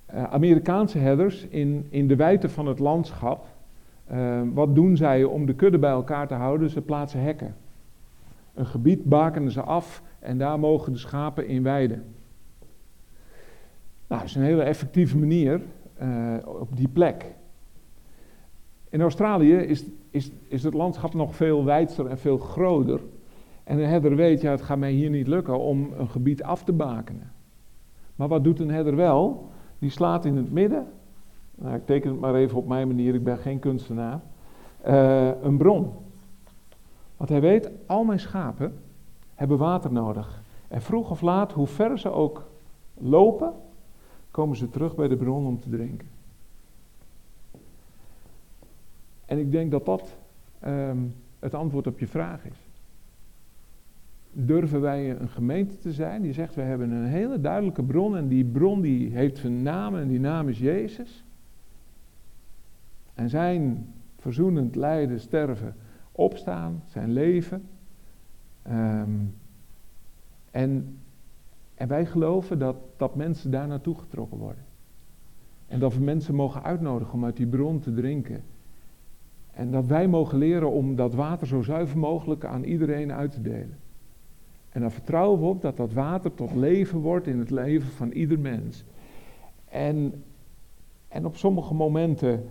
Eh, 0.06 0.24
Amerikaanse 0.24 0.98
herders 0.98 1.46
in, 1.46 1.86
in 1.88 2.08
de 2.08 2.16
wijte 2.16 2.48
van 2.48 2.66
het 2.66 2.78
landschap, 2.78 3.46
eh, 4.06 4.40
wat 4.52 4.74
doen 4.74 4.96
zij 4.96 5.24
om 5.24 5.46
de 5.46 5.54
kudde 5.54 5.78
bij 5.78 5.90
elkaar 5.90 6.28
te 6.28 6.34
houden? 6.34 6.70
Ze 6.70 6.80
plaatsen 6.80 7.20
hekken. 7.20 7.54
Een 8.54 8.66
gebied 8.66 9.04
bakenen 9.04 9.50
ze 9.50 9.60
af 9.60 10.02
en 10.18 10.38
daar 10.38 10.58
mogen 10.58 10.92
de 10.92 10.98
schapen 10.98 11.46
in 11.46 11.62
weiden. 11.62 12.04
Nou, 14.06 14.20
dat 14.20 14.30
is 14.30 14.34
een 14.34 14.42
hele 14.42 14.62
effectieve 14.62 15.18
manier 15.18 15.60
eh, 15.94 16.34
op 16.44 16.76
die 16.76 16.88
plek. 16.88 17.24
In 18.88 19.00
Australië 19.00 19.54
is, 19.54 19.84
is, 20.10 20.30
is 20.48 20.62
het 20.62 20.74
landschap 20.74 21.14
nog 21.14 21.34
veel 21.34 21.64
wijdser 21.64 22.06
en 22.06 22.18
veel 22.18 22.38
groter. 22.38 23.00
En 23.64 23.78
een 23.78 23.88
herder 23.88 24.16
weet, 24.16 24.40
ja, 24.40 24.50
het 24.50 24.62
gaat 24.62 24.78
mij 24.78 24.92
hier 24.92 25.10
niet 25.10 25.26
lukken 25.26 25.58
om 25.58 25.92
een 25.98 26.08
gebied 26.08 26.42
af 26.42 26.64
te 26.64 26.72
bakenen. 26.72 27.32
Maar 28.16 28.28
wat 28.28 28.44
doet 28.44 28.60
een 28.60 28.70
herder 28.70 28.96
wel? 28.96 29.50
Die 29.78 29.90
slaat 29.90 30.24
in 30.24 30.36
het 30.36 30.52
midden, 30.52 30.86
nou, 31.54 31.74
ik 31.74 31.86
teken 31.86 32.10
het 32.10 32.20
maar 32.20 32.34
even 32.34 32.58
op 32.58 32.66
mijn 32.66 32.86
manier, 32.86 33.14
ik 33.14 33.24
ben 33.24 33.38
geen 33.38 33.58
kunstenaar, 33.58 34.20
eh, 34.80 35.42
een 35.42 35.56
bron. 35.56 35.92
Want 37.16 37.30
hij 37.30 37.40
weet, 37.40 37.70
al 37.86 38.04
mijn 38.04 38.20
schapen 38.20 38.80
hebben 39.34 39.58
water 39.58 39.92
nodig. 39.92 40.42
En 40.68 40.82
vroeg 40.82 41.10
of 41.10 41.20
laat, 41.20 41.52
hoe 41.52 41.66
ver 41.66 41.98
ze 41.98 42.10
ook 42.10 42.46
lopen, 42.94 43.52
komen 44.30 44.56
ze 44.56 44.70
terug 44.70 44.94
bij 44.94 45.08
de 45.08 45.16
bron 45.16 45.46
om 45.46 45.60
te 45.60 45.68
drinken. 45.68 46.08
En 49.26 49.38
ik 49.38 49.52
denk 49.52 49.70
dat 49.70 49.84
dat 49.84 50.16
ehm, 50.60 50.98
het 51.38 51.54
antwoord 51.54 51.86
op 51.86 51.98
je 51.98 52.06
vraag 52.06 52.44
is. 52.44 52.65
Durven 54.38 54.80
wij 54.80 55.10
een 55.20 55.28
gemeente 55.28 55.78
te 55.78 55.92
zijn 55.92 56.22
die 56.22 56.32
zegt, 56.32 56.54
we 56.54 56.62
hebben 56.62 56.90
een 56.90 57.06
hele 57.06 57.40
duidelijke 57.40 57.82
bron 57.82 58.16
en 58.16 58.28
die 58.28 58.44
bron 58.44 58.80
die 58.80 59.10
heeft 59.10 59.44
een 59.44 59.62
naam 59.62 59.96
en 59.96 60.08
die 60.08 60.20
naam 60.20 60.48
is 60.48 60.58
Jezus. 60.58 61.24
En 63.14 63.28
zijn 63.28 63.92
verzoenend 64.18 64.74
lijden, 64.74 65.20
sterven, 65.20 65.74
opstaan, 66.12 66.82
zijn 66.86 67.12
leven. 67.12 67.62
Ehm, 68.62 69.10
en, 70.50 70.98
en 71.74 71.88
wij 71.88 72.06
geloven 72.06 72.58
dat, 72.58 72.76
dat 72.96 73.14
mensen 73.14 73.50
daar 73.50 73.68
naartoe 73.68 73.98
getrokken 73.98 74.38
worden. 74.38 74.64
En 75.66 75.78
dat 75.78 75.94
we 75.94 76.00
mensen 76.00 76.34
mogen 76.34 76.62
uitnodigen 76.62 77.14
om 77.14 77.24
uit 77.24 77.36
die 77.36 77.46
bron 77.46 77.80
te 77.80 77.94
drinken. 77.94 78.42
En 79.52 79.70
dat 79.70 79.86
wij 79.86 80.08
mogen 80.08 80.38
leren 80.38 80.70
om 80.70 80.96
dat 80.96 81.14
water 81.14 81.46
zo 81.46 81.62
zuiver 81.62 81.98
mogelijk 81.98 82.44
aan 82.44 82.64
iedereen 82.64 83.12
uit 83.12 83.32
te 83.32 83.42
delen. 83.42 83.84
En 84.76 84.82
dan 84.82 84.90
vertrouwen 84.90 85.40
we 85.40 85.46
op 85.46 85.62
dat 85.62 85.76
dat 85.76 85.92
water 85.92 86.34
tot 86.34 86.54
leven 86.54 86.98
wordt 86.98 87.26
in 87.26 87.38
het 87.38 87.50
leven 87.50 87.88
van 87.88 88.10
ieder 88.10 88.38
mens. 88.38 88.84
En, 89.64 90.24
en 91.08 91.26
op 91.26 91.36
sommige 91.36 91.74
momenten, 91.74 92.44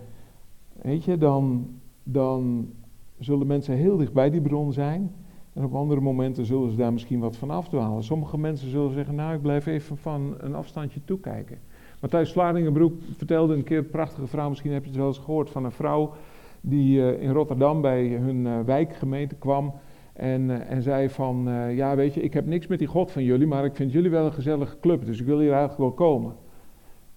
weet 0.82 1.04
je, 1.04 1.18
dan, 1.18 1.66
dan 2.02 2.70
zullen 3.18 3.46
mensen 3.46 3.74
heel 3.74 3.96
dicht 3.96 4.12
bij 4.12 4.30
die 4.30 4.40
bron 4.40 4.72
zijn. 4.72 5.12
En 5.52 5.64
op 5.64 5.74
andere 5.74 6.00
momenten 6.00 6.46
zullen 6.46 6.70
ze 6.70 6.76
daar 6.76 6.92
misschien 6.92 7.20
wat 7.20 7.36
van 7.36 7.50
afdwalen. 7.50 8.04
Sommige 8.04 8.38
mensen 8.38 8.70
zullen 8.70 8.92
zeggen, 8.92 9.14
nou 9.14 9.34
ik 9.34 9.42
blijf 9.42 9.66
even 9.66 9.96
van 9.96 10.34
een 10.38 10.54
afstandje 10.54 11.00
toekijken. 11.04 11.58
Matthijs 12.00 12.32
Vlaardingenbroek 12.32 12.94
vertelde 13.16 13.54
een 13.54 13.64
keer 13.64 13.78
een 13.78 13.90
prachtige 13.90 14.26
vrouw, 14.26 14.48
misschien 14.48 14.72
heb 14.72 14.82
je 14.82 14.88
het 14.88 14.98
wel 14.98 15.06
eens 15.06 15.18
gehoord, 15.18 15.50
van 15.50 15.64
een 15.64 15.72
vrouw 15.72 16.12
die 16.60 16.98
uh, 16.98 17.22
in 17.22 17.30
Rotterdam 17.30 17.80
bij 17.80 18.06
hun 18.08 18.44
uh, 18.44 18.60
wijkgemeente 18.60 19.34
kwam. 19.34 19.72
En, 20.16 20.42
uh, 20.42 20.70
en 20.70 20.82
zei 20.82 21.08
van, 21.08 21.48
ja 21.74 21.96
weet 21.96 22.14
je, 22.14 22.20
ik 22.20 22.32
heb 22.32 22.46
niks 22.46 22.66
met 22.66 22.78
die 22.78 22.88
God 22.88 23.10
van 23.10 23.24
jullie, 23.24 23.46
maar 23.46 23.64
ik 23.64 23.76
vind 23.76 23.92
jullie 23.92 24.10
wel 24.10 24.26
een 24.26 24.32
gezellige 24.32 24.76
club, 24.80 25.06
dus 25.06 25.20
ik 25.20 25.26
wil 25.26 25.38
hier 25.38 25.52
eigenlijk 25.52 25.80
wel 25.80 25.92
komen. 25.92 26.34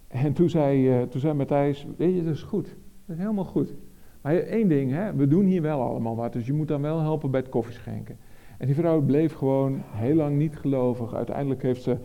En 0.08 0.32
toen 0.32 0.48
zei, 0.48 1.06
toen 1.08 1.20
zei 1.20 1.34
Matthijs, 1.34 1.86
weet 1.96 2.14
je, 2.14 2.24
dat 2.24 2.34
is 2.34 2.42
goed, 2.42 2.64
dat 3.06 3.16
is 3.16 3.18
helemaal 3.18 3.44
goed. 3.44 3.74
Maar 4.20 4.34
één 4.34 4.68
ding, 4.68 4.92
hè, 4.92 5.14
we 5.14 5.26
doen 5.26 5.44
hier 5.44 5.62
wel 5.62 5.80
allemaal 5.80 6.16
wat, 6.16 6.32
dus 6.32 6.46
je 6.46 6.52
moet 6.52 6.68
dan 6.68 6.82
wel 6.82 7.00
helpen 7.00 7.30
bij 7.30 7.40
het 7.40 7.48
koffieschenken. 7.48 8.16
En 8.58 8.66
die 8.66 8.74
vrouw 8.74 9.00
bleef 9.00 9.34
gewoon 9.34 9.82
heel 9.84 10.14
lang 10.14 10.36
niet 10.36 10.56
gelovig. 10.56 11.14
Uiteindelijk 11.14 11.62
heeft 11.62 11.82
ze 11.82 11.96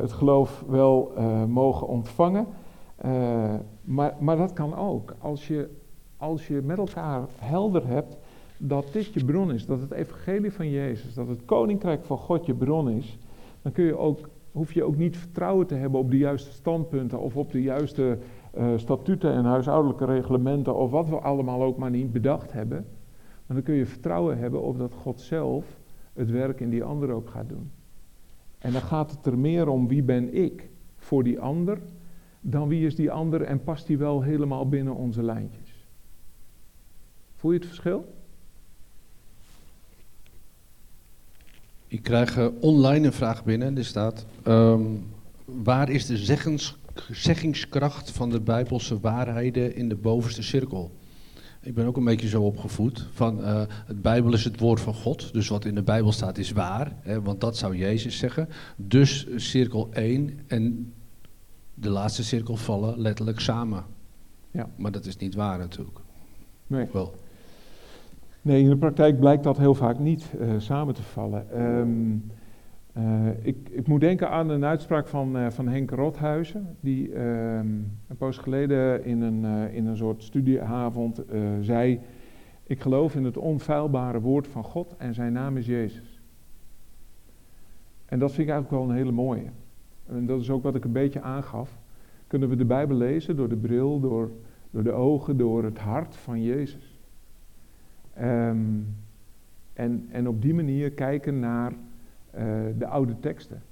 het 0.00 0.12
geloof 0.12 0.64
wel 0.68 1.12
mogen 1.48 1.86
ontvangen. 1.86 2.46
maar, 3.84 4.14
maar 4.20 4.36
dat 4.36 4.52
kan 4.52 4.76
ook. 4.76 5.14
Als 5.18 5.48
je, 5.48 5.70
als 6.16 6.46
je 6.46 6.60
met 6.64 6.78
elkaar 6.78 7.22
helder 7.38 7.86
hebt 7.86 8.16
dat 8.58 8.92
dit 8.92 9.12
je 9.12 9.24
bron 9.24 9.52
is, 9.52 9.66
dat 9.66 9.80
het 9.80 9.90
evangelie 9.90 10.52
van 10.52 10.70
Jezus, 10.70 11.14
dat 11.14 11.28
het 11.28 11.44
koninkrijk 11.44 12.04
van 12.04 12.18
God 12.18 12.46
je 12.46 12.54
bron 12.54 12.90
is, 12.90 13.18
dan 13.62 13.72
kun 13.72 13.84
je 13.84 13.96
ook, 13.96 14.28
hoef 14.52 14.72
je 14.72 14.84
ook 14.84 14.96
niet 14.96 15.16
vertrouwen 15.16 15.66
te 15.66 15.74
hebben 15.74 16.00
op 16.00 16.10
de 16.10 16.18
juiste 16.18 16.52
standpunten 16.52 17.20
of 17.20 17.36
op 17.36 17.52
de 17.52 17.62
juiste 17.62 18.18
uh, 18.58 18.72
statuten 18.76 19.32
en 19.32 19.44
huishoudelijke 19.44 20.04
reglementen 20.04 20.74
of 20.74 20.90
wat 20.90 21.08
we 21.08 21.16
allemaal 21.16 21.62
ook 21.62 21.76
maar 21.76 21.90
niet 21.90 22.12
bedacht 22.12 22.52
hebben. 22.52 22.86
Maar 23.46 23.56
dan 23.56 23.62
kun 23.62 23.74
je 23.74 23.86
vertrouwen 23.86 24.38
hebben 24.38 24.62
op 24.62 24.78
dat 24.78 24.92
God 24.92 25.20
zelf 25.20 25.80
het 26.12 26.30
werk 26.30 26.60
in 26.60 26.70
die 26.70 26.84
ander 26.84 27.10
ook 27.10 27.30
gaat 27.30 27.48
doen. 27.48 27.70
En 28.58 28.72
dan 28.72 28.80
gaat 28.80 29.10
het 29.10 29.26
er 29.26 29.38
meer 29.38 29.68
om 29.68 29.88
wie 29.88 30.02
ben 30.02 30.34
ik 30.34 30.70
voor 30.96 31.24
die 31.24 31.40
ander, 31.40 31.78
dan 32.40 32.68
wie 32.68 32.86
is 32.86 32.94
die 32.94 33.10
ander 33.10 33.42
en 33.42 33.62
past 33.62 33.86
die 33.86 33.98
wel 33.98 34.22
helemaal 34.22 34.68
binnen 34.68 34.94
onze 34.94 35.22
lijntjes. 35.22 35.86
Voel 37.34 37.52
je 37.52 37.58
het 37.58 37.66
verschil? 37.66 38.04
Ik 41.94 42.02
krijg 42.02 42.38
uh, 42.38 42.46
online 42.60 43.06
een 43.06 43.12
vraag 43.12 43.44
binnen. 43.44 43.76
Er 43.76 43.84
staat: 43.84 44.26
um, 44.46 45.06
Waar 45.44 45.90
is 45.90 46.06
de 46.06 46.16
zeggens, 46.16 46.76
zeggingskracht 47.10 48.10
van 48.10 48.30
de 48.30 48.40
Bijbelse 48.40 49.00
waarheden 49.00 49.76
in 49.76 49.88
de 49.88 49.94
bovenste 49.94 50.42
cirkel? 50.42 50.92
Ik 51.60 51.74
ben 51.74 51.86
ook 51.86 51.96
een 51.96 52.04
beetje 52.04 52.28
zo 52.28 52.42
opgevoed 52.42 53.06
van 53.12 53.40
uh, 53.40 53.62
het 53.68 54.02
Bijbel 54.02 54.32
is 54.32 54.44
het 54.44 54.60
woord 54.60 54.80
van 54.80 54.94
God, 54.94 55.32
dus 55.32 55.48
wat 55.48 55.64
in 55.64 55.74
de 55.74 55.82
Bijbel 55.82 56.12
staat 56.12 56.38
is 56.38 56.52
waar, 56.52 56.96
hè, 57.00 57.22
want 57.22 57.40
dat 57.40 57.56
zou 57.56 57.76
Jezus 57.76 58.18
zeggen. 58.18 58.48
Dus 58.76 59.26
cirkel 59.36 59.88
1 59.92 60.40
en 60.46 60.92
de 61.74 61.90
laatste 61.90 62.24
cirkel 62.24 62.56
vallen 62.56 63.00
letterlijk 63.00 63.40
samen. 63.40 63.84
Ja. 64.50 64.68
Maar 64.76 64.92
dat 64.92 65.06
is 65.06 65.16
niet 65.16 65.34
waar 65.34 65.58
natuurlijk. 65.58 65.98
Nee. 66.66 66.88
Wel. 66.92 67.14
Nee, 68.44 68.62
in 68.62 68.68
de 68.68 68.76
praktijk 68.76 69.18
blijkt 69.18 69.44
dat 69.44 69.58
heel 69.58 69.74
vaak 69.74 69.98
niet 69.98 70.34
uh, 70.40 70.54
samen 70.58 70.94
te 70.94 71.02
vallen. 71.02 71.62
Um, 71.62 72.30
uh, 72.98 73.28
ik, 73.42 73.68
ik, 73.70 73.86
moet 73.86 74.00
denken 74.00 74.30
aan 74.30 74.48
een 74.48 74.64
uitspraak 74.64 75.06
van, 75.06 75.36
uh, 75.36 75.50
van 75.50 75.68
Henk 75.68 75.90
Rothuizen, 75.90 76.76
die 76.80 77.14
um, 77.14 77.92
een 78.08 78.16
poos 78.18 78.38
geleden 78.38 79.04
in 79.04 79.22
een, 79.22 79.70
in 79.72 79.86
een 79.86 79.96
soort 79.96 80.22
studieavond 80.22 81.22
zei: 81.60 82.00
Ik 82.62 82.80
geloof 82.80 83.14
in 83.14 83.24
het 83.24 83.36
onfeilbare 83.36 84.20
woord 84.20 84.48
van 84.48 84.64
God 84.64 84.94
en 84.98 85.14
zijn 85.14 85.32
naam 85.32 85.56
is 85.56 85.66
Jezus. 85.66 86.20
En 88.04 88.18
dat 88.18 88.32
vind 88.32 88.48
ik 88.48 88.52
eigenlijk 88.52 88.82
wel 88.82 88.90
een 88.90 89.02
hele 89.02 89.12
mooie. 89.12 89.50
En 90.06 90.26
dat 90.26 90.40
is 90.40 90.50
ook 90.50 90.62
wat 90.62 90.74
ik 90.74 90.84
een 90.84 90.92
beetje 90.92 91.20
aangaf. 91.20 91.78
Kunnen 92.26 92.48
we 92.48 92.56
de 92.56 92.64
Bijbel 92.64 92.96
lezen 92.96 93.36
door 93.36 93.48
de 93.48 93.56
bril, 93.56 94.00
door, 94.00 94.30
door 94.70 94.82
de 94.82 94.92
ogen, 94.92 95.36
door 95.36 95.64
het 95.64 95.78
hart 95.78 96.16
van 96.16 96.42
Jezus? 96.42 96.93
Um, 98.20 98.86
en, 99.72 100.06
en 100.10 100.28
op 100.28 100.42
die 100.42 100.54
manier 100.54 100.90
kijken 100.90 101.38
naar 101.38 101.72
uh, 101.72 102.54
de 102.78 102.86
oude 102.86 103.20
teksten. 103.20 103.62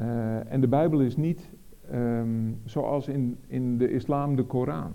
Uh, 0.00 0.52
en 0.52 0.60
de 0.60 0.68
Bijbel 0.68 1.00
is 1.00 1.16
niet 1.16 1.50
um, 1.92 2.60
zoals 2.64 3.08
in, 3.08 3.36
in 3.46 3.78
de 3.78 3.90
islam 3.90 4.36
de 4.36 4.44
Koran. 4.44 4.92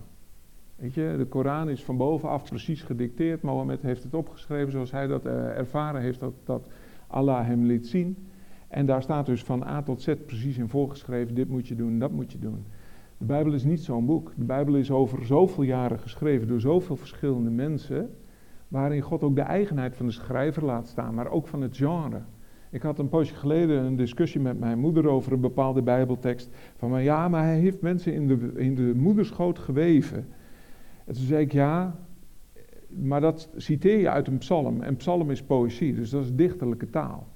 Weet 0.75 0.93
je, 0.93 1.15
de 1.17 1.25
Koran 1.25 1.69
is 1.69 1.83
van 1.83 1.97
bovenaf 1.97 2.43
precies 2.43 2.81
gedicteerd. 2.81 3.41
Mohammed 3.41 3.81
heeft 3.81 4.03
het 4.03 4.13
opgeschreven 4.13 4.71
zoals 4.71 4.91
hij 4.91 5.07
dat 5.07 5.25
uh, 5.25 5.57
ervaren 5.57 6.01
heeft, 6.01 6.19
dat, 6.19 6.33
dat 6.43 6.69
Allah 7.07 7.45
hem 7.45 7.63
liet 7.63 7.87
zien. 7.87 8.17
En 8.67 8.85
daar 8.85 9.01
staat 9.01 9.25
dus 9.25 9.43
van 9.43 9.63
A 9.63 9.81
tot 9.81 10.01
Z 10.01 10.13
precies 10.25 10.57
in 10.57 10.69
voorgeschreven, 10.69 11.35
dit 11.35 11.49
moet 11.49 11.67
je 11.67 11.75
doen, 11.75 11.99
dat 11.99 12.11
moet 12.11 12.31
je 12.31 12.39
doen. 12.39 12.65
De 13.17 13.25
Bijbel 13.25 13.53
is 13.53 13.63
niet 13.63 13.83
zo'n 13.83 14.05
boek. 14.05 14.31
De 14.35 14.43
Bijbel 14.43 14.75
is 14.75 14.91
over 14.91 15.25
zoveel 15.25 15.63
jaren 15.63 15.99
geschreven 15.99 16.47
door 16.47 16.59
zoveel 16.59 16.95
verschillende 16.95 17.49
mensen, 17.49 18.09
waarin 18.75 19.01
God 19.01 19.23
ook 19.23 19.35
de 19.35 19.41
eigenheid 19.41 19.95
van 19.95 20.05
de 20.05 20.11
schrijver 20.11 20.65
laat 20.65 20.87
staan, 20.87 21.13
maar 21.13 21.27
ook 21.27 21.47
van 21.47 21.61
het 21.61 21.77
genre. 21.77 22.21
Ik 22.69 22.81
had 22.81 22.99
een 22.99 23.09
poosje 23.09 23.35
geleden 23.35 23.83
een 23.83 23.95
discussie 23.95 24.41
met 24.41 24.59
mijn 24.59 24.79
moeder 24.79 25.07
over 25.07 25.31
een 25.31 25.39
bepaalde 25.39 25.81
Bijbeltekst. 25.81 26.49
Van 26.77 27.03
ja, 27.03 27.27
maar 27.27 27.43
hij 27.43 27.59
heeft 27.59 27.81
mensen 27.81 28.13
in 28.13 28.27
de, 28.27 28.51
in 28.55 28.75
de 28.75 28.93
moederschoot 28.95 29.59
geweven. 29.59 30.27
En 31.05 31.13
toen 31.13 31.23
zei 31.23 31.43
ik 31.43 31.51
ja, 31.51 31.95
maar 32.87 33.21
dat 33.21 33.49
citeer 33.55 33.99
je 33.99 34.09
uit 34.09 34.27
een 34.27 34.37
psalm. 34.37 34.81
En 34.81 34.95
psalm 34.95 35.31
is 35.31 35.43
poëzie, 35.43 35.95
dus 35.95 36.09
dat 36.09 36.23
is 36.23 36.35
dichterlijke 36.35 36.89
taal. 36.89 37.27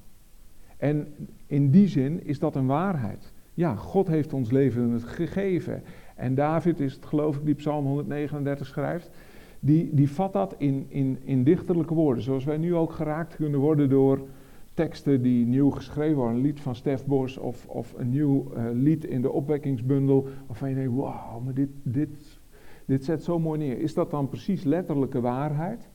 En 0.77 1.07
in 1.45 1.69
die 1.69 1.87
zin 1.87 2.25
is 2.25 2.39
dat 2.39 2.55
een 2.55 2.67
waarheid. 2.67 3.33
Ja, 3.53 3.75
God 3.75 4.07
heeft 4.07 4.33
ons 4.33 4.51
leven 4.51 5.01
gegeven. 5.01 5.83
En 6.15 6.35
David 6.35 6.79
is 6.79 6.93
het 6.93 7.05
geloof 7.05 7.37
ik 7.37 7.45
die 7.45 7.55
Psalm 7.55 7.85
139 7.85 8.67
schrijft. 8.67 9.09
Die, 9.59 9.93
die 9.93 10.11
vat 10.11 10.33
dat 10.33 10.55
in, 10.57 10.85
in, 10.87 11.17
in 11.23 11.43
dichterlijke 11.43 11.93
woorden. 11.93 12.23
Zoals 12.23 12.43
wij 12.43 12.57
nu 12.57 12.75
ook 12.75 12.91
geraakt 12.91 13.35
kunnen 13.35 13.59
worden 13.59 13.89
door 13.89 14.27
teksten 14.73 15.21
die 15.21 15.45
nieuw 15.45 15.69
geschreven 15.69 16.15
worden. 16.15 16.35
Een 16.35 16.41
lied 16.41 16.59
van 16.59 16.75
Stef 16.75 17.05
Bos 17.05 17.37
of, 17.37 17.67
of 17.67 17.93
een 17.97 18.09
nieuw 18.09 18.51
uh, 18.53 18.63
lied 18.73 19.05
in 19.05 19.21
de 19.21 19.31
opwekkingsbundel. 19.31 20.27
Waarvan 20.47 20.69
je 20.69 20.75
denkt, 20.75 20.93
wauw, 20.93 21.39
maar 21.39 21.53
dit, 21.53 21.69
dit, 21.83 22.39
dit 22.85 23.05
zet 23.05 23.23
zo 23.23 23.39
mooi 23.39 23.59
neer. 23.59 23.79
Is 23.79 23.93
dat 23.93 24.11
dan 24.11 24.29
precies 24.29 24.63
letterlijke 24.63 25.21
waarheid? 25.21 25.89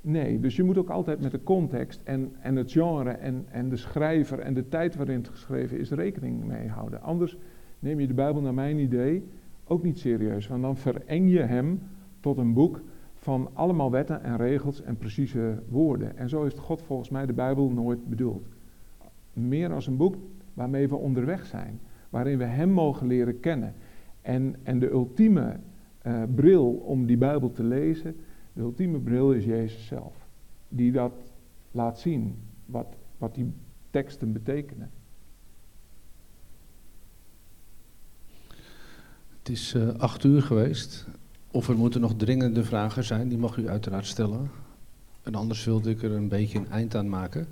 Nee, 0.00 0.40
dus 0.40 0.56
je 0.56 0.62
moet 0.62 0.78
ook 0.78 0.90
altijd 0.90 1.20
met 1.20 1.30
de 1.30 1.42
context 1.42 2.00
en, 2.04 2.32
en 2.40 2.56
het 2.56 2.72
genre 2.72 3.10
en, 3.10 3.44
en 3.50 3.68
de 3.68 3.76
schrijver 3.76 4.38
en 4.38 4.54
de 4.54 4.68
tijd 4.68 4.96
waarin 4.96 5.16
het 5.16 5.28
geschreven 5.28 5.78
is 5.78 5.90
rekening 5.90 6.44
mee 6.44 6.68
houden. 6.68 7.02
Anders 7.02 7.38
neem 7.78 8.00
je 8.00 8.06
de 8.06 8.14
Bijbel 8.14 8.42
naar 8.42 8.54
mijn 8.54 8.78
idee 8.78 9.24
ook 9.66 9.82
niet 9.82 9.98
serieus, 9.98 10.46
want 10.46 10.62
dan 10.62 10.76
vereng 10.76 11.30
je 11.30 11.40
hem 11.40 11.80
tot 12.20 12.38
een 12.38 12.52
boek 12.52 12.82
van 13.24 13.50
allemaal 13.52 13.90
wetten 13.90 14.22
en 14.22 14.36
regels 14.36 14.82
en 14.82 14.96
precieze 14.96 15.62
woorden. 15.68 16.16
En 16.16 16.28
zo 16.28 16.42
heeft 16.42 16.58
God 16.58 16.82
volgens 16.82 17.08
mij 17.08 17.26
de 17.26 17.32
Bijbel 17.32 17.70
nooit 17.70 18.08
bedoeld. 18.08 18.48
Meer 19.32 19.72
als 19.72 19.86
een 19.86 19.96
boek 19.96 20.16
waarmee 20.54 20.88
we 20.88 20.96
onderweg 20.96 21.46
zijn, 21.46 21.80
waarin 22.10 22.38
we 22.38 22.44
Hem 22.44 22.70
mogen 22.70 23.06
leren 23.06 23.40
kennen. 23.40 23.74
En, 24.20 24.56
en 24.62 24.78
de 24.78 24.90
ultieme 24.90 25.60
uh, 26.06 26.22
bril 26.34 26.72
om 26.72 27.06
die 27.06 27.16
Bijbel 27.16 27.52
te 27.52 27.62
lezen, 27.62 28.16
de 28.52 28.60
ultieme 28.60 28.98
bril 28.98 29.32
is 29.32 29.44
Jezus 29.44 29.86
zelf. 29.86 30.28
Die 30.68 30.92
dat 30.92 31.12
laat 31.70 31.98
zien, 31.98 32.36
wat, 32.66 32.96
wat 33.18 33.34
die 33.34 33.52
teksten 33.90 34.32
betekenen. 34.32 34.90
Het 39.38 39.48
is 39.48 39.74
uh, 39.74 39.88
acht 39.88 40.24
uur 40.24 40.42
geweest. 40.42 41.06
Of 41.54 41.68
er 41.68 41.76
moeten 41.76 42.00
nog 42.00 42.12
dringende 42.16 42.64
vragen 42.64 43.04
zijn, 43.04 43.28
die 43.28 43.38
mag 43.38 43.56
u 43.56 43.68
uiteraard 43.68 44.06
stellen. 44.06 44.50
En 45.22 45.34
anders 45.34 45.64
wilde 45.64 45.90
ik 45.90 46.02
er 46.02 46.12
een 46.12 46.28
beetje 46.28 46.58
een 46.58 46.70
eind 46.70 46.94
aan 46.94 47.08
maken. 47.08 47.48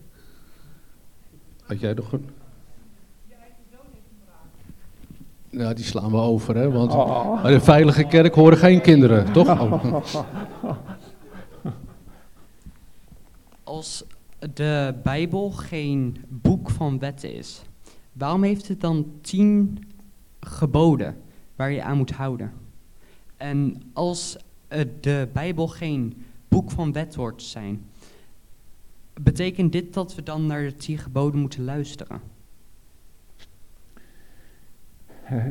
Had 1.62 1.80
jij 1.80 1.94
nog 1.94 2.12
een? 2.12 2.28
Ja, 5.50 5.74
die 5.74 5.84
slaan 5.84 6.10
we 6.10 6.16
over, 6.16 6.56
hè? 6.56 6.70
Want 6.70 6.92
oh. 6.92 7.42
bij 7.42 7.52
de 7.52 7.60
veilige 7.60 8.04
kerk 8.04 8.34
horen 8.34 8.58
geen 8.58 8.80
kinderen, 8.80 9.32
toch? 9.32 9.60
Oh. 9.60 9.96
Als 13.62 14.04
de 14.54 14.94
Bijbel 15.02 15.50
geen 15.50 16.24
boek 16.28 16.70
van 16.70 16.98
wetten 16.98 17.34
is, 17.34 17.62
waarom 18.12 18.42
heeft 18.42 18.68
het 18.68 18.80
dan 18.80 19.06
tien 19.20 19.84
geboden 20.40 21.16
waar 21.56 21.72
je 21.72 21.82
aan 21.82 21.96
moet 21.96 22.10
houden? 22.10 22.61
En 23.42 23.82
als 23.92 24.36
de 25.00 25.28
Bijbel 25.32 25.68
geen 25.68 26.14
boek 26.48 26.70
van 26.70 26.92
wet 26.92 27.14
wordt 27.14 27.42
zijn, 27.42 27.84
betekent 29.22 29.72
dit 29.72 29.94
dat 29.94 30.14
we 30.14 30.22
dan 30.22 30.46
naar 30.46 30.62
de 30.62 30.74
tien 30.74 30.98
geboden 30.98 31.40
moeten 31.40 31.64
luisteren? 31.64 32.20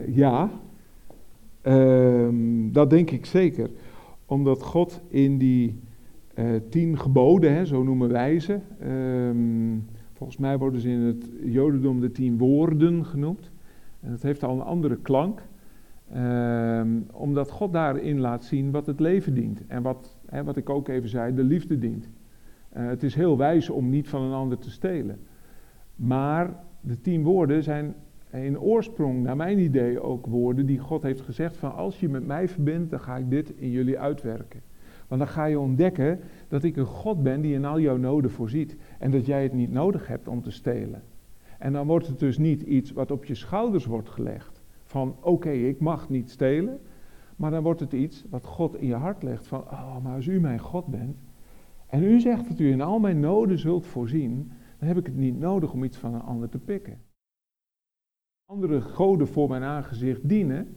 Ja, 0.08 0.50
ehm, 1.62 2.72
dat 2.72 2.90
denk 2.90 3.12
ik 3.12 3.26
zeker. 3.26 3.70
Omdat 4.26 4.64
God 4.64 5.02
in 5.08 5.38
die 5.38 5.80
uh, 6.36 6.56
tien 6.70 7.00
geboden, 7.00 7.54
hè, 7.54 7.66
zo 7.66 7.84
noemen 7.84 8.10
wij 8.10 8.40
ze, 8.40 8.60
ehm, 8.80 9.78
volgens 10.14 10.38
mij 10.38 10.58
worden 10.58 10.82
ze 10.82 10.90
in 10.90 11.00
het 11.00 11.30
Jodendom 11.44 12.00
de 12.00 12.12
tien 12.12 12.38
woorden 12.38 13.06
genoemd. 13.06 13.52
En 14.00 14.12
dat 14.12 14.22
heeft 14.22 14.44
al 14.44 14.56
een 14.56 14.66
andere 14.66 14.98
klank. 14.98 15.42
Um, 16.18 17.06
omdat 17.12 17.52
God 17.52 17.74
daarin 17.74 18.20
laat 18.20 18.44
zien 18.44 18.72
wat 18.72 18.86
het 18.86 19.00
leven 19.00 19.34
dient. 19.34 19.68
En 19.68 19.82
wat, 19.82 20.18
wat 20.46 20.58
ik 20.58 20.70
ook 20.70 20.88
even 20.88 21.10
zei, 21.10 21.34
de 21.34 21.44
liefde 21.44 21.78
dient. 21.78 22.10
Uh, 22.78 22.88
het 22.88 23.04
is 23.04 23.16
heel 23.16 23.38
wijs 23.38 23.70
om 23.70 23.90
niet 23.90 24.10
van 24.10 24.22
een 24.22 24.34
ander 24.34 24.58
te 24.58 24.72
stelen. 24.72 25.20
Maar 25.96 26.56
de 26.82 27.02
tien 27.02 27.24
woorden 27.24 27.64
zijn 27.64 27.96
in 28.32 28.60
oorsprong, 28.60 29.24
naar 29.24 29.36
mijn 29.36 29.60
idee, 29.60 30.02
ook 30.02 30.26
woorden 30.26 30.66
die 30.66 30.80
God 30.80 31.04
heeft 31.04 31.22
gezegd 31.22 31.58
van 31.58 31.76
als 31.76 32.00
je 32.00 32.10
met 32.10 32.26
mij 32.26 32.48
verbindt, 32.48 32.90
dan 32.90 33.00
ga 33.00 33.18
ik 33.18 33.30
dit 33.30 33.50
in 33.56 33.70
jullie 33.70 34.00
uitwerken. 34.00 34.62
Want 35.08 35.22
dan 35.22 35.30
ga 35.30 35.46
je 35.46 35.60
ontdekken 35.60 36.20
dat 36.48 36.64
ik 36.64 36.78
een 36.78 36.86
God 36.86 37.24
ben 37.24 37.42
die 37.42 37.54
in 37.54 37.66
al 37.66 37.80
jouw 37.80 37.98
noden 37.98 38.32
voorziet. 38.32 38.76
En 39.00 39.12
dat 39.12 39.26
jij 39.26 39.44
het 39.44 39.54
niet 39.54 39.72
nodig 39.72 40.08
hebt 40.08 40.28
om 40.28 40.42
te 40.42 40.52
stelen. 40.52 41.02
En 41.60 41.74
dan 41.74 41.88
wordt 41.88 42.08
het 42.08 42.20
dus 42.20 42.38
niet 42.38 42.62
iets 42.62 42.92
wat 42.92 43.12
op 43.12 43.26
je 43.26 43.36
schouders 43.36 43.86
wordt 43.86 44.10
gelegd 44.10 44.61
van 44.92 45.16
oké, 45.22 45.52
ik 45.52 45.80
mag 45.80 46.10
niet 46.10 46.30
stelen. 46.30 46.80
Maar 47.36 47.52
dan 47.52 47.64
wordt 47.64 47.80
het 47.80 47.94
iets 47.94 48.26
wat 48.30 48.46
God 48.46 48.76
in 48.76 48.88
je 48.88 48.96
hart 48.96 49.24
legt 49.24 49.48
van, 49.48 49.60
oh, 49.60 50.04
maar 50.04 50.16
als 50.16 50.26
u 50.26 50.40
mijn 50.40 50.60
God 50.60 50.86
bent 50.86 51.24
en 51.92 52.04
u 52.04 52.20
zegt 52.20 52.48
dat 52.48 52.60
u 52.60 52.72
in 52.72 52.82
al 52.82 53.00
mijn 53.00 53.20
noden 53.20 53.58
zult 53.58 53.86
voorzien, 53.86 54.52
dan 54.80 54.88
heb 54.88 54.98
ik 54.98 55.06
het 55.06 55.16
niet 55.16 55.40
nodig 55.40 55.74
om 55.74 55.84
iets 55.84 55.98
van 55.98 56.14
een 56.14 56.22
ander 56.22 56.50
te 56.50 56.60
pikken. 56.60 57.02
Andere 58.46 58.82
goden 58.82 59.28
voor 59.28 59.50
mijn 59.50 59.64
aangezicht 59.64 60.30
dienen, 60.30 60.76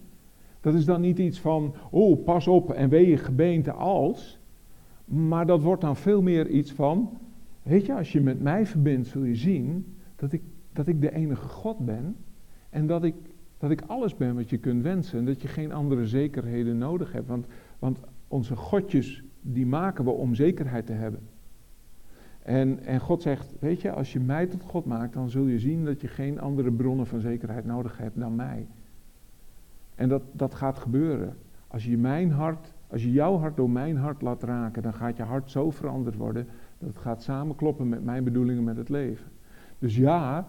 dat 0.60 0.74
is 0.74 0.84
dan 0.84 1.00
niet 1.00 1.18
iets 1.18 1.40
van, 1.40 1.74
oh, 1.90 2.24
pas 2.24 2.46
op 2.46 2.70
en 2.70 2.88
wee 2.88 3.16
gebeente 3.16 3.72
als, 3.72 4.40
maar 5.04 5.46
dat 5.46 5.62
wordt 5.62 5.82
dan 5.82 5.96
veel 5.96 6.22
meer 6.22 6.48
iets 6.48 6.72
van, 6.72 7.18
weet 7.62 7.86
je, 7.86 7.94
als 7.94 8.12
je 8.12 8.20
met 8.20 8.40
mij 8.40 8.66
verbindt, 8.66 9.08
zul 9.08 9.24
je 9.24 9.34
zien 9.34 9.96
dat 10.16 10.32
ik, 10.32 10.42
dat 10.72 10.86
ik 10.86 11.00
de 11.00 11.12
enige 11.12 11.48
God 11.48 11.78
ben 11.78 12.16
en 12.70 12.86
dat 12.86 13.04
ik 13.04 13.14
dat 13.68 13.72
ik 13.72 13.82
alles 13.86 14.16
ben 14.16 14.34
wat 14.34 14.50
je 14.50 14.58
kunt 14.58 14.82
wensen 14.82 15.18
en 15.18 15.24
dat 15.24 15.42
je 15.42 15.48
geen 15.48 15.72
andere 15.72 16.06
zekerheden 16.06 16.78
nodig 16.78 17.12
hebt. 17.12 17.28
Want, 17.28 17.46
want 17.78 17.98
onze 18.28 18.56
godjes, 18.56 19.24
die 19.40 19.66
maken 19.66 20.04
we 20.04 20.10
om 20.10 20.34
zekerheid 20.34 20.86
te 20.86 20.92
hebben. 20.92 21.20
En, 22.42 22.84
en 22.84 23.00
God 23.00 23.22
zegt, 23.22 23.54
weet 23.58 23.80
je, 23.80 23.92
als 23.92 24.12
je 24.12 24.20
mij 24.20 24.46
tot 24.46 24.62
God 24.62 24.84
maakt, 24.84 25.12
dan 25.12 25.30
zul 25.30 25.46
je 25.46 25.58
zien 25.58 25.84
dat 25.84 26.00
je 26.00 26.08
geen 26.08 26.40
andere 26.40 26.72
bronnen 26.72 27.06
van 27.06 27.20
zekerheid 27.20 27.64
nodig 27.64 27.98
hebt 27.98 28.18
dan 28.18 28.34
mij. 28.34 28.66
En 29.94 30.08
dat, 30.08 30.22
dat 30.32 30.54
gaat 30.54 30.78
gebeuren. 30.78 31.36
Als 31.66 31.84
je 31.84 31.98
mijn 31.98 32.30
hart, 32.30 32.72
als 32.86 33.02
je 33.02 33.12
jouw 33.12 33.38
hart 33.38 33.56
door 33.56 33.70
mijn 33.70 33.96
hart 33.96 34.22
laat 34.22 34.42
raken, 34.42 34.82
dan 34.82 34.94
gaat 34.94 35.16
je 35.16 35.22
hart 35.22 35.50
zo 35.50 35.70
veranderd 35.70 36.16
worden 36.16 36.46
dat 36.78 36.88
het 36.88 36.98
gaat 36.98 37.22
samenkloppen 37.22 37.88
met 37.88 38.04
mijn 38.04 38.24
bedoelingen 38.24 38.64
met 38.64 38.76
het 38.76 38.88
leven. 38.88 39.26
Dus 39.78 39.96
ja, 39.96 40.46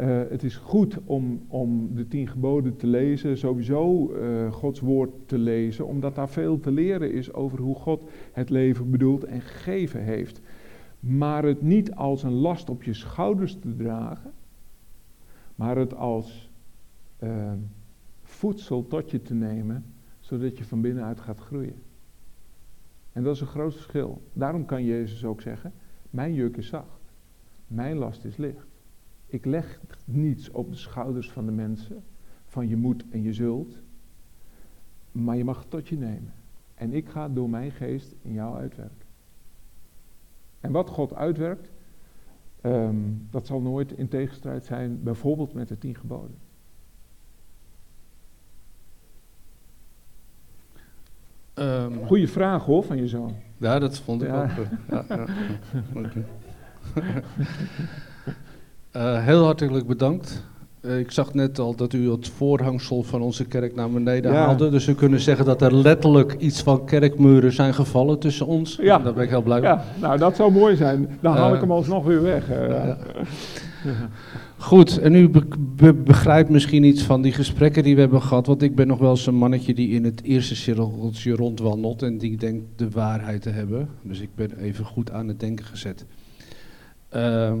uh, 0.00 0.22
het 0.28 0.42
is 0.42 0.56
goed 0.56 0.98
om, 1.04 1.42
om 1.48 1.94
de 1.94 2.08
tien 2.08 2.28
geboden 2.28 2.76
te 2.76 2.86
lezen, 2.86 3.38
sowieso 3.38 4.12
uh, 4.12 4.52
Gods 4.52 4.80
woord 4.80 5.10
te 5.26 5.38
lezen, 5.38 5.86
omdat 5.86 6.14
daar 6.14 6.28
veel 6.28 6.60
te 6.60 6.70
leren 6.70 7.12
is 7.12 7.32
over 7.32 7.58
hoe 7.58 7.74
God 7.74 8.10
het 8.32 8.50
leven 8.50 8.90
bedoeld 8.90 9.24
en 9.24 9.40
gegeven 9.40 10.02
heeft. 10.02 10.40
Maar 11.00 11.44
het 11.44 11.62
niet 11.62 11.94
als 11.94 12.22
een 12.22 12.32
last 12.32 12.70
op 12.70 12.82
je 12.82 12.94
schouders 12.94 13.58
te 13.58 13.76
dragen, 13.76 14.32
maar 15.54 15.76
het 15.76 15.94
als 15.94 16.50
uh, 17.22 17.52
voedsel 18.22 18.86
tot 18.86 19.10
je 19.10 19.22
te 19.22 19.34
nemen, 19.34 19.84
zodat 20.20 20.58
je 20.58 20.64
van 20.64 20.80
binnenuit 20.80 21.20
gaat 21.20 21.40
groeien. 21.40 21.82
En 23.12 23.22
dat 23.22 23.34
is 23.34 23.40
een 23.40 23.46
groot 23.46 23.74
verschil. 23.74 24.22
Daarom 24.32 24.64
kan 24.64 24.84
Jezus 24.84 25.24
ook 25.24 25.40
zeggen, 25.40 25.72
mijn 26.10 26.34
juk 26.34 26.56
is 26.56 26.68
zacht, 26.68 27.00
mijn 27.66 27.96
last 27.96 28.24
is 28.24 28.36
licht. 28.36 28.67
Ik 29.30 29.44
leg 29.44 29.80
niets 30.04 30.50
op 30.50 30.70
de 30.70 30.76
schouders 30.76 31.30
van 31.30 31.46
de 31.46 31.52
mensen, 31.52 32.02
van 32.46 32.68
je 32.68 32.76
moet 32.76 33.04
en 33.10 33.22
je 33.22 33.32
zult, 33.32 33.74
maar 35.12 35.36
je 35.36 35.44
mag 35.44 35.58
het 35.58 35.70
tot 35.70 35.88
je 35.88 35.96
nemen. 35.98 36.32
En 36.74 36.92
ik 36.92 37.08
ga 37.08 37.28
door 37.28 37.50
mijn 37.50 37.70
geest 37.70 38.14
in 38.22 38.32
jou 38.32 38.56
uitwerken. 38.56 39.06
En 40.60 40.72
wat 40.72 40.88
God 40.90 41.14
uitwerkt, 41.14 41.70
um, 42.62 43.26
dat 43.30 43.46
zal 43.46 43.60
nooit 43.60 43.92
in 43.92 44.08
tegenstrijd 44.08 44.64
zijn, 44.64 45.02
bijvoorbeeld 45.02 45.52
met 45.52 45.68
de 45.68 45.78
tien 45.78 45.94
geboden. 45.94 46.36
Ehm, 51.54 52.04
Goeie 52.06 52.28
vraag 52.28 52.64
hoor 52.64 52.82
van 52.84 52.96
je 52.96 53.08
zoon. 53.08 53.34
ja, 53.56 53.78
dat 53.78 53.98
vond 53.98 54.22
ik 54.22 54.28
Ja. 54.28 54.42
ook. 54.42 54.48
eh, 54.48 54.70
ja, 54.88 55.04
ja. 55.08 55.26
Eh, 58.90 59.24
heel 59.24 59.44
hartelijk 59.44 59.86
bedankt. 59.86 60.46
Eh, 60.80 60.98
ik 60.98 61.10
zag 61.10 61.34
net 61.34 61.58
al 61.58 61.74
dat 61.76 61.92
u 61.92 62.10
het 62.10 62.28
voorhangsel 62.28 63.02
van 63.02 63.22
onze 63.22 63.44
kerk 63.44 63.74
naar 63.74 63.90
beneden 63.90 64.32
Ja. 64.32 64.38
haalde. 64.44 64.70
Dus 64.70 64.84
we 64.84 64.94
kunnen 64.94 65.20
zeggen 65.20 65.44
dat 65.44 65.62
er 65.62 65.74
letterlijk 65.74 66.34
iets 66.38 66.62
van 66.62 66.84
kerkmuren 66.84 67.52
zijn 67.52 67.74
gevallen 67.74 68.18
tussen 68.18 68.46
ons. 68.46 68.78
Ja. 68.82 68.98
Daar 68.98 69.14
ben 69.14 69.22
ik 69.24 69.28
heel 69.30 69.42
blij 69.42 69.60
mee. 69.60 69.68
Ja, 69.70 69.84
nou 70.00 70.18
dat 70.18 70.36
zou 70.36 70.52
mooi 70.52 70.76
zijn. 70.76 71.08
Dan 71.20 71.36
haal 71.36 71.48
Eh, 71.48 71.54
ik 71.54 71.60
hem 71.60 71.70
alsnog 71.70 72.04
weer 72.04 72.22
weg. 72.22 72.50
eh. 72.50 72.90
Goed, 74.56 74.98
en 74.98 75.14
u 75.14 75.28
be- 75.28 75.46
be- 75.76 75.94
begrijpt 75.94 76.50
misschien 76.50 76.84
iets 76.84 77.02
van 77.02 77.22
die 77.22 77.32
gesprekken 77.32 77.82
die 77.82 77.94
we 77.94 78.00
hebben 78.00 78.22
gehad. 78.22 78.46
Want 78.46 78.62
ik 78.62 78.74
ben 78.74 78.86
nog 78.86 78.98
wel 78.98 79.10
eens 79.10 79.26
een 79.26 79.34
mannetje 79.34 79.74
die 79.74 79.88
in 79.88 80.04
het 80.04 80.22
eerste 80.22 80.56
cirkeltje 80.56 81.32
rondwandelt. 81.34 82.02
En 82.02 82.18
die 82.18 82.36
denkt 82.36 82.64
de 82.76 82.90
waarheid 82.90 83.42
te 83.42 83.50
hebben. 83.50 83.88
Dus 84.02 84.20
ik 84.20 84.28
ben 84.34 84.58
even 84.58 84.84
goed 84.84 85.10
aan 85.12 85.28
het 85.28 85.40
denken 85.40 85.64
gezet. 85.64 86.04
Ehm, 87.08 87.58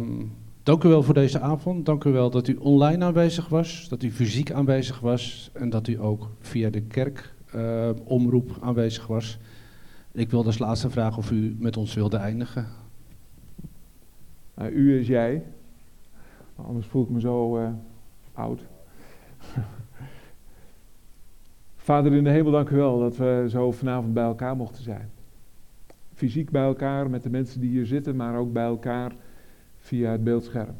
dank 0.68 0.84
u 0.84 0.88
wel 0.88 1.02
voor 1.02 1.14
deze 1.14 1.40
avond. 1.40 1.86
Dank 1.86 2.04
u 2.04 2.10
wel 2.10 2.30
dat 2.30 2.48
u 2.48 2.56
online 2.56 3.04
aanwezig 3.04 3.48
was. 3.48 3.88
Dat 3.88 4.02
u 4.02 4.10
fysiek 4.12 4.52
aanwezig 4.52 5.00
was. 5.00 5.50
En 5.52 5.70
dat 5.70 5.88
u 5.88 6.00
ook 6.00 6.30
via 6.40 6.70
de 6.70 6.80
kerk 6.80 7.34
eh, 7.52 7.90
omroep 8.04 8.56
aanwezig 8.60 9.06
was. 9.06 9.38
Ik 10.12 10.30
wilde 10.30 10.46
als 10.46 10.58
laatste 10.58 10.90
vragen 10.90 11.18
of 11.18 11.30
u 11.30 11.56
met 11.58 11.76
ons 11.76 11.94
wilde 11.94 12.16
eindigen. 12.16 12.66
Nou, 14.54 14.70
u 14.70 14.98
is 14.98 15.06
jij. 15.06 15.42
Anders 16.56 16.86
voel 16.86 17.02
ik 17.02 17.08
me 17.08 17.20
zo 17.20 17.58
eh, 17.58 17.68
oud. 18.32 18.60
Vader 21.76 22.12
in 22.12 22.24
de 22.24 22.30
hemel, 22.30 22.52
dank 22.52 22.68
u 22.68 22.76
wel 22.76 22.98
dat 22.98 23.16
we 23.16 23.46
zo 23.48 23.72
vanavond 23.72 24.14
bij 24.14 24.24
elkaar 24.24 24.56
mochten 24.56 24.82
zijn. 24.82 25.10
Fysiek 26.14 26.50
bij 26.50 26.64
elkaar 26.64 27.10
met 27.10 27.22
de 27.22 27.30
mensen 27.30 27.60
die 27.60 27.70
hier 27.70 27.86
zitten, 27.86 28.16
maar 28.16 28.36
ook 28.36 28.52
bij 28.52 28.64
elkaar 28.64 29.12
via 29.88 30.10
het 30.10 30.24
beeldscherm. 30.24 30.74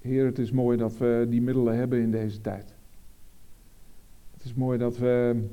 Heer, 0.00 0.24
het 0.24 0.38
is 0.38 0.50
mooi 0.50 0.76
dat 0.78 0.98
we 0.98 1.26
die 1.28 1.42
middelen 1.42 1.76
hebben 1.76 2.00
in 2.00 2.10
deze 2.10 2.40
tijd. 2.40 2.74
Het 4.32 4.44
is 4.44 4.54
mooi 4.54 4.78
dat 4.78 4.98
we 4.98 5.44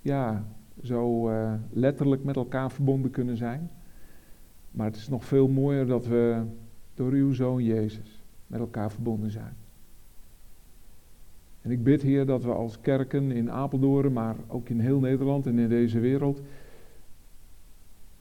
ja, 0.00 0.44
zo 0.82 1.28
eh, 1.28 1.54
letterlijk 1.70 2.24
met 2.24 2.36
elkaar 2.36 2.70
verbonden 2.70 3.10
kunnen 3.10 3.36
zijn. 3.36 3.70
Maar 4.70 4.86
het 4.86 4.96
is 4.96 5.08
nog 5.08 5.24
veel 5.24 5.48
mooier 5.48 5.86
dat 5.86 6.06
we 6.06 6.42
door 6.94 7.12
uw 7.12 7.32
zoon 7.32 7.64
Jezus 7.64 8.22
met 8.46 8.60
elkaar 8.60 8.90
verbonden 8.90 9.30
zijn. 9.30 9.56
En 11.62 11.70
ik 11.70 11.82
bid, 11.82 12.02
Heer, 12.02 12.26
dat 12.26 12.44
we 12.44 12.52
als 12.52 12.80
kerken 12.80 13.30
in 13.30 13.50
Apeldoorn, 13.50 14.12
maar 14.12 14.36
ook 14.48 14.68
in 14.68 14.80
heel 14.80 15.00
Nederland 15.00 15.46
en 15.46 15.58
in 15.58 15.68
deze 15.68 16.00
wereld, 16.00 16.42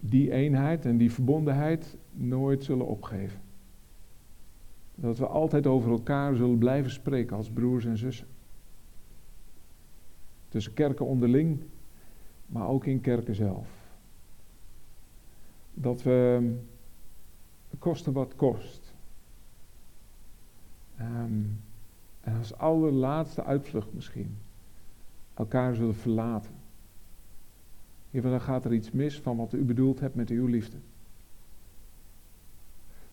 die 0.03 0.31
eenheid 0.31 0.85
en 0.85 0.97
die 0.97 1.11
verbondenheid 1.11 1.97
nooit 2.11 2.63
zullen 2.63 2.87
opgeven. 2.87 3.39
Dat 4.95 5.17
we 5.17 5.27
altijd 5.27 5.67
over 5.67 5.91
elkaar 5.91 6.35
zullen 6.35 6.57
blijven 6.57 6.91
spreken 6.91 7.35
als 7.35 7.49
broers 7.49 7.85
en 7.85 7.97
zussen. 7.97 8.27
Tussen 10.49 10.73
kerken 10.73 11.05
onderling, 11.05 11.63
maar 12.45 12.67
ook 12.67 12.85
in 12.85 13.01
kerken 13.01 13.35
zelf 13.35 13.81
dat 15.73 16.03
we 16.03 16.51
kosten 17.79 18.13
wat 18.13 18.35
kost. 18.35 18.93
Ehm, 20.97 21.43
en 22.21 22.37
als 22.37 22.57
allerlaatste 22.57 23.43
uitvlucht 23.43 23.93
misschien 23.93 24.37
elkaar 25.33 25.75
zullen 25.75 25.95
verlaten. 25.95 26.50
Heer, 28.11 28.21
dan 28.21 28.41
gaat 28.41 28.65
er 28.65 28.73
iets 28.73 28.91
mis 28.91 29.19
van 29.19 29.37
wat 29.37 29.53
u 29.53 29.63
bedoeld 29.63 29.99
hebt 29.99 30.15
met 30.15 30.29
uw 30.29 30.45
liefde. 30.45 30.77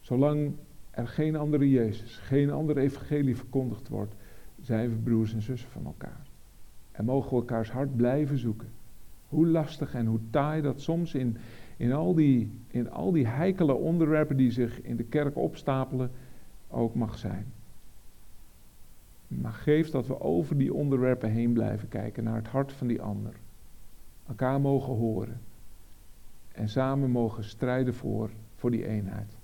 Zolang 0.01 0.53
er 0.91 1.09
geen 1.09 1.37
andere 1.37 1.71
Jezus, 1.71 2.17
geen 2.17 2.51
andere 2.51 2.81
evangelie 2.81 3.37
verkondigd 3.37 3.89
wordt, 3.89 4.15
zijn 4.61 4.91
we 4.91 4.97
broers 4.97 5.35
en 5.35 5.43
zussen 5.43 5.71
van 5.71 5.85
elkaar. 5.85 6.27
En 6.93 7.05
mogen 7.05 7.31
we 7.31 7.37
elkaars 7.37 7.71
hart 7.71 7.97
blijven 7.97 8.39
zoeken. 8.39 8.69
Hoe 9.29 9.47
lastig 9.47 9.95
en 9.95 10.07
hoe 10.07 10.21
taai 10.31 10.63
dat 10.63 10.81
soms 10.81 11.15
in, 11.15 11.37
in, 11.77 11.93
al 11.93 12.15
die, 12.15 12.51
in 12.69 12.91
al 12.91 13.13
die 13.13 13.27
heikele 13.27 13.75
onderwerpen 13.75 14.37
die 14.37 14.51
zich 14.51 14.83
in 14.83 14.97
de 14.97 15.05
kerk 15.05 15.37
opstapelen 15.37 16.11
ook 16.69 16.95
mag 16.95 17.19
zijn. 17.19 17.47
Maar 19.29 19.53
geef 19.53 19.91
dat 19.91 20.07
we 20.07 20.21
over 20.21 20.59
die 20.59 20.75
onderwerpen 20.75 21.31
heen 21.31 21.53
blijven 21.53 21.89
kijken 21.89 22.25
naar 22.25 22.37
het 22.37 22.49
hart 22.49 22.73
van 22.73 22.87
die 22.87 23.03
ander. 23.03 23.35
Elkaar 24.29 24.61
mogen 24.61 24.95
horen. 24.95 25.41
En 26.53 26.69
samen 26.69 27.11
mogen 27.11 27.45
strijden 27.45 27.95
voor, 27.95 28.31
voor 28.55 28.71
die 28.71 28.87
eenheid. 28.87 29.37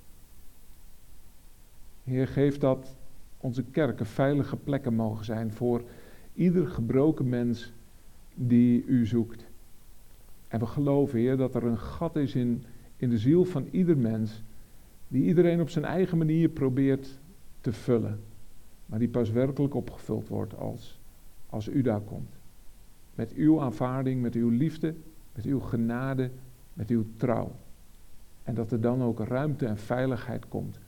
Heer, 2.05 2.29
geef 2.29 2.59
dat 2.59 2.97
onze 3.39 3.63
kerken 3.63 4.07
veilige 4.07 4.57
plekken 4.57 4.95
mogen 4.95 5.25
zijn 5.25 5.53
voor 5.53 5.83
ieder 6.35 6.67
gebroken 6.67 7.29
mens 7.29 7.73
die 8.35 8.85
u 8.85 9.07
zoekt. 9.07 9.45
En 10.49 10.59
we 10.59 10.67
geloven, 10.67 11.19
Heer, 11.19 11.37
dat 11.37 11.55
er 11.55 11.65
een 11.65 11.79
gat 11.79 12.17
is 12.17 12.35
in, 12.35 12.65
in 12.97 13.09
de 13.09 13.19
ziel 13.19 13.45
van 13.45 13.69
ieder 13.71 13.97
mens, 13.97 14.43
die 15.09 15.25
iedereen 15.25 15.61
op 15.61 15.71
zijn 15.71 15.85
eigen 15.85 16.19
manier 16.19 16.49
probeert 16.49 17.19
te 17.61 17.73
vullen, 17.73 18.21
maar 18.87 18.99
die 18.99 19.09
pas 19.09 19.31
werkelijk 19.31 19.75
opgevuld 19.75 20.29
wordt 20.29 20.57
als, 20.57 21.01
als 21.47 21.69
u 21.69 21.83
daar 21.83 22.01
komt. 22.01 22.34
Met 23.15 23.33
uw 23.33 23.61
aanvaarding, 23.61 24.23
met 24.23 24.35
uw 24.35 24.49
liefde, 24.49 24.95
met 25.35 25.45
uw 25.45 25.61
genade, 25.61 26.31
met 26.73 26.91
uw 26.91 27.05
trouw. 27.17 27.53
En 28.43 28.55
dat 28.55 28.73
er 28.73 28.81
dan 28.81 29.03
ook 29.03 29.21
ruimte 29.21 29.67
en 29.67 29.79
veiligheid 29.79 30.49
komt 30.49 30.79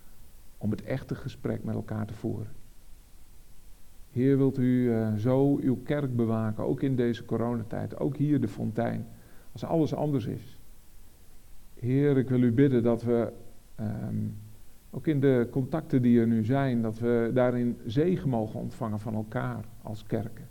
om 0.59 0.70
het 0.70 0.83
echte 0.83 1.14
gesprek 1.14 1.64
met 1.64 1.74
elkaar 1.74 2.07
te 2.07 2.14
voeren. 2.14 2.53
Heer, 4.11 4.37
wilt 4.37 4.59
u 4.59 4.93
eh, 4.93 5.14
zo 5.14 5.59
uw 5.59 5.77
kerk 5.83 6.16
bewaken, 6.16 6.64
ook 6.64 6.83
in 6.83 6.97
deze 6.97 7.24
coronatijd, 7.24 7.99
ook 7.99 8.16
hier 8.16 8.41
de 8.41 8.49
fontein, 8.49 9.07
als 9.53 9.64
alles 9.64 9.95
anders 9.95 10.27
is. 10.27 10.61
Heer, 11.74 12.16
ik 12.16 12.29
wil 12.29 12.43
u 12.43 12.53
bidden 12.53 12.83
dat 12.83 13.03
we, 13.03 13.33
ehm, 13.74 14.16
ook 14.91 15.07
in 15.07 15.20
de 15.20 15.49
contacten 15.51 16.03
die 16.03 16.20
er 16.20 16.27
nu 16.27 16.45
zijn, 16.45 16.83
dat 16.83 16.99
we 16.99 17.31
daarin 17.35 17.79
zegen 17.87 18.29
mogen 18.29 18.61
ontvangen 18.61 19.01
van 19.01 19.14
elkaar 19.14 19.64
als 19.83 20.05
kerken. 20.05 20.49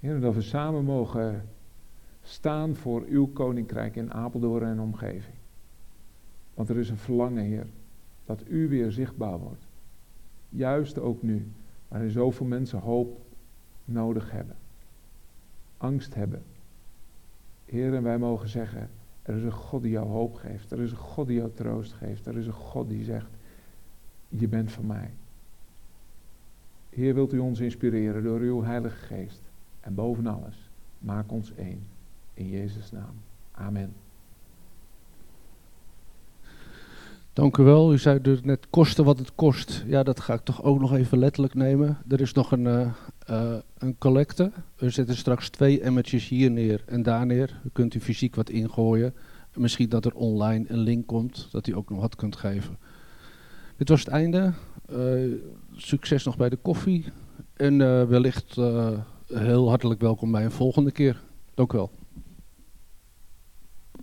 Heer, 0.00 0.20
dat 0.20 0.34
we 0.34 0.42
samen 0.42 0.84
mogen 0.84 1.48
staan 2.22 2.74
voor 2.74 3.04
uw 3.08 3.26
koninkrijk 3.26 3.96
in 3.96 4.12
Apeldoorn 4.12 4.64
en 4.64 4.80
omgeving. 4.80 5.34
Want 6.54 6.68
er 6.68 6.78
is 6.78 6.90
een 6.90 6.96
verlangen, 6.96 7.44
Heer, 7.44 7.66
dat 8.24 8.42
u 8.48 8.68
weer 8.68 8.92
zichtbaar 8.92 9.38
wordt. 9.38 9.66
Juist 10.48 10.98
ook 10.98 11.22
nu, 11.22 11.48
waarin 11.88 12.10
zoveel 12.10 12.46
mensen 12.46 12.78
hoop 12.78 13.20
nodig 13.84 14.30
hebben. 14.30 14.56
Angst 15.76 16.14
hebben. 16.14 16.42
Heer, 17.64 17.94
en 17.94 18.02
wij 18.02 18.18
mogen 18.18 18.48
zeggen, 18.48 18.90
er 19.22 19.36
is 19.36 19.42
een 19.42 19.52
God 19.52 19.82
die 19.82 19.90
jou 19.90 20.06
hoop 20.06 20.34
geeft. 20.34 20.70
Er 20.70 20.80
is 20.80 20.90
een 20.90 20.96
God 20.96 21.26
die 21.26 21.36
jou 21.36 21.50
troost 21.54 21.92
geeft. 21.92 22.26
Er 22.26 22.36
is 22.36 22.46
een 22.46 22.52
God 22.52 22.88
die 22.88 23.04
zegt, 23.04 23.30
je 24.28 24.48
bent 24.48 24.72
van 24.72 24.86
mij. 24.86 25.10
Heer, 26.90 27.14
wilt 27.14 27.32
u 27.32 27.38
ons 27.38 27.60
inspireren 27.60 28.22
door 28.22 28.40
uw 28.40 28.62
Heilige 28.62 28.96
Geest. 28.96 29.49
En 29.80 29.94
boven 29.94 30.26
alles, 30.26 30.70
maak 30.98 31.32
ons 31.32 31.54
één. 31.54 31.86
In 32.34 32.48
Jezus' 32.48 32.90
naam. 32.90 33.14
Amen. 33.52 33.94
Dank 37.32 37.56
u 37.56 37.62
wel. 37.62 37.92
U 37.92 37.98
zei 37.98 38.20
dus 38.20 38.42
net 38.42 38.66
kosten 38.70 39.04
wat 39.04 39.18
het 39.18 39.34
kost. 39.34 39.84
Ja, 39.86 40.02
dat 40.02 40.20
ga 40.20 40.34
ik 40.34 40.40
toch 40.40 40.62
ook 40.62 40.80
nog 40.80 40.94
even 40.94 41.18
letterlijk 41.18 41.54
nemen. 41.54 41.98
Er 42.08 42.20
is 42.20 42.32
nog 42.32 42.52
een, 42.52 42.66
eh, 42.66 42.90
eh, 43.26 43.58
een 43.78 43.98
collecte. 43.98 44.52
We 44.76 44.90
zetten 44.90 45.16
straks 45.16 45.48
twee 45.48 45.80
emmertjes 45.80 46.28
hier 46.28 46.50
neer 46.50 46.82
en 46.86 47.02
daar 47.02 47.26
neer. 47.26 47.60
U 47.64 47.68
kunt 47.72 47.94
u 47.94 48.00
fysiek 48.00 48.34
wat 48.34 48.50
ingooien. 48.50 49.14
En 49.50 49.60
misschien 49.60 49.88
dat 49.88 50.04
er 50.04 50.14
online 50.14 50.64
een 50.68 50.78
link 50.78 51.06
komt, 51.06 51.48
dat 51.50 51.66
u 51.66 51.76
ook 51.76 51.90
nog 51.90 52.00
wat 52.00 52.16
kunt 52.16 52.36
geven. 52.36 52.78
Dit 53.76 53.88
was 53.88 54.00
het 54.00 54.08
einde. 54.08 54.52
Eh, 54.88 54.98
succes 55.76 56.24
nog 56.24 56.36
bij 56.36 56.48
de 56.48 56.56
koffie. 56.56 57.04
En 57.56 57.78
wellicht 58.08 58.56
heel 59.34 59.68
hartelijk 59.68 60.00
welkom 60.00 60.32
bij 60.32 60.44
een 60.44 60.50
volgende 60.50 60.90
keer. 60.90 61.22
Dank 61.54 61.72
u 61.72 61.76
wel. 61.76 61.90